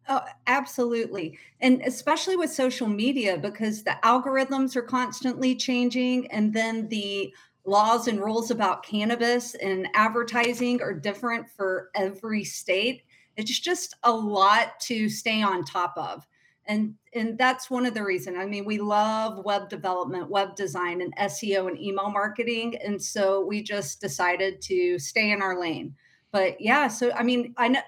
Oh, 0.10 0.22
absolutely. 0.48 1.40
And 1.62 1.82
especially 1.82 2.36
with 2.36 2.52
social 2.52 2.88
media, 2.88 3.38
because 3.38 3.84
the 3.84 3.96
algorithms 4.04 4.76
are 4.76 4.82
constantly 4.82 5.56
changing. 5.56 6.30
And 6.30 6.54
then 6.54 6.90
the 6.90 7.34
laws 7.66 8.10
and 8.10 8.20
rules 8.20 8.52
about 8.52 8.84
cannabis 8.84 9.56
and 9.56 9.88
advertising 9.94 10.82
are 10.82 10.94
different 10.94 11.50
for 11.50 11.90
every 11.96 12.44
state. 12.44 13.04
It's 13.38 13.58
just 13.58 13.96
a 14.04 14.12
lot 14.12 14.78
to 14.82 15.08
stay 15.08 15.42
on 15.42 15.64
top 15.64 15.94
of. 15.96 16.28
And, 16.66 16.96
and 17.14 17.38
that's 17.38 17.70
one 17.70 17.86
of 17.86 17.94
the 17.94 18.04
reasons. 18.04 18.38
I 18.40 18.46
mean, 18.46 18.66
we 18.66 18.80
love 18.80 19.44
web 19.44 19.70
development, 19.70 20.30
web 20.30 20.56
design, 20.56 21.02
and 21.02 21.16
SEO 21.18 21.68
and 21.68 21.80
email 21.80 22.10
marketing. 22.10 22.78
And 22.78 23.02
so 23.02 23.46
we 23.46 23.62
just 23.62 24.00
decided 24.00 24.62
to 24.64 24.98
stay 24.98 25.32
in 25.32 25.42
our 25.42 25.60
lane. 25.60 25.96
But 26.32 26.60
yeah, 26.60 26.88
so 26.88 27.12
I 27.12 27.24
mean, 27.24 27.54
I 27.58 27.68
know 27.68 27.82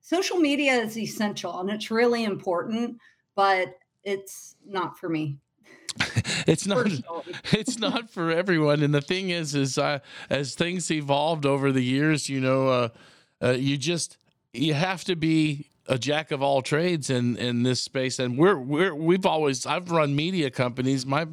social 0.00 0.38
media 0.38 0.74
is 0.74 0.96
essential 0.96 1.60
and 1.60 1.70
it's 1.70 1.90
really 1.90 2.24
important, 2.24 2.98
but 3.36 3.78
it's 4.02 4.56
not 4.66 4.98
for 4.98 5.08
me. 5.08 5.38
It's 6.46 6.66
not 6.66 6.86
it's 7.52 7.78
not 7.78 8.10
for 8.10 8.30
everyone. 8.30 8.82
And 8.82 8.94
the 8.94 9.02
thing 9.02 9.30
is, 9.30 9.54
is 9.54 9.76
uh, 9.76 9.98
as 10.30 10.54
things 10.54 10.90
evolved 10.90 11.44
over 11.44 11.70
the 11.70 11.82
years, 11.82 12.28
you 12.28 12.40
know, 12.40 12.68
uh, 12.68 12.88
uh, 13.42 13.50
you 13.50 13.76
just 13.76 14.16
you 14.52 14.74
have 14.74 15.04
to 15.04 15.16
be 15.16 15.66
a 15.90 15.98
jack 15.98 16.30
of 16.30 16.40
all 16.40 16.62
trades 16.62 17.10
in 17.10 17.36
in 17.36 17.64
this 17.64 17.82
space. 17.82 18.18
And 18.18 18.38
we're 18.38 18.56
we're 18.56 18.94
we've 18.94 19.26
always 19.26 19.66
I've 19.66 19.90
run 19.90 20.16
media 20.16 20.50
companies. 20.50 21.04
My 21.04 21.26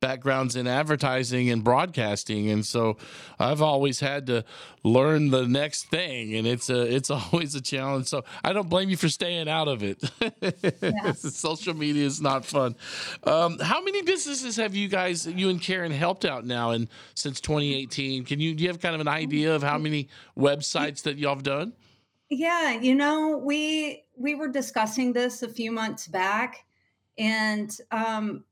background's 0.00 0.56
in 0.56 0.66
advertising 0.66 1.50
and 1.50 1.62
broadcasting, 1.62 2.50
and 2.50 2.66
so 2.66 2.96
I've 3.38 3.62
always 3.62 4.00
had 4.00 4.26
to 4.26 4.44
learn 4.82 5.30
the 5.30 5.46
next 5.46 5.84
thing, 5.90 6.34
and 6.34 6.46
it's 6.46 6.68
a 6.70 6.82
it's 6.92 7.10
always 7.32 7.54
a 7.54 7.60
challenge. 7.60 8.08
So 8.08 8.24
I 8.42 8.52
don't 8.52 8.68
blame 8.68 8.90
you 8.90 8.96
for 8.96 9.08
staying 9.08 9.48
out 9.48 9.68
of 9.68 9.82
it. 9.84 10.02
Social 11.16 11.74
media 11.74 12.04
is 12.04 12.20
not 12.20 12.44
fun. 12.44 12.74
Um, 13.22 13.60
how 13.60 13.80
many 13.80 14.02
businesses 14.02 14.56
have 14.56 14.74
you 14.74 14.88
guys, 14.88 15.24
you 15.24 15.50
and 15.50 15.62
Karen, 15.62 15.92
helped 15.92 16.24
out 16.24 16.44
now 16.44 16.70
and 16.70 16.88
since 17.14 17.40
2018? 17.40 18.24
Can 18.24 18.40
you 18.40 18.54
do 18.54 18.64
you 18.64 18.70
have 18.70 18.80
kind 18.80 18.96
of 18.96 19.00
an 19.00 19.08
idea 19.08 19.54
of 19.54 19.62
how 19.62 19.78
many 19.78 20.08
websites 20.36 21.02
that 21.02 21.16
y'all 21.16 21.36
have 21.36 21.44
done? 21.44 21.74
Yeah, 22.30 22.74
you 22.80 22.94
know, 22.94 23.36
we 23.44 24.04
we 24.16 24.36
were 24.36 24.48
discussing 24.48 25.12
this 25.12 25.42
a 25.42 25.48
few 25.48 25.72
months 25.72 26.06
back, 26.06 26.64
and 27.18 27.76
um, 27.90 28.44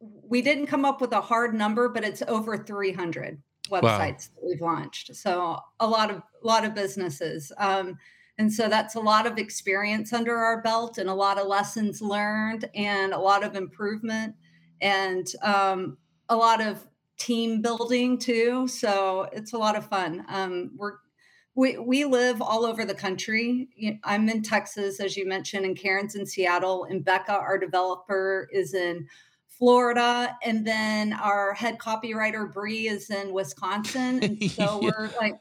we 0.00 0.40
didn't 0.42 0.68
come 0.68 0.84
up 0.84 1.00
with 1.00 1.12
a 1.12 1.20
hard 1.20 1.52
number, 1.52 1.88
but 1.88 2.04
it's 2.04 2.22
over 2.28 2.56
300 2.56 3.42
websites 3.68 4.28
that 4.32 4.44
we've 4.44 4.60
launched. 4.60 5.16
So 5.16 5.58
a 5.80 5.86
lot 5.86 6.12
of 6.12 6.18
a 6.18 6.46
lot 6.46 6.64
of 6.64 6.76
businesses, 6.76 7.50
um, 7.58 7.98
and 8.38 8.52
so 8.52 8.68
that's 8.68 8.94
a 8.94 9.00
lot 9.00 9.26
of 9.26 9.38
experience 9.38 10.12
under 10.12 10.36
our 10.36 10.62
belt, 10.62 10.98
and 10.98 11.10
a 11.10 11.14
lot 11.14 11.36
of 11.36 11.48
lessons 11.48 12.00
learned, 12.00 12.70
and 12.76 13.12
a 13.12 13.18
lot 13.18 13.42
of 13.42 13.56
improvement, 13.56 14.36
and 14.80 15.26
um, 15.42 15.98
a 16.28 16.36
lot 16.36 16.64
of 16.64 16.86
team 17.16 17.60
building 17.60 18.18
too. 18.18 18.68
So 18.68 19.28
it's 19.32 19.52
a 19.52 19.58
lot 19.58 19.74
of 19.74 19.88
fun. 19.88 20.24
Um, 20.28 20.70
we're 20.76 20.98
we, 21.56 21.78
we 21.78 22.04
live 22.04 22.40
all 22.42 22.64
over 22.66 22.84
the 22.84 22.94
country. 22.94 23.68
I'm 24.04 24.28
in 24.28 24.42
Texas, 24.42 25.00
as 25.00 25.16
you 25.16 25.26
mentioned, 25.26 25.64
and 25.64 25.76
Karen's 25.76 26.14
in 26.14 26.26
Seattle, 26.26 26.84
and 26.84 27.02
Becca, 27.04 27.32
our 27.32 27.56
developer, 27.58 28.46
is 28.52 28.74
in 28.74 29.08
Florida, 29.48 30.36
and 30.44 30.66
then 30.66 31.14
our 31.14 31.54
head 31.54 31.78
copywriter 31.78 32.52
Bree 32.52 32.88
is 32.88 33.08
in 33.08 33.32
Wisconsin, 33.32 34.22
and 34.22 34.42
so 34.50 34.80
Yeah. 34.82 34.90
we're 34.98 35.10
like 35.18 35.36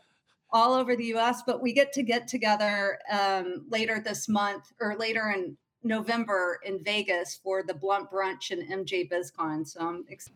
all 0.51 0.74
over 0.74 0.95
the 0.95 1.03
U.S. 1.07 1.43
But 1.45 1.61
we 1.61 1.74
get 1.74 1.91
to 1.93 2.01
get 2.01 2.30
together 2.30 2.97
um, 3.11 3.66
later 3.70 3.99
this 3.99 4.30
month 4.30 4.72
or 4.80 4.95
later 4.95 5.34
in 5.36 5.57
November 5.84 6.59
in 6.63 6.82
Vegas 6.82 7.39
for 7.43 7.61
the 7.61 7.74
Blunt 7.74 8.09
Brunch 8.09 8.51
and 8.51 8.63
MJ 8.88 9.09
BizCon. 9.11 9.68
So 9.68 9.82
I'm 9.82 10.05
ex- 10.09 10.30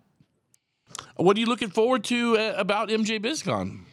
What 1.16 1.38
are 1.38 1.40
you 1.40 1.46
looking 1.46 1.70
forward 1.70 2.04
to 2.06 2.38
uh, 2.38 2.54
about 2.58 2.90
MJ 2.90 3.18
BizCon? 3.24 3.86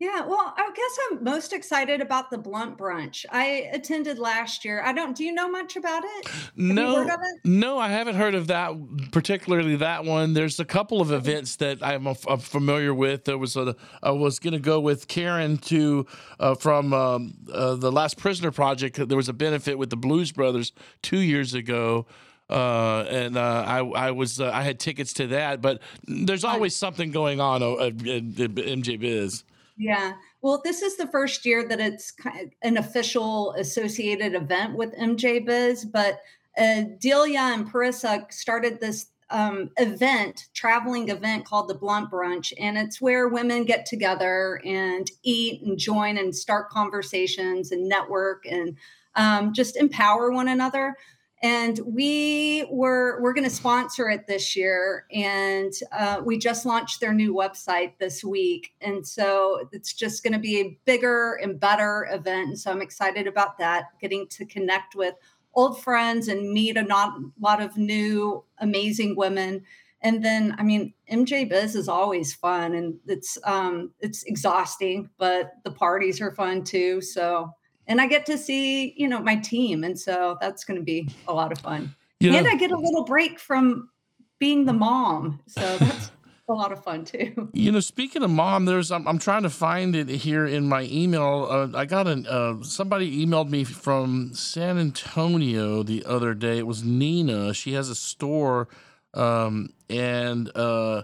Yeah, 0.00 0.26
well, 0.26 0.52
I 0.56 0.70
guess 0.74 0.98
I'm 1.10 1.22
most 1.22 1.52
excited 1.52 2.00
about 2.00 2.28
the 2.28 2.36
Blunt 2.36 2.76
Brunch. 2.76 3.24
I 3.30 3.70
attended 3.72 4.18
last 4.18 4.64
year. 4.64 4.82
I 4.82 4.92
don't. 4.92 5.16
Do 5.16 5.22
you 5.22 5.32
know 5.32 5.48
much 5.48 5.76
about 5.76 6.02
it? 6.04 6.28
you 6.56 6.74
no, 6.74 7.02
it? 7.02 7.10
no, 7.44 7.78
I 7.78 7.88
haven't 7.88 8.16
heard 8.16 8.34
of 8.34 8.48
that 8.48 8.72
particularly. 9.12 9.76
That 9.76 10.04
one. 10.04 10.32
There's 10.32 10.58
a 10.58 10.64
couple 10.64 11.00
of 11.00 11.12
events 11.12 11.56
that 11.56 11.78
I'm, 11.80 12.08
I'm 12.08 12.38
familiar 12.38 12.92
with. 12.92 13.24
There 13.24 13.38
was 13.38 13.56
a 13.56 13.76
I 14.02 14.10
was 14.10 14.40
going 14.40 14.54
to 14.54 14.58
go 14.58 14.80
with 14.80 15.06
Karen 15.06 15.58
to 15.58 16.06
uh, 16.40 16.56
from 16.56 16.92
um, 16.92 17.34
uh, 17.52 17.76
the 17.76 17.92
Last 17.92 18.18
Prisoner 18.18 18.50
Project. 18.50 18.96
There 19.08 19.16
was 19.16 19.28
a 19.28 19.32
benefit 19.32 19.78
with 19.78 19.90
the 19.90 19.96
Blues 19.96 20.32
Brothers 20.32 20.72
two 21.02 21.20
years 21.20 21.54
ago. 21.54 22.06
Uh, 22.50 23.06
and 23.08 23.38
uh, 23.38 23.64
I 23.66 23.78
I 23.78 24.10
was 24.10 24.40
uh, 24.40 24.50
I 24.52 24.62
had 24.62 24.78
tickets 24.78 25.14
to 25.14 25.28
that, 25.28 25.62
but 25.62 25.80
there's 26.06 26.44
always 26.44 26.76
something 26.76 27.10
going 27.10 27.40
on 27.40 27.62
uh, 27.62 27.72
at, 27.76 27.92
at 27.92 28.54
MJ 28.54 29.00
Biz. 29.00 29.44
Yeah. 29.76 30.12
Well, 30.40 30.60
this 30.64 30.82
is 30.82 30.96
the 30.96 31.08
first 31.08 31.44
year 31.44 31.66
that 31.68 31.80
it's 31.80 32.12
ki- 32.12 32.52
an 32.62 32.76
official 32.76 33.52
associated 33.54 34.34
event 34.34 34.76
with 34.76 34.94
MJ 34.94 35.44
Biz, 35.44 35.84
but 35.86 36.20
uh, 36.56 36.82
Delia 37.00 37.40
and 37.40 37.70
Parissa 37.70 38.32
started 38.32 38.80
this 38.80 39.06
um, 39.30 39.70
event, 39.78 40.48
traveling 40.54 41.08
event 41.08 41.44
called 41.44 41.68
the 41.68 41.74
Blunt 41.74 42.10
Brunch, 42.10 42.52
and 42.60 42.78
it's 42.78 43.00
where 43.00 43.26
women 43.28 43.64
get 43.64 43.84
together 43.84 44.60
and 44.64 45.10
eat 45.24 45.62
and 45.62 45.76
join 45.76 46.18
and 46.18 46.34
start 46.36 46.70
conversations 46.70 47.72
and 47.72 47.88
network 47.88 48.44
and 48.48 48.76
um, 49.16 49.52
just 49.52 49.76
empower 49.76 50.30
one 50.30 50.48
another. 50.48 50.96
And 51.44 51.78
we 51.84 52.66
were 52.70 53.20
we're 53.20 53.34
going 53.34 53.44
to 53.44 53.54
sponsor 53.54 54.08
it 54.08 54.26
this 54.26 54.56
year, 54.56 55.04
and 55.12 55.74
uh, 55.92 56.22
we 56.24 56.38
just 56.38 56.64
launched 56.64 57.00
their 57.00 57.12
new 57.12 57.34
website 57.34 57.98
this 57.98 58.24
week, 58.24 58.72
and 58.80 59.06
so 59.06 59.68
it's 59.70 59.92
just 59.92 60.22
going 60.22 60.32
to 60.32 60.38
be 60.38 60.58
a 60.58 60.78
bigger 60.86 61.34
and 61.34 61.60
better 61.60 62.08
event. 62.10 62.48
And 62.48 62.58
so 62.58 62.70
I'm 62.70 62.80
excited 62.80 63.26
about 63.26 63.58
that, 63.58 63.88
getting 64.00 64.26
to 64.28 64.46
connect 64.46 64.94
with 64.94 65.16
old 65.52 65.82
friends 65.82 66.28
and 66.28 66.50
meet 66.50 66.78
a 66.78 66.82
not, 66.82 67.12
lot 67.38 67.60
of 67.60 67.76
new 67.76 68.42
amazing 68.56 69.14
women. 69.14 69.64
And 70.00 70.24
then, 70.24 70.54
I 70.56 70.62
mean, 70.62 70.94
MJ 71.12 71.46
Biz 71.46 71.76
is 71.76 71.90
always 71.90 72.32
fun, 72.32 72.72
and 72.72 72.94
it's 73.06 73.36
um, 73.44 73.90
it's 74.00 74.22
exhausting, 74.22 75.10
but 75.18 75.52
the 75.62 75.72
parties 75.72 76.22
are 76.22 76.34
fun 76.34 76.64
too. 76.64 77.02
So 77.02 77.50
and 77.86 78.00
I 78.00 78.06
get 78.06 78.26
to 78.26 78.38
see, 78.38 78.94
you 78.96 79.08
know, 79.08 79.20
my 79.20 79.36
team. 79.36 79.84
And 79.84 79.98
so 79.98 80.36
that's 80.40 80.64
going 80.64 80.78
to 80.78 80.84
be 80.84 81.08
a 81.28 81.32
lot 81.32 81.52
of 81.52 81.58
fun. 81.58 81.94
You 82.20 82.34
and 82.34 82.46
I 82.46 82.56
get 82.56 82.70
a 82.70 82.76
little 82.76 83.04
break 83.04 83.38
from 83.38 83.90
being 84.38 84.64
the 84.64 84.72
mom. 84.72 85.40
So 85.46 85.78
that's 85.78 86.10
a 86.48 86.52
lot 86.52 86.72
of 86.72 86.82
fun 86.82 87.04
too. 87.04 87.48
You 87.52 87.72
know, 87.72 87.80
speaking 87.80 88.22
of 88.22 88.30
mom, 88.30 88.64
there's 88.64 88.90
I'm, 88.90 89.06
I'm 89.06 89.18
trying 89.18 89.42
to 89.42 89.50
find 89.50 89.94
it 89.94 90.08
here 90.08 90.46
in 90.46 90.68
my 90.68 90.82
email. 90.90 91.46
Uh, 91.50 91.78
I 91.78 91.84
got 91.84 92.06
an 92.06 92.26
uh, 92.26 92.62
somebody 92.62 93.24
emailed 93.24 93.50
me 93.50 93.64
from 93.64 94.32
San 94.34 94.78
Antonio 94.78 95.82
the 95.82 96.04
other 96.06 96.34
day. 96.34 96.58
It 96.58 96.66
was 96.66 96.82
Nina. 96.82 97.54
She 97.54 97.72
has 97.74 97.88
a 97.88 97.94
store, 97.94 98.68
um, 99.12 99.70
and 99.88 100.50
uh, 100.54 101.02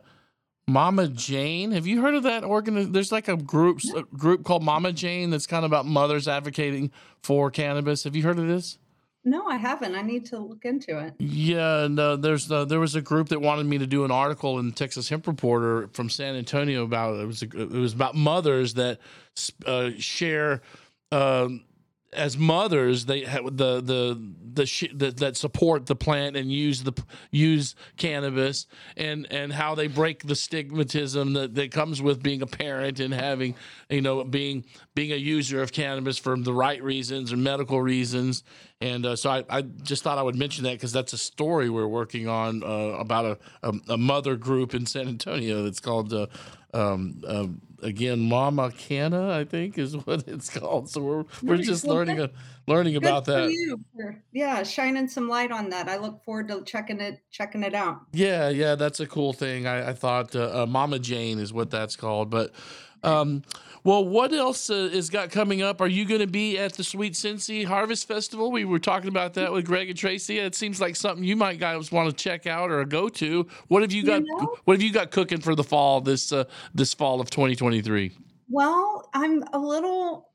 Mama 0.71 1.09
Jane. 1.09 1.73
Have 1.73 1.87
you 1.87 2.01
heard 2.01 2.14
of 2.14 2.23
that 2.23 2.45
organ? 2.45 2.93
There's 2.93 3.12
like 3.12 3.29
a 3.29 3.37
group 3.37 3.81
a 3.95 4.03
group 4.03 4.45
called 4.45 4.62
Mama 4.62 4.93
Jane 4.93 5.31
that's 5.31 5.47
kind 5.47 5.64
of 5.64 5.71
about 5.71 5.87
mothers 5.87 6.29
advocating 6.29 6.91
for 7.23 7.51
cannabis. 7.51 8.05
Have 8.05 8.14
you 8.14 8.23
heard 8.23 8.39
of 8.39 8.47
this? 8.47 8.79
No, 9.23 9.47
I 9.47 9.57
haven't. 9.57 9.95
I 9.95 10.03
need 10.03 10.25
to 10.27 10.39
look 10.39 10.64
into 10.64 10.99
it. 10.99 11.14
Yeah, 11.18 11.85
and 11.85 11.99
uh, 11.99 12.16
there's 12.16 12.51
uh, 12.51 12.64
there 12.64 12.81
was 12.81 12.95
a 12.95 13.03
group 13.03 13.29
that 13.29 13.41
wanted 13.41 13.66
me 13.66 13.77
to 13.79 13.87
do 13.87 14.05
an 14.05 14.11
article 14.11 14.59
in 14.59 14.66
the 14.66 14.75
Texas 14.75 15.09
Hemp 15.09 15.27
Reporter 15.27 15.89
from 15.93 16.09
San 16.09 16.37
Antonio 16.37 16.85
about 16.85 17.21
it 17.21 17.27
was 17.27 17.43
a, 17.43 17.47
it 17.47 17.71
was 17.71 17.93
about 17.93 18.14
mothers 18.14 18.75
that 18.75 18.99
uh, 19.66 19.91
share 19.99 20.62
um, 21.12 21.64
as 22.12 22.36
mothers 22.36 23.06
they 23.06 23.20
have 23.20 23.44
the 23.56 23.80
the 23.80 24.32
the, 24.52 24.66
sh- 24.66 24.92
the 24.92 25.12
that 25.12 25.36
support 25.36 25.86
the 25.86 25.94
plant 25.94 26.36
and 26.36 26.50
use 26.50 26.82
the 26.82 26.92
use 27.30 27.76
cannabis 27.96 28.66
and 28.96 29.26
and 29.30 29.52
how 29.52 29.74
they 29.76 29.86
break 29.86 30.26
the 30.26 30.34
stigmatism 30.34 31.34
that, 31.34 31.54
that 31.54 31.70
comes 31.70 32.02
with 32.02 32.20
being 32.22 32.42
a 32.42 32.46
parent 32.46 32.98
and 32.98 33.14
having 33.14 33.54
you 33.88 34.00
know 34.00 34.24
being 34.24 34.64
being 34.94 35.12
a 35.12 35.16
user 35.16 35.62
of 35.62 35.72
cannabis 35.72 36.18
for 36.18 36.36
the 36.36 36.52
right 36.52 36.82
reasons 36.82 37.32
or 37.32 37.36
medical 37.36 37.80
reasons. 37.80 38.42
And 38.80 39.04
uh, 39.04 39.14
so 39.14 39.30
I, 39.30 39.44
I 39.48 39.62
just 39.62 40.02
thought 40.02 40.18
I 40.18 40.22
would 40.22 40.36
mention 40.36 40.64
that 40.64 40.72
because 40.72 40.92
that's 40.92 41.12
a 41.12 41.18
story 41.18 41.68
we're 41.68 41.86
working 41.86 42.28
on 42.28 42.62
uh, 42.62 42.96
about 42.98 43.24
a, 43.26 43.38
a, 43.68 43.72
a 43.90 43.98
mother 43.98 44.36
group 44.36 44.74
in 44.74 44.86
San 44.86 45.06
Antonio 45.06 45.62
that's 45.62 45.80
called 45.80 46.12
uh, 46.12 46.26
um, 46.72 47.22
uh, 47.26 47.46
again 47.83 48.20
Mama 48.28 48.70
Canna 48.72 49.31
I 49.33 49.45
think 49.45 49.78
is 49.78 49.97
what 50.07 50.26
it's 50.28 50.51
called. 50.51 50.89
So 50.91 51.01
we're 51.01 51.24
we're 51.43 51.57
just 51.59 51.85
Well, 51.85 51.97
learning 51.97 52.16
good- 52.16 52.31
uh, 52.31 52.33
learning 52.66 52.97
about 52.97 53.24
that. 53.24 53.51
for- 53.97 54.22
yeah, 54.33 54.62
shining 54.62 55.09
some 55.09 55.28
light 55.28 55.51
on 55.51 55.70
that. 55.70 55.89
I 55.89 55.97
look 55.97 56.22
forward 56.24 56.49
to 56.49 56.62
checking 56.64 57.01
it 57.01 57.20
checking 57.31 57.62
it 57.62 57.74
out. 57.74 58.01
Yeah, 58.12 58.49
yeah, 58.49 58.74
that's 58.76 59.01
a 59.01 59.07
cool 59.07 59.33
thing. 59.33 59.66
I, 59.66 59.91
I 59.91 59.93
thought 59.93 60.37
uh, 60.37 60.62
uh, 60.62 60.66
Mama 60.66 60.99
Jane 60.99 61.39
is 61.39 61.53
what 61.53 61.70
that's 61.70 61.97
called. 61.97 62.31
But, 62.31 62.53
um, 63.03 63.42
well, 63.82 64.05
what 64.05 64.32
else 64.32 64.68
uh, 64.68 64.74
is 64.92 65.09
got 65.09 65.30
coming 65.30 65.62
up? 65.62 65.80
Are 65.80 65.86
you 65.86 66.05
going 66.05 66.20
to 66.20 66.26
be 66.26 66.59
at 66.59 66.74
the 66.74 66.84
Sweet 66.84 67.16
Sensi 67.16 67.64
Harvest 67.64 68.07
Festival? 68.07 68.53
We 68.53 68.64
were 68.64 68.78
talking 68.78 69.09
about 69.09 69.34
that 69.34 69.53
with 69.53 69.64
Greg 69.64 69.88
and 69.88 69.98
Tracy. 69.98 70.38
It 70.38 70.55
seems 70.55 70.80
like 70.80 70.96
something 70.96 71.24
you 71.24 71.36
might 71.36 71.59
guys 71.59 71.90
want 71.90 72.11
to 72.11 72.14
check 72.24 72.46
out 72.46 72.70
or 72.70 72.84
go 72.84 73.09
to. 73.09 73.46
What 73.68 73.82
have 73.82 73.92
you 73.92 74.03
You 74.03 74.07
got? 74.07 74.22
know? 74.24 74.57
What 74.64 74.74
have 74.74 74.82
you 74.82 74.92
got 74.92 75.11
cooking 75.11 75.40
for 75.40 75.55
the 75.55 75.64
fall 75.64 76.01
this 76.01 76.30
uh, 76.32 76.44
this 76.74 76.92
fall 76.92 77.20
of 77.20 77.30
2023? 77.30 78.12
Well, 78.51 79.09
I'm 79.14 79.44
a 79.53 79.59
little 79.59 80.28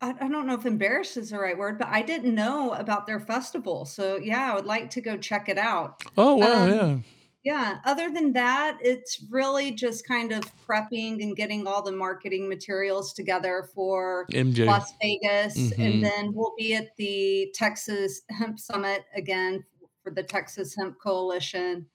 I, 0.00 0.14
I 0.20 0.28
don't 0.28 0.46
know 0.46 0.54
if 0.54 0.66
embarrassed 0.66 1.16
is 1.16 1.30
the 1.30 1.38
right 1.38 1.56
word, 1.56 1.78
but 1.78 1.88
I 1.88 2.02
didn't 2.02 2.34
know 2.34 2.72
about 2.74 3.06
their 3.06 3.18
festival. 3.20 3.86
So 3.86 4.16
yeah, 4.16 4.52
I 4.52 4.54
would 4.54 4.66
like 4.66 4.90
to 4.90 5.00
go 5.00 5.16
check 5.16 5.48
it 5.48 5.58
out. 5.58 6.02
Oh 6.16 6.36
wow, 6.36 6.62
Um, 6.62 6.70
yeah. 6.70 6.96
Yeah. 7.44 7.78
Other 7.84 8.10
than 8.10 8.32
that, 8.32 8.78
it's 8.80 9.22
really 9.30 9.70
just 9.70 10.06
kind 10.08 10.32
of 10.32 10.42
prepping 10.66 11.22
and 11.22 11.36
getting 11.36 11.66
all 11.66 11.82
the 11.82 11.92
marketing 11.92 12.48
materials 12.48 13.12
together 13.12 13.68
for 13.74 14.26
MJ. 14.32 14.64
Las 14.64 14.92
Vegas. 15.00 15.56
Mhm. 15.56 15.78
And 15.78 16.04
then 16.04 16.32
we'll 16.32 16.54
be 16.56 16.74
at 16.74 16.96
the 16.96 17.50
Texas 17.54 18.22
Hemp 18.30 18.58
Summit 18.58 19.04
again 19.14 19.62
for 20.02 20.10
the 20.10 20.22
Texas 20.22 20.74
Hemp 20.74 20.98
Coalition 20.98 21.86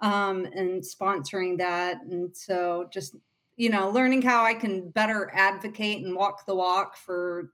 um, 0.00 0.44
and 0.44 0.80
sponsoring 0.82 1.58
that. 1.58 2.00
And 2.02 2.34
so 2.36 2.88
just, 2.92 3.16
you 3.56 3.70
know, 3.70 3.90
learning 3.90 4.22
how 4.22 4.44
I 4.44 4.54
can 4.54 4.90
better 4.90 5.30
advocate 5.34 6.04
and 6.04 6.14
walk 6.14 6.46
the 6.46 6.54
walk 6.54 6.96
for 6.96 7.52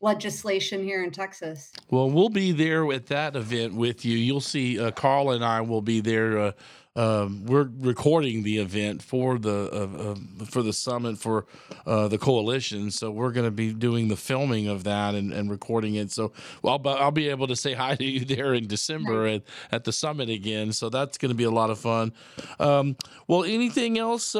legislation 0.00 0.82
here 0.82 1.02
in 1.02 1.10
Texas. 1.10 1.72
Well, 1.90 2.10
we'll 2.10 2.28
be 2.28 2.52
there 2.52 2.90
at 2.92 3.06
that 3.06 3.36
event 3.36 3.74
with 3.74 4.04
you. 4.04 4.16
You'll 4.16 4.40
see 4.40 4.78
uh, 4.78 4.90
Carl 4.90 5.30
and 5.30 5.44
I 5.44 5.60
will 5.60 5.82
be 5.82 6.00
there. 6.00 6.38
Uh, 6.38 6.52
um, 6.96 7.44
we're 7.44 7.68
recording 7.80 8.42
the 8.42 8.56
event 8.56 9.02
for 9.02 9.38
the 9.38 9.68
uh, 9.70 10.12
uh, 10.12 10.44
for 10.46 10.62
the 10.62 10.72
summit 10.72 11.18
for 11.18 11.44
uh, 11.86 12.08
the 12.08 12.16
coalition, 12.16 12.90
so 12.90 13.10
we're 13.10 13.32
going 13.32 13.44
to 13.44 13.50
be 13.50 13.74
doing 13.74 14.08
the 14.08 14.16
filming 14.16 14.66
of 14.66 14.84
that 14.84 15.14
and, 15.14 15.30
and 15.30 15.50
recording 15.50 15.96
it. 15.96 16.10
So, 16.10 16.32
well, 16.62 16.80
I'll, 16.82 16.96
I'll 16.96 17.10
be 17.10 17.28
able 17.28 17.48
to 17.48 17.56
say 17.56 17.74
hi 17.74 17.96
to 17.96 18.04
you 18.04 18.24
there 18.24 18.54
in 18.54 18.66
December 18.66 19.26
at, 19.26 19.42
at 19.70 19.84
the 19.84 19.92
summit 19.92 20.30
again. 20.30 20.72
So 20.72 20.88
that's 20.88 21.18
going 21.18 21.28
to 21.28 21.34
be 21.34 21.44
a 21.44 21.50
lot 21.50 21.68
of 21.68 21.78
fun. 21.78 22.14
Um, 22.58 22.96
well, 23.28 23.44
anything 23.44 23.98
else? 23.98 24.34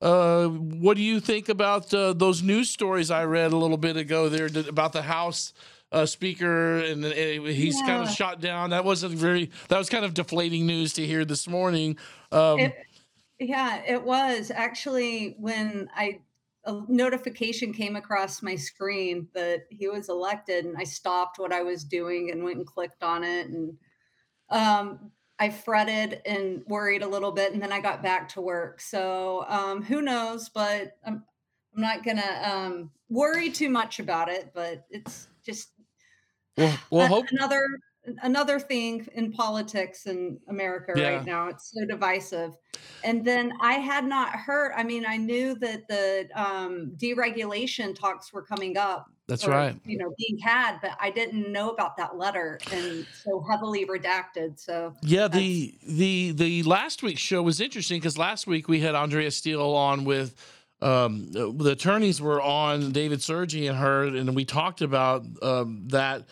Uh, 0.00 0.46
what 0.48 0.96
do 0.96 1.02
you 1.02 1.18
think 1.20 1.48
about 1.48 1.92
uh, 1.92 2.12
those 2.12 2.42
news 2.42 2.70
stories 2.70 3.10
I 3.10 3.24
read 3.24 3.52
a 3.52 3.56
little 3.56 3.76
bit 3.76 3.96
ago 3.96 4.28
there 4.28 4.48
about 4.68 4.92
the 4.92 5.02
House 5.02 5.52
uh, 5.90 6.06
Speaker 6.06 6.78
and 6.78 7.04
uh, 7.04 7.10
he's 7.10 7.80
kind 7.82 8.02
of 8.02 8.10
shot 8.10 8.40
down? 8.40 8.70
That 8.70 8.84
wasn't 8.84 9.14
very. 9.14 9.50
That 9.68 9.78
was 9.78 9.88
kind 9.88 10.04
of 10.04 10.14
deflating 10.14 10.66
news 10.66 10.92
to 10.94 11.06
hear 11.06 11.24
this 11.24 11.48
morning. 11.48 11.98
Um, 12.30 12.60
It, 12.60 12.76
yeah, 13.40 13.82
it 13.86 14.02
was 14.02 14.52
actually 14.54 15.34
when 15.38 15.88
I 15.96 16.20
a 16.64 16.82
notification 16.88 17.72
came 17.72 17.96
across 17.96 18.42
my 18.42 18.54
screen 18.54 19.28
that 19.34 19.62
he 19.70 19.88
was 19.88 20.08
elected, 20.08 20.64
and 20.64 20.76
I 20.76 20.84
stopped 20.84 21.38
what 21.38 21.52
I 21.52 21.62
was 21.62 21.82
doing 21.82 22.30
and 22.30 22.44
went 22.44 22.58
and 22.58 22.66
clicked 22.66 23.02
on 23.02 23.24
it, 23.24 23.48
and 23.48 23.76
um, 24.50 25.10
I 25.38 25.50
fretted 25.50 26.20
and 26.26 26.62
worried 26.66 27.02
a 27.02 27.08
little 27.08 27.32
bit, 27.32 27.52
and 27.52 27.62
then 27.62 27.72
I 27.72 27.80
got 27.80 28.02
back 28.02 28.28
to 28.30 28.40
work. 28.40 28.80
So 28.80 29.44
um, 29.48 29.82
who 29.82 30.02
knows? 30.02 30.48
But 30.48 30.96
I'm 31.04 31.24
I'm 31.74 31.82
not 31.82 32.04
gonna 32.04 32.42
um, 32.42 32.90
worry 33.08 33.50
too 33.50 33.68
much 33.68 34.00
about 34.00 34.28
it. 34.28 34.50
But 34.54 34.84
it's 34.90 35.28
just 35.44 35.70
well, 36.56 36.78
well, 36.90 37.06
hope. 37.08 37.26
another 37.30 37.62
another 38.22 38.58
thing 38.58 39.06
in 39.14 39.32
politics 39.32 40.06
in 40.06 40.38
America 40.48 40.92
Yeah. 40.96 41.16
right 41.16 41.24
now. 41.24 41.48
It's 41.48 41.72
so 41.72 41.86
divisive. 41.86 42.54
And 43.04 43.24
then 43.24 43.52
I 43.60 43.74
had 43.74 44.04
not 44.04 44.30
heard. 44.34 44.72
I 44.76 44.82
mean, 44.82 45.04
I 45.06 45.16
knew 45.16 45.54
that 45.56 45.86
the 45.88 46.28
um, 46.34 46.92
deregulation 46.96 47.94
talks 47.94 48.32
were 48.32 48.42
coming 48.42 48.76
up. 48.76 49.06
That's 49.28 49.46
or, 49.46 49.50
right. 49.50 49.76
You 49.84 49.98
know, 49.98 50.14
being 50.16 50.38
had, 50.38 50.78
but 50.80 50.92
I 50.98 51.10
didn't 51.10 51.52
know 51.52 51.68
about 51.68 51.98
that 51.98 52.16
letter 52.16 52.58
and 52.72 53.06
so 53.12 53.44
heavily 53.48 53.84
redacted. 53.84 54.58
So 54.58 54.94
Yeah, 55.02 55.28
the 55.28 55.74
the 55.86 56.32
the 56.32 56.62
last 56.62 57.02
week's 57.02 57.20
show 57.20 57.42
was 57.42 57.60
interesting 57.60 58.00
because 58.00 58.16
last 58.16 58.46
week 58.46 58.68
we 58.68 58.80
had 58.80 58.94
Andrea 58.94 59.30
Steel 59.30 59.74
on 59.74 60.04
with 60.04 60.34
um, 60.80 61.30
uh, 61.36 61.50
the 61.62 61.72
attorneys 61.72 62.22
were 62.22 62.40
on 62.40 62.92
David 62.92 63.22
Sergi 63.22 63.66
and 63.66 63.76
her, 63.76 64.04
and 64.04 64.34
we 64.34 64.46
talked 64.46 64.80
about 64.80 65.26
um, 65.42 65.84
that 65.88 66.24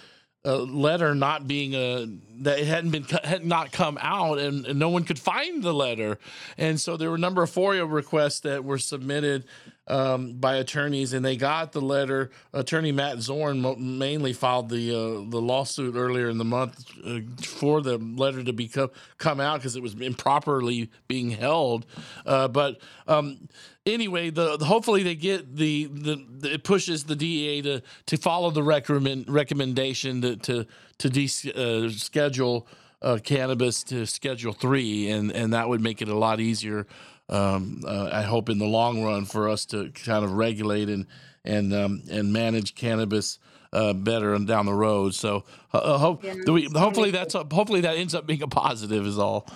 uh, 0.46 0.56
letter 0.56 1.14
not 1.14 1.46
being 1.46 1.74
a 1.74 2.06
that 2.42 2.60
it 2.60 2.66
hadn't 2.66 2.92
been 2.92 3.04
had 3.24 3.44
not 3.44 3.72
come 3.72 3.98
out, 4.00 4.38
and, 4.38 4.64
and 4.64 4.78
no 4.78 4.88
one 4.88 5.04
could 5.04 5.18
find 5.18 5.62
the 5.62 5.74
letter, 5.74 6.18
and 6.56 6.80
so 6.80 6.96
there 6.96 7.10
were 7.10 7.16
a 7.16 7.18
number 7.20 7.42
of 7.42 7.50
FOIA 7.50 7.90
requests 7.90 8.40
that 8.40 8.64
were 8.64 8.78
submitted 8.78 9.44
um, 9.88 10.32
by 10.34 10.56
attorneys, 10.56 11.12
and 11.12 11.24
they 11.24 11.36
got 11.36 11.72
the 11.72 11.80
letter. 11.80 12.30
Attorney 12.52 12.92
Matt 12.92 13.20
Zorn 13.20 13.60
mo- 13.60 13.76
mainly 13.76 14.32
filed 14.32 14.68
the 14.68 14.90
uh, 14.90 15.30
the 15.30 15.40
lawsuit 15.40 15.94
earlier 15.96 16.28
in 16.28 16.38
the 16.38 16.44
month 16.44 16.84
uh, 17.06 17.20
for 17.42 17.80
the 17.80 17.96
letter 17.98 18.42
to 18.42 18.52
be 18.52 18.68
co- 18.68 18.90
come 19.18 19.40
out 19.40 19.58
because 19.60 19.76
it 19.76 19.82
was 19.82 19.94
improperly 19.94 20.90
being 21.06 21.30
held. 21.30 21.86
Uh, 22.24 22.48
but 22.48 22.80
um, 23.06 23.48
anyway, 23.84 24.30
the, 24.30 24.56
the- 24.56 24.64
hopefully 24.64 25.02
they 25.02 25.14
get 25.14 25.54
the, 25.56 25.86
the 25.92 26.24
the 26.38 26.54
it 26.54 26.64
pushes 26.64 27.04
the 27.04 27.16
DEA 27.16 27.62
to 27.62 27.82
to 28.06 28.16
follow 28.16 28.50
the 28.50 28.62
recommend 28.62 29.28
recommendation 29.28 30.20
to 30.22 30.36
to 30.36 30.66
to 30.98 31.08
de- 31.10 31.52
uh, 31.54 31.90
schedule 31.90 32.66
uh, 33.02 33.18
cannabis 33.22 33.84
to 33.84 34.04
Schedule 34.06 34.52
Three, 34.52 35.10
and 35.10 35.30
and 35.30 35.52
that 35.52 35.68
would 35.68 35.80
make 35.80 36.02
it 36.02 36.08
a 36.08 36.16
lot 36.16 36.40
easier. 36.40 36.86
Um, 37.28 37.82
uh, 37.86 38.08
I 38.12 38.22
hope 38.22 38.48
in 38.48 38.58
the 38.58 38.66
long 38.66 39.02
run 39.02 39.24
for 39.24 39.48
us 39.48 39.64
to 39.66 39.90
kind 39.90 40.24
of 40.24 40.32
regulate 40.32 40.88
and 40.88 41.06
and 41.44 41.72
um, 41.74 42.02
and 42.10 42.32
manage 42.32 42.74
cannabis 42.74 43.38
uh, 43.72 43.92
better 43.92 44.34
and 44.34 44.46
down 44.46 44.66
the 44.66 44.72
road. 44.74 45.14
So 45.14 45.44
uh, 45.72 45.98
hope 45.98 46.24
Yeah, 46.24 46.34
we, 46.46 46.68
hopefully 46.74 47.10
that's 47.10 47.34
a, 47.34 47.44
hopefully 47.50 47.82
that 47.82 47.96
ends 47.96 48.14
up 48.14 48.26
being 48.26 48.42
a 48.42 48.48
positive 48.48 49.06
is 49.06 49.18
all. 49.18 49.46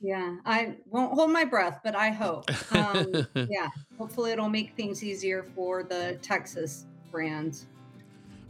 yeah, 0.00 0.36
I 0.44 0.76
won't 0.90 1.14
hold 1.14 1.30
my 1.30 1.44
breath, 1.44 1.80
but 1.84 1.94
I 1.94 2.10
hope. 2.10 2.50
Um, 2.72 3.26
yeah, 3.34 3.68
hopefully 3.98 4.32
it'll 4.32 4.48
make 4.48 4.74
things 4.76 5.04
easier 5.04 5.44
for 5.54 5.84
the 5.84 6.18
Texas 6.22 6.86
brands. 7.12 7.66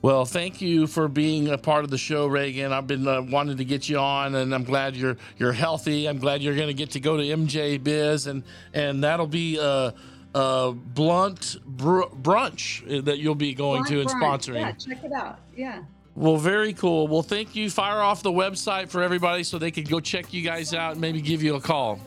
Well, 0.04 0.26
thank 0.26 0.60
you 0.60 0.86
for 0.86 1.08
being 1.08 1.48
a 1.48 1.56
part 1.56 1.82
of 1.82 1.88
the 1.88 1.96
show, 1.96 2.26
Reagan. 2.26 2.74
I've 2.74 2.86
been 2.86 3.08
uh, 3.08 3.22
wanting 3.22 3.56
to 3.56 3.64
get 3.64 3.88
you 3.88 3.96
on, 3.96 4.34
and 4.34 4.54
I'm 4.54 4.64
glad 4.64 4.96
you're 4.96 5.16
you're 5.38 5.54
healthy. 5.54 6.06
I'm 6.06 6.18
glad 6.18 6.42
you're 6.42 6.56
going 6.56 6.68
to 6.68 6.74
get 6.74 6.90
to 6.90 7.00
go 7.00 7.16
to 7.16 7.22
MJ 7.22 7.82
Biz, 7.82 8.26
and 8.26 8.42
and 8.74 9.02
that'll 9.02 9.26
be 9.26 9.56
a, 9.56 9.94
uh, 10.34 10.72
Blunt 10.72 11.56
Br- 11.64 12.02
Brunch 12.20 13.06
that 13.06 13.16
you'll 13.16 13.34
be 13.34 13.54
going 13.54 13.82
to 13.84 14.02
and 14.02 14.10
Brunch. 14.10 14.20
sponsoring. 14.20 14.60
Yeah, 14.60 14.72
check 14.72 15.04
it 15.04 15.12
out. 15.12 15.38
Yeah. 15.56 15.84
Well, 16.14 16.36
very 16.36 16.74
cool. 16.74 17.08
Well, 17.08 17.22
thank 17.22 17.56
you. 17.56 17.70
Fire 17.70 18.02
off 18.02 18.22
the 18.22 18.30
website 18.30 18.90
for 18.90 19.02
everybody 19.02 19.42
so 19.42 19.56
they 19.56 19.70
can 19.70 19.84
go 19.84 20.00
check 20.00 20.34
you 20.34 20.42
guys 20.42 20.74
out 20.74 20.92
and 20.92 21.00
maybe 21.00 21.22
give 21.22 21.42
you 21.42 21.54
a 21.54 21.60
call. 21.62 21.98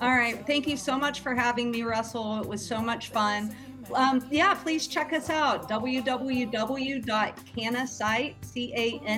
All 0.00 0.10
right. 0.10 0.44
Thank 0.48 0.66
you 0.66 0.76
so 0.76 0.98
much 0.98 1.20
for 1.20 1.36
having 1.36 1.70
me, 1.70 1.84
Russell. 1.84 2.40
It 2.40 2.48
was 2.48 2.66
so 2.66 2.80
much 2.80 3.10
fun. 3.10 3.54
Um, 3.94 4.26
yeah, 4.30 4.54
please 4.54 4.86
check 4.86 5.12
us 5.12 5.28
out. 5.30 5.68
www.cannasite, 5.68 8.34
C-A-N-N-A-S-I-T-E 8.42 9.16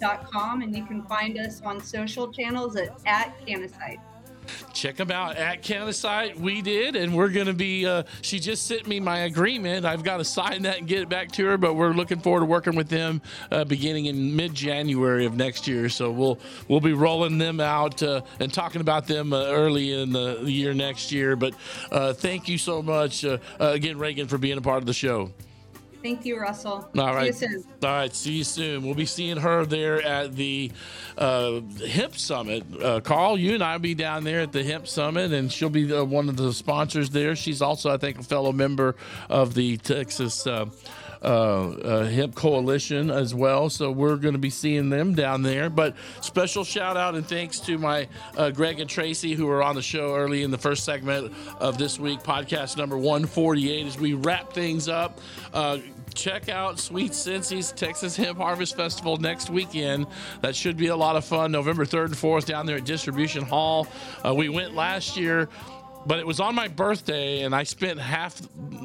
dot 0.00 0.30
com. 0.30 0.62
And 0.62 0.76
you 0.76 0.86
can 0.86 1.02
find 1.04 1.38
us 1.38 1.62
on 1.62 1.80
social 1.80 2.32
channels 2.32 2.76
at, 2.76 3.00
at 3.06 3.34
CannaSite. 3.46 4.00
Check 4.72 4.96
them 4.96 5.10
out 5.10 5.36
at 5.36 5.62
CannaSite. 5.62 6.36
We 6.38 6.62
did, 6.62 6.96
and 6.96 7.14
we're 7.14 7.28
gonna 7.30 7.52
be. 7.52 7.86
Uh, 7.86 8.02
she 8.22 8.38
just 8.38 8.66
sent 8.66 8.86
me 8.86 9.00
my 9.00 9.20
agreement. 9.20 9.86
I've 9.86 10.02
got 10.02 10.18
to 10.18 10.24
sign 10.24 10.62
that 10.62 10.78
and 10.78 10.86
get 10.86 11.02
it 11.02 11.08
back 11.08 11.32
to 11.32 11.46
her. 11.46 11.58
But 11.58 11.74
we're 11.74 11.92
looking 11.92 12.20
forward 12.20 12.40
to 12.40 12.46
working 12.46 12.76
with 12.76 12.88
them 12.88 13.20
uh, 13.50 13.64
beginning 13.64 14.06
in 14.06 14.34
mid-January 14.36 15.26
of 15.26 15.36
next 15.36 15.66
year. 15.66 15.88
So 15.88 16.10
we'll 16.10 16.38
we'll 16.68 16.80
be 16.80 16.92
rolling 16.92 17.38
them 17.38 17.60
out 17.60 18.02
uh, 18.02 18.22
and 18.40 18.52
talking 18.52 18.80
about 18.80 19.06
them 19.06 19.32
uh, 19.32 19.44
early 19.46 19.92
in 19.92 20.12
the 20.12 20.40
year 20.44 20.74
next 20.74 21.12
year. 21.12 21.36
But 21.36 21.54
uh, 21.90 22.12
thank 22.12 22.48
you 22.48 22.58
so 22.58 22.82
much 22.82 23.24
uh, 23.24 23.38
again, 23.58 23.98
Reagan, 23.98 24.28
for 24.28 24.38
being 24.38 24.58
a 24.58 24.62
part 24.62 24.78
of 24.78 24.86
the 24.86 24.92
show. 24.92 25.30
Thank 26.02 26.24
you, 26.24 26.38
Russell. 26.38 26.88
All 26.96 27.14
right. 27.14 27.34
See 27.34 27.46
you 27.46 27.52
soon. 27.52 27.64
All 27.82 27.90
right. 27.90 28.14
See 28.14 28.32
you 28.32 28.44
soon. 28.44 28.84
We'll 28.84 28.94
be 28.94 29.06
seeing 29.06 29.36
her 29.36 29.66
there 29.66 30.00
at 30.00 30.36
the 30.36 30.70
uh, 31.16 31.60
Hemp 31.88 32.16
Summit. 32.16 32.64
Uh, 32.80 33.00
Carl, 33.00 33.36
you 33.36 33.54
and 33.54 33.64
I 33.64 33.72
will 33.72 33.80
be 33.80 33.94
down 33.94 34.22
there 34.24 34.40
at 34.40 34.52
the 34.52 34.62
Hemp 34.62 34.86
Summit, 34.86 35.32
and 35.32 35.52
she'll 35.52 35.70
be 35.70 35.84
the, 35.84 36.04
one 36.04 36.28
of 36.28 36.36
the 36.36 36.52
sponsors 36.52 37.10
there. 37.10 37.34
She's 37.34 37.60
also, 37.60 37.92
I 37.92 37.96
think, 37.96 38.20
a 38.20 38.22
fellow 38.22 38.52
member 38.52 38.94
of 39.28 39.54
the 39.54 39.76
Texas. 39.78 40.46
Uh, 40.46 40.66
uh, 41.22 42.04
Hemp 42.04 42.34
Coalition 42.34 43.10
as 43.10 43.34
well. 43.34 43.70
So 43.70 43.90
we're 43.90 44.16
going 44.16 44.34
to 44.34 44.38
be 44.38 44.50
seeing 44.50 44.90
them 44.90 45.14
down 45.14 45.42
there. 45.42 45.70
But 45.70 45.96
special 46.20 46.64
shout 46.64 46.96
out 46.96 47.14
and 47.14 47.26
thanks 47.26 47.60
to 47.60 47.78
my 47.78 48.08
uh, 48.36 48.50
Greg 48.50 48.80
and 48.80 48.88
Tracy 48.88 49.34
who 49.34 49.46
were 49.46 49.62
on 49.62 49.74
the 49.74 49.82
show 49.82 50.14
early 50.14 50.42
in 50.42 50.50
the 50.50 50.58
first 50.58 50.84
segment 50.84 51.32
of 51.60 51.78
this 51.78 51.98
week, 51.98 52.20
podcast 52.20 52.76
number 52.76 52.96
148, 52.96 53.86
as 53.86 53.98
we 53.98 54.14
wrap 54.14 54.52
things 54.52 54.88
up. 54.88 55.20
Uh, 55.52 55.78
check 56.14 56.48
out 56.48 56.78
Sweet 56.78 57.14
Sensi's 57.14 57.72
Texas 57.72 58.16
Hemp 58.16 58.38
Harvest 58.38 58.76
Festival 58.76 59.16
next 59.16 59.50
weekend. 59.50 60.06
That 60.40 60.56
should 60.56 60.76
be 60.76 60.88
a 60.88 60.96
lot 60.96 61.16
of 61.16 61.24
fun. 61.24 61.52
November 61.52 61.84
3rd 61.84 62.06
and 62.06 62.14
4th 62.14 62.44
down 62.44 62.66
there 62.66 62.76
at 62.76 62.84
Distribution 62.84 63.44
Hall. 63.44 63.86
Uh, 64.24 64.34
we 64.34 64.48
went 64.48 64.74
last 64.74 65.16
year 65.16 65.48
but 66.08 66.18
it 66.18 66.26
was 66.26 66.40
on 66.40 66.54
my 66.54 66.68
birthday 66.68 67.42
and 67.42 67.54
I 67.54 67.64
spent 67.64 68.00
half 68.00 68.40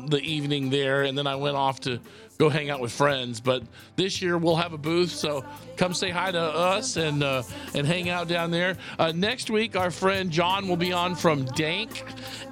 the 0.07 0.19
evening 0.19 0.69
there 0.69 1.03
and 1.03 1.17
then 1.17 1.25
I 1.25 1.35
went 1.35 1.55
off 1.55 1.79
to 1.81 2.01
go 2.37 2.49
hang 2.49 2.69
out 2.69 2.81
with 2.81 2.91
friends. 2.91 3.39
But 3.39 3.63
this 3.95 4.21
year 4.21 4.37
we'll 4.37 4.57
have 4.57 4.73
a 4.73 4.77
booth, 4.77 5.11
so 5.11 5.45
come 5.77 5.93
say 5.93 6.09
hi 6.09 6.31
to 6.31 6.39
us 6.39 6.97
and 6.97 7.23
uh, 7.23 7.43
and 7.73 7.87
hang 7.87 8.09
out 8.09 8.27
down 8.27 8.51
there. 8.51 8.77
Uh, 8.99 9.13
next 9.15 9.49
week, 9.49 9.77
our 9.77 9.89
friend 9.89 10.29
John 10.29 10.67
will 10.67 10.75
be 10.75 10.91
on 10.91 11.15
from 11.15 11.45
Dank, 11.45 12.03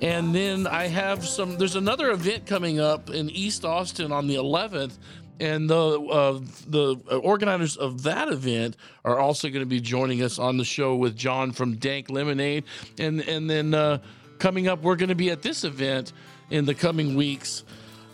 and 0.01 0.33
then 0.33 0.67
I 0.67 0.87
have 0.87 1.27
some. 1.27 1.57
There's 1.57 1.75
another 1.75 2.11
event 2.11 2.45
coming 2.45 2.79
up 2.79 3.09
in 3.09 3.29
East 3.29 3.65
Austin 3.65 4.11
on 4.11 4.27
the 4.27 4.35
11th. 4.35 4.97
And 5.39 5.67
the 5.67 5.99
uh, 5.99 6.39
the 6.67 7.19
organizers 7.23 7.75
of 7.75 8.03
that 8.03 8.27
event 8.27 8.77
are 9.03 9.17
also 9.17 9.49
going 9.49 9.61
to 9.61 9.65
be 9.65 9.79
joining 9.79 10.21
us 10.21 10.37
on 10.37 10.57
the 10.57 10.63
show 10.63 10.95
with 10.95 11.15
John 11.15 11.51
from 11.51 11.77
Dank 11.77 12.11
Lemonade, 12.11 12.65
and 12.99 13.21
and 13.21 13.49
then 13.49 13.73
uh, 13.73 13.97
coming 14.41 14.67
up, 14.67 14.81
we're 14.81 14.95
going 14.95 15.09
to 15.09 15.15
be 15.15 15.29
at 15.29 15.43
this 15.43 15.63
event 15.63 16.13
in 16.49 16.65
the 16.65 16.73
coming 16.73 17.15
weeks. 17.15 17.63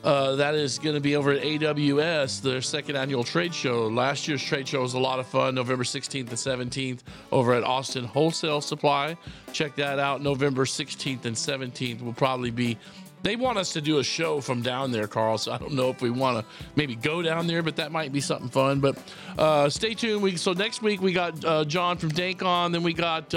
Uh, 0.03 0.35
that 0.35 0.55
is 0.55 0.77
going 0.77 0.93
to 0.93 1.01
be 1.01 1.15
over 1.15 1.31
at 1.31 1.41
AWS, 1.41 2.41
their 2.41 2.61
second 2.61 2.97
annual 2.97 3.23
trade 3.23 3.55
show. 3.55 3.87
Last 3.87 4.27
year's 4.27 4.43
trade 4.43 4.67
show 4.67 4.81
was 4.81 4.93
a 4.93 4.99
lot 4.99 5.19
of 5.19 5.25
fun, 5.25 5.55
November 5.55 5.85
16th 5.85 6.27
and 6.27 6.71
17th 6.71 6.99
over 7.31 7.53
at 7.53 7.63
Austin 7.63 8.03
Wholesale 8.03 8.59
Supply. 8.59 9.17
Check 9.53 9.75
that 9.77 9.99
out. 9.99 10.21
November 10.21 10.65
16th 10.65 11.23
and 11.23 11.35
17th 11.35 12.01
will 12.01 12.13
probably 12.13 12.51
be. 12.51 12.77
They 13.23 13.37
want 13.37 13.57
us 13.57 13.71
to 13.73 13.81
do 13.81 13.99
a 13.99 14.03
show 14.03 14.41
from 14.41 14.61
down 14.61 14.91
there, 14.91 15.07
Carl. 15.07 15.37
So 15.37 15.53
I 15.53 15.57
don't 15.57 15.73
know 15.73 15.89
if 15.89 16.01
we 16.01 16.09
want 16.09 16.39
to 16.39 16.45
maybe 16.75 16.95
go 16.95 17.21
down 17.21 17.47
there, 17.47 17.63
but 17.63 17.77
that 17.77 17.91
might 17.93 18.11
be 18.11 18.21
something 18.21 18.49
fun. 18.49 18.81
But 18.81 18.97
uh, 19.37 19.69
stay 19.69 19.93
tuned. 19.93 20.21
We, 20.21 20.35
so 20.35 20.51
next 20.51 20.81
week 20.81 21.01
we 21.01 21.13
got 21.13 21.43
uh, 21.43 21.63
John 21.63 21.97
from 21.97 22.09
Dank 22.09 22.43
on, 22.43 22.73
then 22.73 22.83
we 22.83 22.93
got 22.93 23.33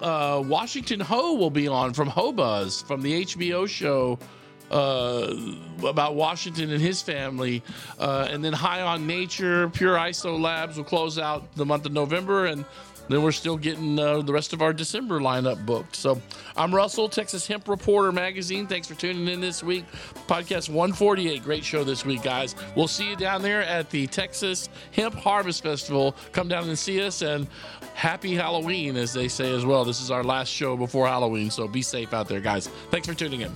uh, 0.00 0.42
Washington 0.44 1.00
Ho 1.00 1.34
will 1.34 1.50
be 1.50 1.68
on 1.68 1.92
from 1.94 2.08
Hobuzz 2.08 2.84
from 2.86 3.02
the 3.02 3.24
HBO 3.24 3.68
show 3.68 4.18
uh, 4.70 5.34
about 5.86 6.14
Washington 6.14 6.70
and 6.70 6.80
his 6.80 7.02
family. 7.02 7.62
Uh, 7.98 8.28
and 8.30 8.44
then 8.44 8.52
High 8.52 8.82
on 8.82 9.06
Nature, 9.06 9.68
Pure 9.70 9.96
ISO 9.96 10.40
Labs 10.40 10.76
will 10.76 10.84
close 10.84 11.18
out 11.18 11.54
the 11.54 11.64
month 11.66 11.86
of 11.86 11.92
November. 11.92 12.46
And 12.46 12.64
then 13.08 13.22
we're 13.22 13.32
still 13.32 13.56
getting 13.56 13.98
uh, 13.98 14.22
the 14.22 14.32
rest 14.32 14.52
of 14.52 14.62
our 14.62 14.72
December 14.72 15.20
lineup 15.20 15.64
booked. 15.64 15.94
So 15.94 16.20
I'm 16.56 16.74
Russell, 16.74 17.08
Texas 17.08 17.46
Hemp 17.46 17.68
Reporter 17.68 18.10
Magazine. 18.10 18.66
Thanks 18.66 18.88
for 18.88 18.94
tuning 18.94 19.28
in 19.28 19.40
this 19.40 19.62
week. 19.62 19.84
Podcast 20.26 20.68
148. 20.68 21.42
Great 21.44 21.64
show 21.64 21.84
this 21.84 22.04
week, 22.04 22.22
guys. 22.22 22.56
We'll 22.74 22.88
see 22.88 23.08
you 23.08 23.16
down 23.16 23.42
there 23.42 23.62
at 23.62 23.90
the 23.90 24.06
Texas 24.08 24.68
Hemp 24.90 25.14
Harvest 25.14 25.62
Festival. 25.62 26.16
Come 26.32 26.48
down 26.48 26.68
and 26.68 26.78
see 26.78 27.00
us. 27.00 27.22
And 27.22 27.46
happy 27.96 28.34
Halloween, 28.34 28.96
as 28.96 29.14
they 29.14 29.26
say 29.26 29.52
as 29.54 29.64
well. 29.64 29.84
This 29.84 30.02
is 30.02 30.10
our 30.10 30.22
last 30.22 30.48
show 30.48 30.76
before 30.76 31.08
Halloween. 31.08 31.50
So 31.50 31.66
be 31.66 31.82
safe 31.82 32.12
out 32.12 32.28
there, 32.28 32.40
guys. 32.40 32.68
Thanks 32.90 33.08
for 33.08 33.14
tuning 33.14 33.40
in. 33.40 33.52